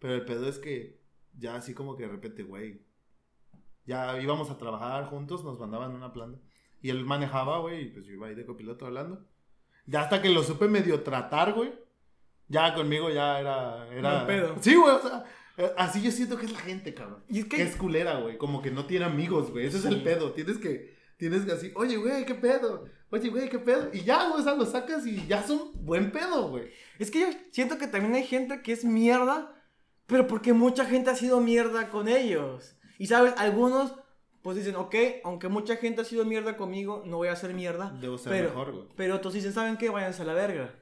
Pero 0.00 0.14
el 0.14 0.24
pedo 0.24 0.48
es 0.48 0.58
que 0.58 1.00
ya 1.38 1.54
así 1.54 1.74
como 1.74 1.96
que 1.96 2.02
de 2.04 2.08
repente, 2.08 2.42
güey. 2.42 2.80
Ya 3.84 4.20
íbamos 4.20 4.50
a 4.50 4.58
trabajar 4.58 5.06
juntos, 5.06 5.44
nos 5.44 5.58
mandaban 5.58 5.92
una 5.94 6.12
planta. 6.12 6.38
Y 6.80 6.90
él 6.90 7.04
manejaba, 7.04 7.58
güey, 7.58 7.82
y 7.82 7.88
pues 7.90 8.06
yo 8.06 8.12
iba 8.12 8.26
ahí 8.28 8.34
de 8.34 8.46
copiloto 8.46 8.86
hablando. 8.86 9.24
Ya 9.86 10.02
hasta 10.02 10.22
que 10.22 10.28
lo 10.28 10.42
supe 10.42 10.68
medio 10.68 11.02
tratar, 11.02 11.52
güey. 11.52 11.72
Ya 12.48 12.74
conmigo 12.74 13.10
ya 13.10 13.40
era. 13.40 13.88
era... 13.92 14.26
Pedo. 14.26 14.56
Sí, 14.60 14.74
güey, 14.74 14.94
o 14.94 15.00
sea. 15.00 15.24
eh, 15.56 15.72
Así 15.76 16.02
yo 16.02 16.10
siento 16.10 16.36
que 16.36 16.46
es 16.46 16.52
la 16.52 16.58
gente, 16.60 16.94
cabrón. 16.94 17.24
Y 17.28 17.40
es 17.40 17.44
que... 17.46 17.62
Es 17.62 17.76
culera, 17.76 18.20
güey. 18.20 18.36
Como 18.38 18.62
que 18.62 18.70
no 18.70 18.84
tiene 18.86 19.04
amigos, 19.06 19.50
güey. 19.50 19.66
Ese 19.66 19.78
es 19.78 19.84
el 19.84 20.02
pedo. 20.02 20.32
Tienes 20.32 20.58
que, 20.58 20.96
tienes 21.16 21.44
que 21.44 21.52
así, 21.52 21.72
oye, 21.74 21.96
güey, 21.96 22.24
¿qué 22.26 22.34
pedo? 22.34 22.84
Oye, 23.10 23.28
güey, 23.28 23.48
¿qué 23.48 23.58
pedo? 23.58 23.90
Y 23.92 24.02
ya, 24.02 24.28
güey, 24.28 24.40
o 24.40 24.44
sea, 24.44 24.54
lo 24.54 24.64
sacas 24.66 25.06
y 25.06 25.26
ya 25.26 25.42
son 25.42 25.70
buen 25.84 26.10
pedo, 26.12 26.48
güey. 26.48 26.70
Es 26.98 27.10
que 27.10 27.20
yo 27.20 27.26
siento 27.50 27.78
que 27.78 27.86
también 27.86 28.14
hay 28.14 28.24
gente 28.24 28.62
que 28.62 28.72
es 28.72 28.84
mierda, 28.84 29.54
pero 30.06 30.26
porque 30.26 30.52
mucha 30.52 30.84
gente 30.84 31.10
ha 31.10 31.16
sido 31.16 31.40
mierda 31.40 31.90
con 31.90 32.08
ellos. 32.08 32.76
Y 32.98 33.06
sabes, 33.06 33.34
algunos 33.36 33.94
pues 34.42 34.56
dicen, 34.56 34.74
ok, 34.74 34.94
aunque 35.24 35.48
mucha 35.48 35.76
gente 35.76 36.00
ha 36.00 36.04
sido 36.04 36.24
mierda 36.24 36.56
conmigo, 36.56 37.04
no 37.06 37.18
voy 37.18 37.28
a 37.28 37.32
hacer 37.32 37.54
mierda. 37.54 37.96
Debo 38.00 38.18
ser 38.18 38.32
pero, 38.32 38.48
mejor, 38.48 38.72
güey. 38.72 38.88
Pero 38.96 39.16
otros 39.16 39.34
dicen, 39.34 39.52
¿saben 39.52 39.76
qué? 39.76 39.88
Váyanse 39.88 40.22
a 40.22 40.24
la 40.24 40.34
verga. 40.34 40.74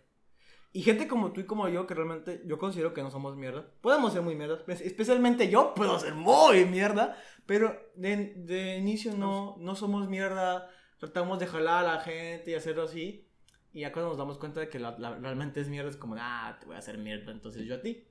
Y 0.73 0.83
gente 0.83 1.07
como 1.09 1.33
tú 1.33 1.41
y 1.41 1.45
como 1.45 1.69
yo, 1.69 1.87
que 1.87 1.95
realmente 1.95 2.43
yo 2.47 2.59
considero 2.59 2.95
que 2.95 3.03
no 3.03 3.11
somos 3.11 3.37
mierda. 3.37 3.67
Podemos 3.81 4.13
ser 4.13 4.23
muy 4.23 4.35
mierda. 4.35 4.63
Especialmente 4.69 5.51
yo 5.51 5.75
puedo 5.75 5.99
ser 5.99 6.15
muy 6.15 6.65
mierda. 6.65 7.17
Pero 7.45 7.77
de, 7.97 8.35
de 8.37 8.77
inicio 8.79 9.13
no, 9.15 9.57
no 9.59 9.75
somos 9.75 10.09
mierda. 10.09 10.71
Tratamos 10.99 11.39
de 11.39 11.47
jalar 11.47 11.85
a 11.85 11.97
la 11.97 12.01
gente 12.01 12.53
y 12.53 12.55
hacerlo 12.55 12.85
así. 12.85 13.29
Y 13.73 13.81
ya 13.81 13.93
cuando 13.93 14.11
nos 14.11 14.19
damos 14.19 14.39
cuenta 14.39 14.61
de 14.61 14.69
que 14.69 14.79
la, 14.79 14.97
la, 14.99 15.17
realmente 15.17 15.61
es 15.61 15.69
mierda, 15.69 15.91
es 15.91 15.97
como, 15.97 16.17
ah, 16.19 16.57
te 16.59 16.67
voy 16.67 16.77
a 16.77 16.79
hacer 16.79 16.99
mierda, 16.99 17.31
entonces 17.31 17.67
yo 17.67 17.77
a 17.77 17.81
ti. 17.81 18.05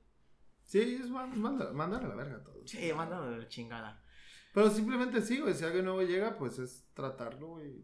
Sí, 0.70 1.00
es 1.02 1.10
manda, 1.10 1.74
manda 1.74 1.98
a 1.98 2.02
la 2.04 2.14
verga 2.14 2.44
todo. 2.44 2.62
Sí, 2.64 2.94
manda 2.96 3.18
a 3.18 3.22
la 3.22 3.48
chingada. 3.48 4.04
Pero 4.54 4.70
simplemente 4.70 5.20
sí, 5.20 5.40
güey. 5.40 5.56
Si 5.56 5.66
alguien 5.66 5.86
nuevo 5.86 6.04
llega, 6.04 6.38
pues 6.38 6.60
es 6.60 6.86
tratarlo, 6.94 7.48
güey. 7.48 7.84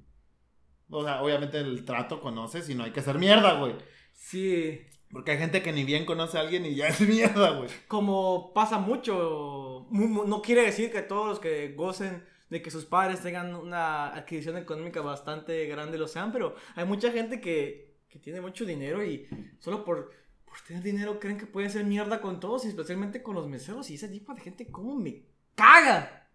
O 0.92 1.04
sea, 1.04 1.24
obviamente 1.24 1.58
el 1.58 1.84
trato 1.84 2.22
conoces 2.22 2.70
y 2.70 2.76
no 2.76 2.84
hay 2.84 2.92
que 2.92 3.00
hacer 3.00 3.18
mierda, 3.18 3.58
güey. 3.58 3.74
Sí. 4.14 4.82
Porque 5.12 5.32
hay 5.32 5.40
gente 5.40 5.64
que 5.64 5.74
ni 5.74 5.84
bien 5.84 6.06
conoce 6.06 6.38
a 6.38 6.42
alguien 6.42 6.64
y 6.64 6.76
ya 6.76 6.88
es 6.88 7.02
mierda, 7.02 7.58
güey. 7.58 7.72
Como 7.88 8.54
pasa 8.54 8.78
mucho. 8.78 9.88
No 9.90 10.42
quiere 10.44 10.62
decir 10.62 10.92
que 10.92 11.02
todos 11.02 11.28
los 11.28 11.40
que 11.40 11.74
gocen 11.74 12.24
de 12.52 12.62
que 12.62 12.70
sus 12.70 12.86
padres 12.86 13.20
tengan 13.20 13.56
una 13.56 14.10
adquisición 14.10 14.58
económica 14.58 15.02
bastante 15.02 15.66
grande 15.66 15.98
lo 15.98 16.08
sean, 16.08 16.32
pero 16.32 16.56
hay 16.76 16.86
mucha 16.86 17.12
gente 17.12 17.42
que, 17.42 17.98
que 18.08 18.20
tiene 18.20 18.42
mucho 18.42 18.64
dinero 18.64 19.04
y 19.04 19.28
solo 19.58 19.84
por, 19.84 20.12
por 20.56 20.66
tener 20.66 20.84
dinero 20.84 21.20
creen 21.20 21.38
que 21.38 21.46
pueden 21.46 21.70
hacer 21.70 21.84
mierda 21.84 22.22
con 22.22 22.40
todos, 22.40 22.64
y 22.64 22.70
especialmente 22.70 23.22
con 23.22 23.36
los 23.36 23.48
meseros. 23.48 23.90
Y 23.90 23.96
ese 23.96 24.08
tipo 24.08 24.34
de 24.34 24.40
gente, 24.40 24.72
¿cómo 24.72 24.96
me 24.96 25.26
caga? 25.54 26.30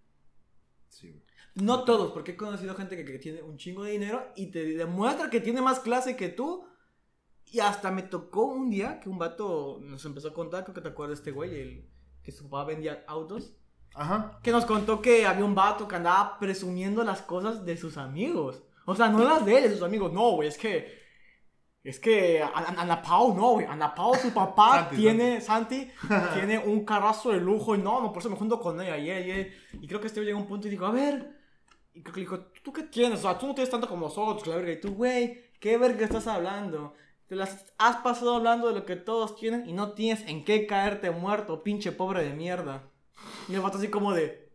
No 1.54 1.84
todos, 1.84 2.12
porque 2.12 2.32
he 2.32 2.36
conocido 2.36 2.74
gente 2.74 3.02
que, 3.02 3.18
tiene 3.18 3.42
un 3.42 3.56
chingo 3.56 3.82
de 3.82 3.92
dinero 3.92 4.30
y 4.36 4.46
te 4.46 4.76
demuestra 4.76 5.30
que 5.30 5.40
tiene 5.40 5.62
más 5.62 5.80
clase 5.80 6.16
que 6.16 6.28
tú. 6.28 6.66
Y 7.46 7.60
hasta 7.60 7.90
me 7.90 8.02
tocó 8.02 8.44
un 8.44 8.70
día 8.70 9.00
que 9.00 9.08
un 9.08 9.18
vato 9.18 9.78
nos 9.80 10.04
empezó 10.04 10.28
a 10.28 10.34
contar, 10.34 10.64
creo 10.64 10.74
que 10.74 10.82
te 10.82 10.88
acuerdas 10.88 11.18
de 11.18 11.20
este 11.22 11.32
güey, 11.32 11.58
el 11.58 11.88
que 12.22 12.30
su 12.30 12.44
papá 12.44 12.64
vendía 12.64 13.04
autos. 13.08 13.56
Ajá. 13.94 14.38
Que 14.42 14.52
nos 14.52 14.66
contó 14.66 15.00
que 15.00 15.26
había 15.26 15.44
un 15.44 15.54
vato 15.54 15.88
que 15.88 15.96
andaba 15.96 16.38
presumiendo 16.38 17.02
las 17.04 17.22
cosas 17.22 17.64
de 17.64 17.76
sus 17.76 17.96
amigos. 17.96 18.62
O 18.84 18.94
sea, 18.94 19.08
no 19.08 19.24
las 19.24 19.44
de 19.46 19.56
él, 19.56 19.64
de 19.64 19.72
sus 19.72 19.82
amigos. 19.82 20.12
No, 20.12 20.32
güey, 20.32 20.48
es 20.48 20.58
que. 20.58 20.99
Es 21.82 21.98
que 21.98 22.42
Ana 22.42 23.00
Pau, 23.00 23.34
no, 23.34 23.52
güey. 23.52 23.66
Ana 23.66 23.94
Pau, 23.94 24.14
su 24.14 24.32
papá, 24.32 24.90
tiene. 24.94 25.40
Santi, 25.40 25.90
tiene 26.34 26.58
un 26.58 26.84
carrazo 26.84 27.30
de 27.30 27.40
lujo. 27.40 27.74
Y 27.74 27.78
no, 27.78 28.00
no, 28.00 28.12
por 28.12 28.20
eso 28.20 28.30
me 28.30 28.36
junto 28.36 28.60
con 28.60 28.80
ella. 28.80 28.96
Y, 28.98 29.10
y, 29.10 29.52
y 29.84 29.86
creo 29.86 30.00
que 30.00 30.06
este 30.06 30.20
llegó 30.22 30.38
a 30.38 30.42
un 30.42 30.48
punto 30.48 30.68
y 30.68 30.70
dijo, 30.70 30.86
a 30.86 30.90
ver. 30.90 31.38
Y 31.94 32.02
creo 32.02 32.14
que 32.14 32.20
le 32.20 32.26
dijo, 32.26 32.38
¿tú 32.62 32.72
qué 32.72 32.84
tienes? 32.84 33.20
O 33.20 33.22
sea, 33.22 33.38
tú 33.38 33.46
no 33.46 33.54
tienes 33.54 33.70
tanto 33.70 33.88
como 33.88 34.06
nosotros, 34.06 34.46
la 34.46 34.56
verga. 34.56 34.72
Y 34.72 34.80
tú, 34.80 34.94
güey, 34.94 35.50
¿qué 35.58 35.76
verga 35.78 36.04
estás 36.04 36.26
hablando? 36.26 36.94
Te 37.26 37.36
las 37.36 37.72
has 37.78 37.96
pasado 37.96 38.36
hablando 38.36 38.68
de 38.68 38.74
lo 38.74 38.84
que 38.84 38.96
todos 38.96 39.36
tienen 39.36 39.68
y 39.68 39.72
no 39.72 39.92
tienes 39.92 40.26
en 40.28 40.44
qué 40.44 40.66
caerte 40.66 41.10
muerto, 41.10 41.62
pinche 41.62 41.92
pobre 41.92 42.24
de 42.24 42.34
mierda. 42.34 42.90
Y 43.48 43.54
el 43.54 43.60
vato 43.60 43.78
así 43.78 43.88
como 43.88 44.12
de... 44.12 44.50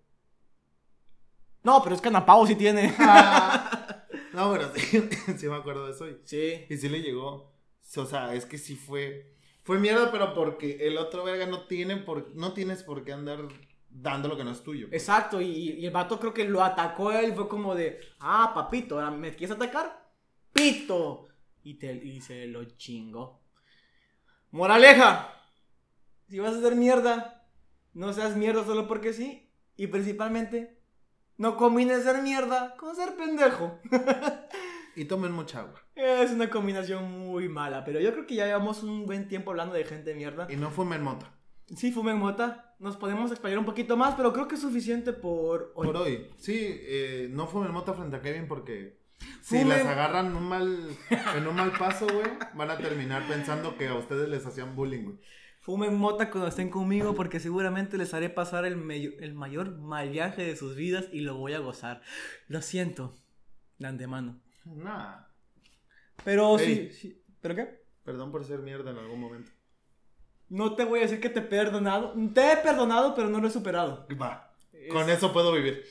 No, 1.63 1.81
pero 1.81 1.95
es 1.95 2.01
que 2.01 2.09
Anapao 2.09 2.45
sí 2.45 2.55
tiene. 2.55 2.93
no, 4.35 4.51
pero 4.51 4.73
sí, 4.75 5.09
sí 5.37 5.47
me 5.47 5.55
acuerdo 5.55 5.85
de 5.85 5.91
eso. 5.91 6.07
Y, 6.07 6.19
sí. 6.23 6.65
Y 6.69 6.77
sí 6.77 6.89
le 6.89 7.01
llegó. 7.01 7.53
O 7.95 8.05
sea, 8.05 8.33
es 8.33 8.45
que 8.45 8.57
sí 8.57 8.75
fue... 8.75 9.33
Fue 9.63 9.79
mierda, 9.79 10.11
pero 10.11 10.33
porque 10.35 10.87
el 10.87 10.97
otro 10.97 11.23
verga 11.23 11.47
no 11.47 11.65
tiene 11.65 11.97
por... 11.97 12.35
No 12.35 12.53
tienes 12.53 12.83
por 12.83 13.03
qué 13.03 13.13
andar 13.13 13.47
dando 13.89 14.27
lo 14.27 14.37
que 14.37 14.43
no 14.43 14.51
es 14.51 14.61
tuyo. 14.61 14.87
Exacto, 14.91 15.41
y, 15.41 15.85
el 15.85 15.91
vato 15.91 16.19
creo 16.19 16.33
que 16.33 16.43
lo 16.47 16.63
atacó 16.63 17.11
él, 17.11 17.33
fue 17.33 17.47
como 17.47 17.75
de, 17.75 17.99
ah, 18.19 18.51
papito, 18.53 18.99
¿me 19.11 19.33
quieres 19.35 19.55
atacar? 19.55 20.11
Pito. 20.53 21.27
Y, 21.63 21.75
te, 21.75 21.93
y 21.93 22.21
se 22.21 22.45
lo 22.47 22.65
chingó. 22.65 23.41
Moraleja, 24.51 25.33
si 26.29 26.39
vas 26.39 26.53
a 26.53 26.59
hacer 26.59 26.75
mierda, 26.75 27.47
no 27.93 28.13
seas 28.13 28.35
mierda 28.35 28.63
solo 28.65 28.87
porque 28.87 29.13
sí. 29.13 29.51
Y 29.77 29.87
principalmente, 29.87 30.74
no 31.37 31.57
combines 31.57 32.03
ser 32.03 32.21
mierda 32.21 32.75
con 32.77 32.95
ser 32.95 33.15
pendejo. 33.15 33.79
y 34.95 35.05
tomen 35.05 35.31
mucha 35.31 35.61
agua. 35.61 35.81
Es 35.95 36.31
una 36.31 36.49
combinación 36.49 37.11
muy 37.11 37.49
mala, 37.49 37.83
pero 37.83 37.99
yo 37.99 38.11
creo 38.13 38.25
que 38.25 38.35
ya 38.35 38.45
llevamos 38.45 38.83
un 38.83 39.05
buen 39.05 39.27
tiempo 39.27 39.51
hablando 39.51 39.75
de 39.75 39.83
gente 39.83 40.13
mierda. 40.13 40.47
Y 40.49 40.55
no 40.55 40.71
fumen 40.71 41.03
mota. 41.03 41.33
Sí, 41.75 41.91
fumen 41.91 42.17
mota. 42.17 42.75
Nos 42.79 42.97
podemos 42.97 43.31
explayar 43.31 43.59
un 43.59 43.65
poquito 43.65 43.97
más, 43.97 44.15
pero 44.15 44.33
creo 44.33 44.47
que 44.47 44.55
es 44.55 44.61
suficiente 44.61 45.13
por 45.13 45.71
hoy. 45.75 45.87
Por 45.87 45.97
hoy. 45.97 46.29
Sí, 46.37 46.57
eh, 46.57 47.27
no 47.31 47.47
fumen 47.47 47.71
mota 47.71 47.93
frente 47.93 48.17
a 48.17 48.21
Kevin 48.21 48.47
porque 48.47 48.99
si 49.41 49.63
las 49.63 49.85
agarran 49.85 50.35
un 50.35 50.43
mal, 50.43 50.89
en 51.35 51.47
un 51.47 51.55
mal 51.55 51.71
paso, 51.71 52.07
güey, 52.07 52.27
van 52.53 52.71
a 52.71 52.77
terminar 52.77 53.27
pensando 53.27 53.77
que 53.77 53.87
a 53.87 53.95
ustedes 53.95 54.27
les 54.29 54.45
hacían 54.45 54.75
bullying, 54.75 55.03
güey. 55.03 55.17
Fumen 55.65 55.97
mota 55.97 56.29
cuando 56.29 56.47
estén 56.47 56.69
conmigo 56.69 57.15
porque 57.15 57.39
seguramente 57.39 57.97
les 57.97 58.13
haré 58.13 58.29
pasar 58.29 58.65
el, 58.65 58.91
el 58.91 59.33
mayor 59.33 59.79
mal 59.79 60.11
viaje 60.11 60.43
de 60.43 60.55
sus 60.55 60.75
vidas 60.75 61.07
y 61.11 61.21
lo 61.21 61.37
voy 61.37 61.53
a 61.53 61.59
gozar. 61.59 62.03
Lo 62.47 62.61
siento, 62.61 63.17
de 63.79 63.87
antemano. 63.87 64.39
Nah. 64.63 65.23
Pero 66.23 66.59
sí, 66.59 66.91
sí. 66.91 67.19
¿Pero 67.41 67.55
qué? 67.55 67.83
Perdón 68.03 68.31
por 68.31 68.45
ser 68.45 68.59
mierda 68.59 68.91
en 68.91 68.99
algún 68.99 69.19
momento. 69.19 69.49
No 70.49 70.75
te 70.75 70.85
voy 70.85 70.99
a 70.99 71.01
decir 71.01 71.19
que 71.19 71.31
te 71.31 71.39
he 71.39 71.41
perdonado. 71.41 72.13
Te 72.31 72.51
he 72.51 72.57
perdonado, 72.57 73.15
pero 73.15 73.29
no 73.29 73.41
lo 73.41 73.47
he 73.47 73.51
superado. 73.51 74.05
Va. 74.21 74.53
Con 74.91 75.09
eso 75.09 75.33
puedo 75.33 75.51
vivir. 75.51 75.83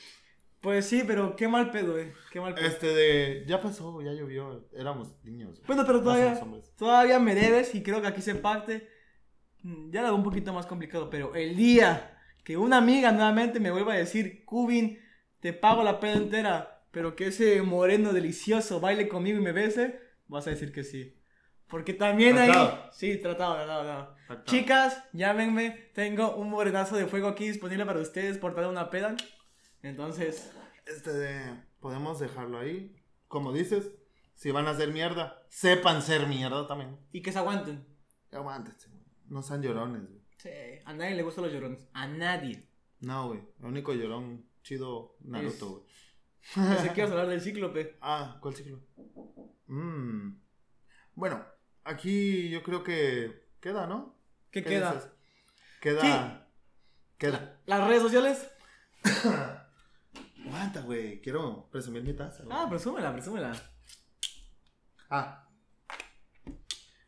Pues 0.61 0.85
sí, 0.85 1.03
pero 1.05 1.35
qué 1.35 1.49
mal 1.49 1.69
pedo, 1.71 1.99
eh. 1.99 2.13
Qué 2.31 2.39
mal 2.39 2.55
pedo. 2.55 2.65
Este 2.65 2.87
de. 2.87 3.43
Ya 3.45 3.59
pasó, 3.59 4.01
ya 4.01 4.13
llovió. 4.13 4.69
Éramos 4.71 5.21
niños. 5.25 5.61
Bueno, 5.67 5.83
pero 5.85 6.01
todavía. 6.01 6.39
Todavía 6.77 7.19
me 7.19 7.35
debes 7.35 7.75
y 7.75 7.83
creo 7.83 8.01
que 8.01 8.07
aquí 8.07 8.21
se 8.21 8.35
parte. 8.35 8.94
Mm, 9.65 9.89
ya 9.89 10.01
lo 10.01 10.09
hago 10.09 10.17
un 10.17 10.23
poquito 10.23 10.53
más 10.53 10.67
complicado, 10.67 11.09
pero 11.09 11.33
el 11.33 11.55
día 11.55 12.19
que 12.43 12.55
una 12.55 12.77
amiga 12.77 13.11
nuevamente 13.11 13.59
me 13.59 13.71
vuelva 13.71 13.93
a 13.93 13.97
decir, 13.97 14.45
Cubin, 14.45 14.99
te 15.39 15.53
pago 15.53 15.83
la 15.83 15.99
peda 15.99 16.13
entera, 16.13 16.83
pero 16.91 17.15
que 17.15 17.27
ese 17.27 17.63
moreno 17.63 18.13
delicioso 18.13 18.79
baile 18.79 19.07
conmigo 19.07 19.39
y 19.39 19.41
me 19.41 19.53
bese, 19.53 19.99
vas 20.27 20.45
a 20.45 20.51
decir 20.51 20.71
que 20.71 20.83
sí. 20.83 21.19
Porque 21.67 21.95
también 21.95 22.37
hay. 22.37 22.51
Sí, 22.91 23.17
tratado, 23.17 23.55
tratado, 23.55 24.15
Chicas, 24.43 25.03
llámenme. 25.13 25.89
Tengo 25.95 26.35
un 26.35 26.51
morenazo 26.51 26.95
de 26.95 27.07
fuego 27.07 27.27
aquí 27.27 27.47
disponible 27.47 27.87
para 27.87 28.01
ustedes 28.01 28.37
por 28.37 28.55
dar 28.55 28.67
una 28.69 28.91
peda. 28.91 29.15
Entonces. 29.81 30.51
Este 30.85 31.11
de. 31.11 31.59
Podemos 31.79 32.19
dejarlo 32.19 32.59
ahí. 32.59 32.95
Como 33.27 33.51
dices, 33.51 33.91
si 34.35 34.51
van 34.51 34.67
a 34.67 34.71
hacer 34.71 34.91
mierda, 34.91 35.43
sepan 35.49 36.03
ser 36.03 36.27
mierda 36.27 36.67
también. 36.67 36.99
Y 37.11 37.23
que 37.23 37.31
se 37.31 37.39
aguanten. 37.39 37.83
Aguántense, 38.31 38.89
No 39.27 39.41
sean 39.41 39.61
llorones, 39.61 40.07
güey. 40.07 40.21
Sí, 40.37 40.49
a 40.85 40.93
nadie 40.93 41.15
le 41.15 41.23
gustan 41.23 41.45
los 41.45 41.53
llorones. 41.53 41.87
A 41.93 42.07
nadie. 42.07 42.67
No, 42.99 43.29
güey. 43.29 43.41
El 43.59 43.65
único 43.65 43.93
llorón 43.93 44.45
chido, 44.63 45.15
Naruto, 45.21 45.69
güey. 45.69 45.83
Pensé 46.53 46.93
que 46.93 47.01
ibas 47.01 47.11
a 47.11 47.13
hablar 47.13 47.27
del 47.27 47.41
cíclope. 47.41 47.97
Ah, 48.01 48.37
¿cuál 48.39 48.55
ciclo? 48.55 48.79
Mmm. 49.67 50.31
Bueno, 51.15 51.43
aquí 51.83 52.49
yo 52.49 52.61
creo 52.61 52.83
que 52.83 53.47
queda, 53.59 53.87
¿no? 53.87 54.15
¿Qué, 54.51 54.63
queda? 54.63 55.13
Queda. 55.81 56.47
Queda. 57.17 57.59
¿Las 57.65 57.87
redes 57.87 58.01
sociales? 58.03 58.51
Aguanta, 60.45 60.81
güey. 60.81 61.21
Quiero 61.21 61.67
presumir 61.71 62.03
mi 62.03 62.13
taza. 62.13 62.43
Ah, 62.51 62.67
presúmela, 62.69 63.11
presúmela. 63.11 63.53
Ah. 65.09 65.44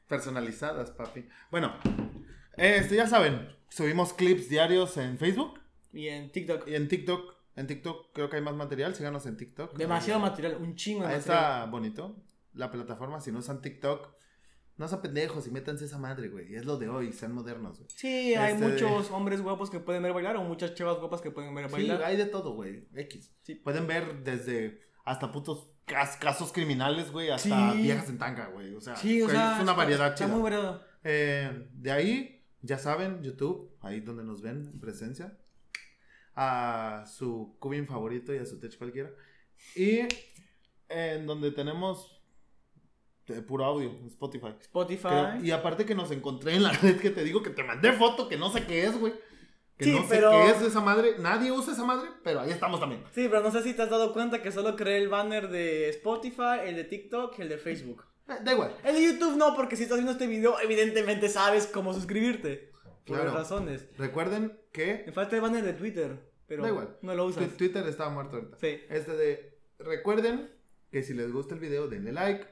Personalizadas, 0.08 0.92
papi. 0.92 1.28
Bueno, 1.52 1.74
este, 2.56 2.96
ya 2.96 3.08
saben, 3.08 3.56
subimos 3.70 4.14
clips 4.14 4.50
diarios 4.50 4.98
en 4.98 5.18
Facebook. 5.18 5.60
Y 5.94 6.08
en 6.08 6.32
TikTok. 6.32 6.68
Y 6.68 6.76
en 6.76 6.88
TikTok. 6.88 7.36
En 7.56 7.68
TikTok 7.68 8.14
creo 8.14 8.30
que 8.30 8.38
hay 8.38 8.42
más 8.42 8.56
material. 8.56 8.96
Síganos 8.96 9.26
en 9.26 9.36
TikTok. 9.36 9.76
Demasiado 9.78 10.20
material, 10.20 10.58
un 10.62 10.76
chingo 10.76 11.06
de 11.06 11.14
Ahí 11.14 11.20
está 11.20 11.66
bonito 11.66 12.16
la 12.54 12.72
plataforma. 12.72 13.22
Si 13.22 13.32
no 13.32 13.40
usan 13.40 13.62
TikTok, 13.62 14.10
no 14.78 14.88
sean 14.88 15.02
pendejos 15.02 15.48
y 15.48 15.52
métanse 15.52 15.86
esa 15.86 15.98
madre, 15.98 16.30
güey. 16.30 16.56
Es 16.56 16.66
lo 16.66 16.78
de 16.78 16.90
hoy, 16.90 17.12
sean 17.14 17.34
modernos, 17.34 17.78
güey. 17.78 17.90
Sí, 17.90 18.36
hay 18.36 18.54
este, 18.54 18.68
muchos 18.68 19.12
hombres 19.12 19.42
guapos 19.42 19.70
que 19.70 19.80
pueden 19.80 20.04
ver 20.04 20.14
bailar 20.14 20.38
o 20.38 20.44
muchas 20.44 20.76
chavas 20.76 21.00
guapas 21.00 21.22
que 21.22 21.32
pueden 21.32 21.54
ver 21.56 21.70
bailar. 21.70 21.98
Sí, 21.98 22.04
hay 22.04 22.18
de 22.18 22.26
todo, 22.26 22.54
güey. 22.54 22.88
X. 22.94 23.34
Sí. 23.42 23.56
Pueden 23.56 23.88
ver 23.88 24.24
desde 24.24 24.82
hasta 25.04 25.32
putos 25.32 25.72
casos 25.88 26.52
criminales, 26.52 27.12
güey, 27.12 27.30
hasta 27.30 27.74
viejas 27.74 28.10
en 28.10 28.18
tanga, 28.18 28.48
güey. 28.48 28.76
O 28.76 28.82
sea, 28.82 28.96
sí, 28.96 29.22
o 29.22 29.30
sea 29.30 29.56
es 29.58 29.64
una 29.64 29.74
variedad 29.74 30.14
chida. 30.16 30.26
Está 30.26 30.28
muy 30.28 30.44
variado. 30.44 30.84
Eh, 31.04 31.68
de 31.74 31.92
ahí, 31.92 32.46
ya 32.62 32.78
saben, 32.78 33.24
YouTube, 33.24 33.76
ahí 33.82 34.02
donde 34.02 34.24
nos 34.24 34.42
ven 34.42 34.70
en 34.74 34.80
presencia. 34.80 35.38
A 36.36 37.06
su 37.08 37.56
cubin 37.60 37.88
favorito 37.88 38.34
y 38.34 38.38
a 38.38 38.46
su 38.46 38.60
tech 38.60 38.78
cualquiera. 38.78 39.10
Y 39.76 40.02
en 40.90 41.26
donde 41.26 41.52
tenemos 41.52 42.22
eh, 43.28 43.42
puro 43.42 43.66
audio, 43.66 43.98
Spotify. 44.08 44.54
Spotify. 44.62 45.08
Creo- 45.08 45.44
y 45.44 45.52
aparte 45.52 45.86
que 45.86 45.96
nos 45.96 46.12
encontré 46.12 46.56
en 46.56 46.64
la 46.64 46.72
red 46.84 47.00
que 47.00 47.10
te 47.10 47.24
digo 47.24 47.42
que 47.42 47.50
te 47.50 47.64
mandé 47.64 47.92
foto 47.94 48.28
que 48.30 48.38
no 48.38 48.52
sé 48.52 48.66
qué 48.66 48.86
es, 48.86 49.00
güey. 49.00 49.14
Que 49.78 49.86
Sí, 49.86 49.92
no 49.94 50.02
sé 50.02 50.08
pero- 50.10 50.32
qué 50.32 50.50
es 50.52 50.62
esa 50.62 50.82
madre. 50.82 51.16
Nadie 51.20 51.52
usa 51.52 51.74
esa 51.74 51.84
madre, 51.86 52.10
pero 52.24 52.40
ahí 52.40 52.50
estamos 52.52 52.80
también. 52.80 53.04
Sí, 53.14 53.28
pero 53.30 53.42
no 53.44 53.52
sé 53.52 53.62
si 53.62 53.74
te 53.74 53.84
has 53.84 53.90
dado 53.90 54.12
cuenta 54.14 54.42
que 54.42 54.52
solo 54.52 54.76
creé 54.76 54.98
el 54.98 55.08
banner 55.10 55.50
de 55.50 55.90
Spotify, 55.90 56.62
el 56.66 56.76
de 56.76 56.84
TikTok 56.84 57.38
y 57.38 57.42
el 57.44 57.50
de 57.50 57.58
Facebook. 57.60 58.04
Eh, 58.28 58.34
da 58.44 58.54
igual. 58.54 58.76
El 58.84 58.96
de 58.96 59.04
YouTube 59.04 59.38
no, 59.38 59.56
porque 59.56 59.76
si 59.76 59.84
estás 59.84 59.98
viendo 59.98 60.12
este 60.14 60.26
video, 60.28 60.60
evidentemente 60.60 61.30
sabes 61.30 61.68
cómo 61.68 61.94
suscribirte. 61.94 62.72
Por 63.06 63.18
Claro. 63.18 63.34
razones. 63.36 63.88
Recuerden 63.98 64.60
que 64.74 65.04
Me 65.06 65.14
falta 65.14 65.36
el 65.38 65.42
banner 65.42 65.64
de 65.64 65.74
Twitter, 65.74 66.20
pero 66.48 66.64
Da 66.64 66.70
igual. 66.70 66.98
no 67.02 67.14
lo 67.16 67.26
usas. 67.26 67.56
Twitter 67.56 67.88
estaba 67.88 68.10
muerto 68.10 68.36
ahorita. 68.38 68.58
Sí. 68.60 68.82
Este 68.90 69.16
de. 69.16 69.58
Recuerden 69.80 70.52
que 70.92 71.04
si 71.04 71.14
les 71.14 71.32
gusta 71.32 71.54
el 71.54 71.62
video, 71.62 71.88
denle 71.88 72.12
like. 72.12 72.46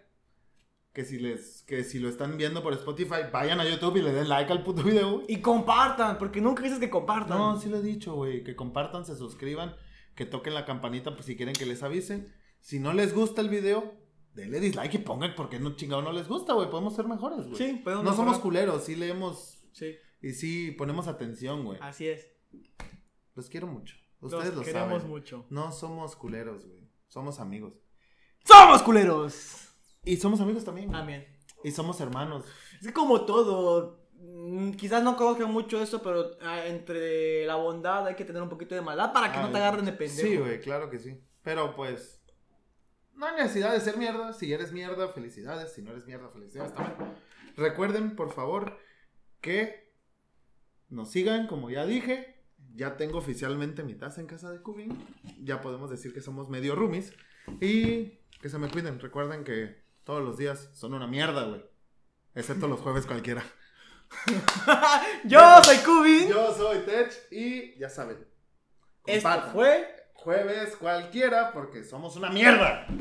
Que 0.96 1.04
si 1.04 1.20
les. 1.20 1.62
Que 1.64 1.84
si 1.84 2.00
lo 2.00 2.08
están 2.08 2.38
viendo 2.38 2.64
por 2.64 2.72
Spotify, 2.74 3.28
vayan 3.32 3.60
a 3.60 3.70
YouTube 3.70 3.98
y 3.98 4.02
le 4.02 4.14
den 4.14 4.30
like 4.30 4.50
al 4.52 4.64
puto 4.64 4.82
video. 4.82 5.24
Y 5.28 5.42
compartan, 5.42 6.18
porque 6.18 6.40
nunca 6.40 6.64
dices 6.64 6.80
que 6.80 6.90
compartan. 6.90 7.38
No, 7.38 7.60
sí 7.60 7.68
lo 7.70 7.78
he 7.78 7.82
dicho, 7.82 8.16
güey. 8.16 8.46
Que 8.46 8.56
compartan, 8.56 9.06
se 9.06 9.18
suscriban, 9.18 9.76
que 10.16 10.26
toquen 10.26 10.54
la 10.54 10.66
campanita 10.66 11.14
pues, 11.14 11.26
si 11.26 11.36
quieren 11.36 11.54
que 11.54 11.66
les 11.66 11.84
avisen. 11.84 12.34
Si 12.62 12.80
no 12.80 12.94
les 12.94 13.14
gusta 13.14 13.42
el 13.42 13.50
video, 13.50 13.94
denle 14.34 14.62
dislike 14.62 14.94
y 14.94 14.98
pongan 15.00 15.36
porque 15.36 15.60
no 15.60 15.76
chingado 15.76 16.02
no 16.02 16.14
les 16.14 16.30
gusta, 16.30 16.54
güey. 16.54 16.70
Podemos 16.70 16.96
ser 16.96 17.08
mejores, 17.08 17.46
güey. 17.46 17.58
Sí, 17.58 17.82
podemos 17.84 18.06
No 18.06 18.16
somos 18.16 18.40
culeros, 18.40 18.86
sí 18.86 18.96
leemos 18.96 19.68
Sí, 19.74 19.98
y 20.22 20.32
sí 20.32 20.72
ponemos 20.72 21.10
atención, 21.10 21.66
güey. 21.66 21.78
así 21.82 22.08
es. 22.08 22.26
Los 23.36 23.50
quiero 23.50 23.68
mucho. 23.68 23.98
Ustedes 24.22 24.46
Los 24.46 24.56
lo 24.56 24.62
queremos 24.64 25.02
saben. 25.02 25.10
mucho. 25.10 25.46
No 25.50 25.74
somos 25.74 26.16
culeros, 26.16 26.66
güey. 26.66 26.90
Somos 27.10 27.42
amigos. 27.42 27.74
¡Somos 28.46 28.82
culeros! 28.82 29.65
Y 30.06 30.18
somos 30.18 30.40
amigos 30.42 30.64
también. 30.64 30.88
güey. 30.88 30.98
También. 31.00 31.26
Y 31.64 31.72
somos 31.72 32.00
hermanos. 32.00 32.46
Es 32.82 32.92
como 32.92 33.26
todo, 33.26 34.08
mm, 34.14 34.72
quizás 34.74 35.04
no 35.04 35.16
conozcan 35.18 35.52
mucho 35.52 35.82
eso, 35.82 36.02
pero 36.02 36.32
ah, 36.42 36.66
entre 36.68 37.46
la 37.46 37.56
bondad 37.56 38.06
hay 38.08 38.16
que 38.16 38.26
tener 38.26 38.42
un 38.42 38.50
poquito 38.50 38.76
de 38.76 38.82
maldad 38.82 39.12
para 39.12 39.32
que 39.32 39.40
Ah, 39.40 39.42
no 39.44 39.52
te 39.52 39.58
agarren 39.58 39.86
de 39.86 39.94
pendejo. 39.94 40.28
Sí, 40.28 40.38
güey, 40.38 40.62
claro 40.62 40.90
que 40.90 41.00
sí. 41.00 41.20
Pero 41.42 41.76
pues. 41.76 42.22
No 43.16 43.26
hay 43.28 43.36
necesidad 43.38 43.72
de 43.72 43.80
ser 43.80 43.98
mierda. 43.98 44.34
Si 44.34 44.52
eres 44.52 44.72
mierda, 44.74 45.08
felicidades. 45.08 45.74
Si 45.74 45.82
no 45.82 45.92
eres 45.92 46.06
mierda, 46.06 46.30
felicidades 46.30 46.74
también. 46.74 47.14
Recuerden, 47.56 48.16
por 48.16 48.34
favor, 48.34 48.78
que 49.40 49.94
nos 50.90 51.12
sigan, 51.12 51.48
como 51.48 51.70
ya 51.70 51.86
dije. 51.86 52.34
Ya 52.74 52.98
tengo 52.98 53.18
oficialmente 53.20 53.84
mi 53.84 53.96
taza 53.96 54.20
en 54.20 54.28
casa 54.28 54.52
de 54.52 54.62
Cubin. 54.62 54.98
Ya 55.42 55.62
podemos 55.62 55.90
decir 55.90 56.14
que 56.14 56.20
somos 56.20 56.50
medio 56.50 56.76
roomies. 56.76 57.14
Y 57.62 58.20
que 58.42 58.50
se 58.50 58.58
me 58.60 58.70
cuiden. 58.70 59.00
Recuerden 59.00 59.46
que 59.46 59.85
todos 60.06 60.24
los 60.24 60.38
días 60.38 60.70
son 60.74 60.94
una 60.94 61.08
mierda, 61.08 61.44
güey. 61.44 61.66
Excepto 62.36 62.68
los 62.68 62.80
jueves 62.80 63.06
cualquiera. 63.06 63.44
Yo 65.26 65.40
soy 65.64 65.78
Kubi. 65.78 66.28
Yo 66.30 66.56
soy 66.56 66.80
Tech 66.80 67.12
y 67.32 67.78
ya 67.78 67.90
saben. 67.90 68.26
Esto 69.06 69.30
compartan. 69.30 69.54
fue. 69.54 69.96
jueves 70.14 70.76
cualquiera 70.78 71.52
porque 71.52 71.84
somos 71.84 72.16
una 72.16 72.30
mierda. 72.30 72.88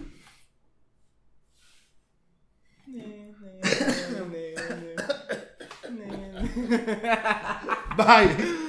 Bye. 7.97 8.64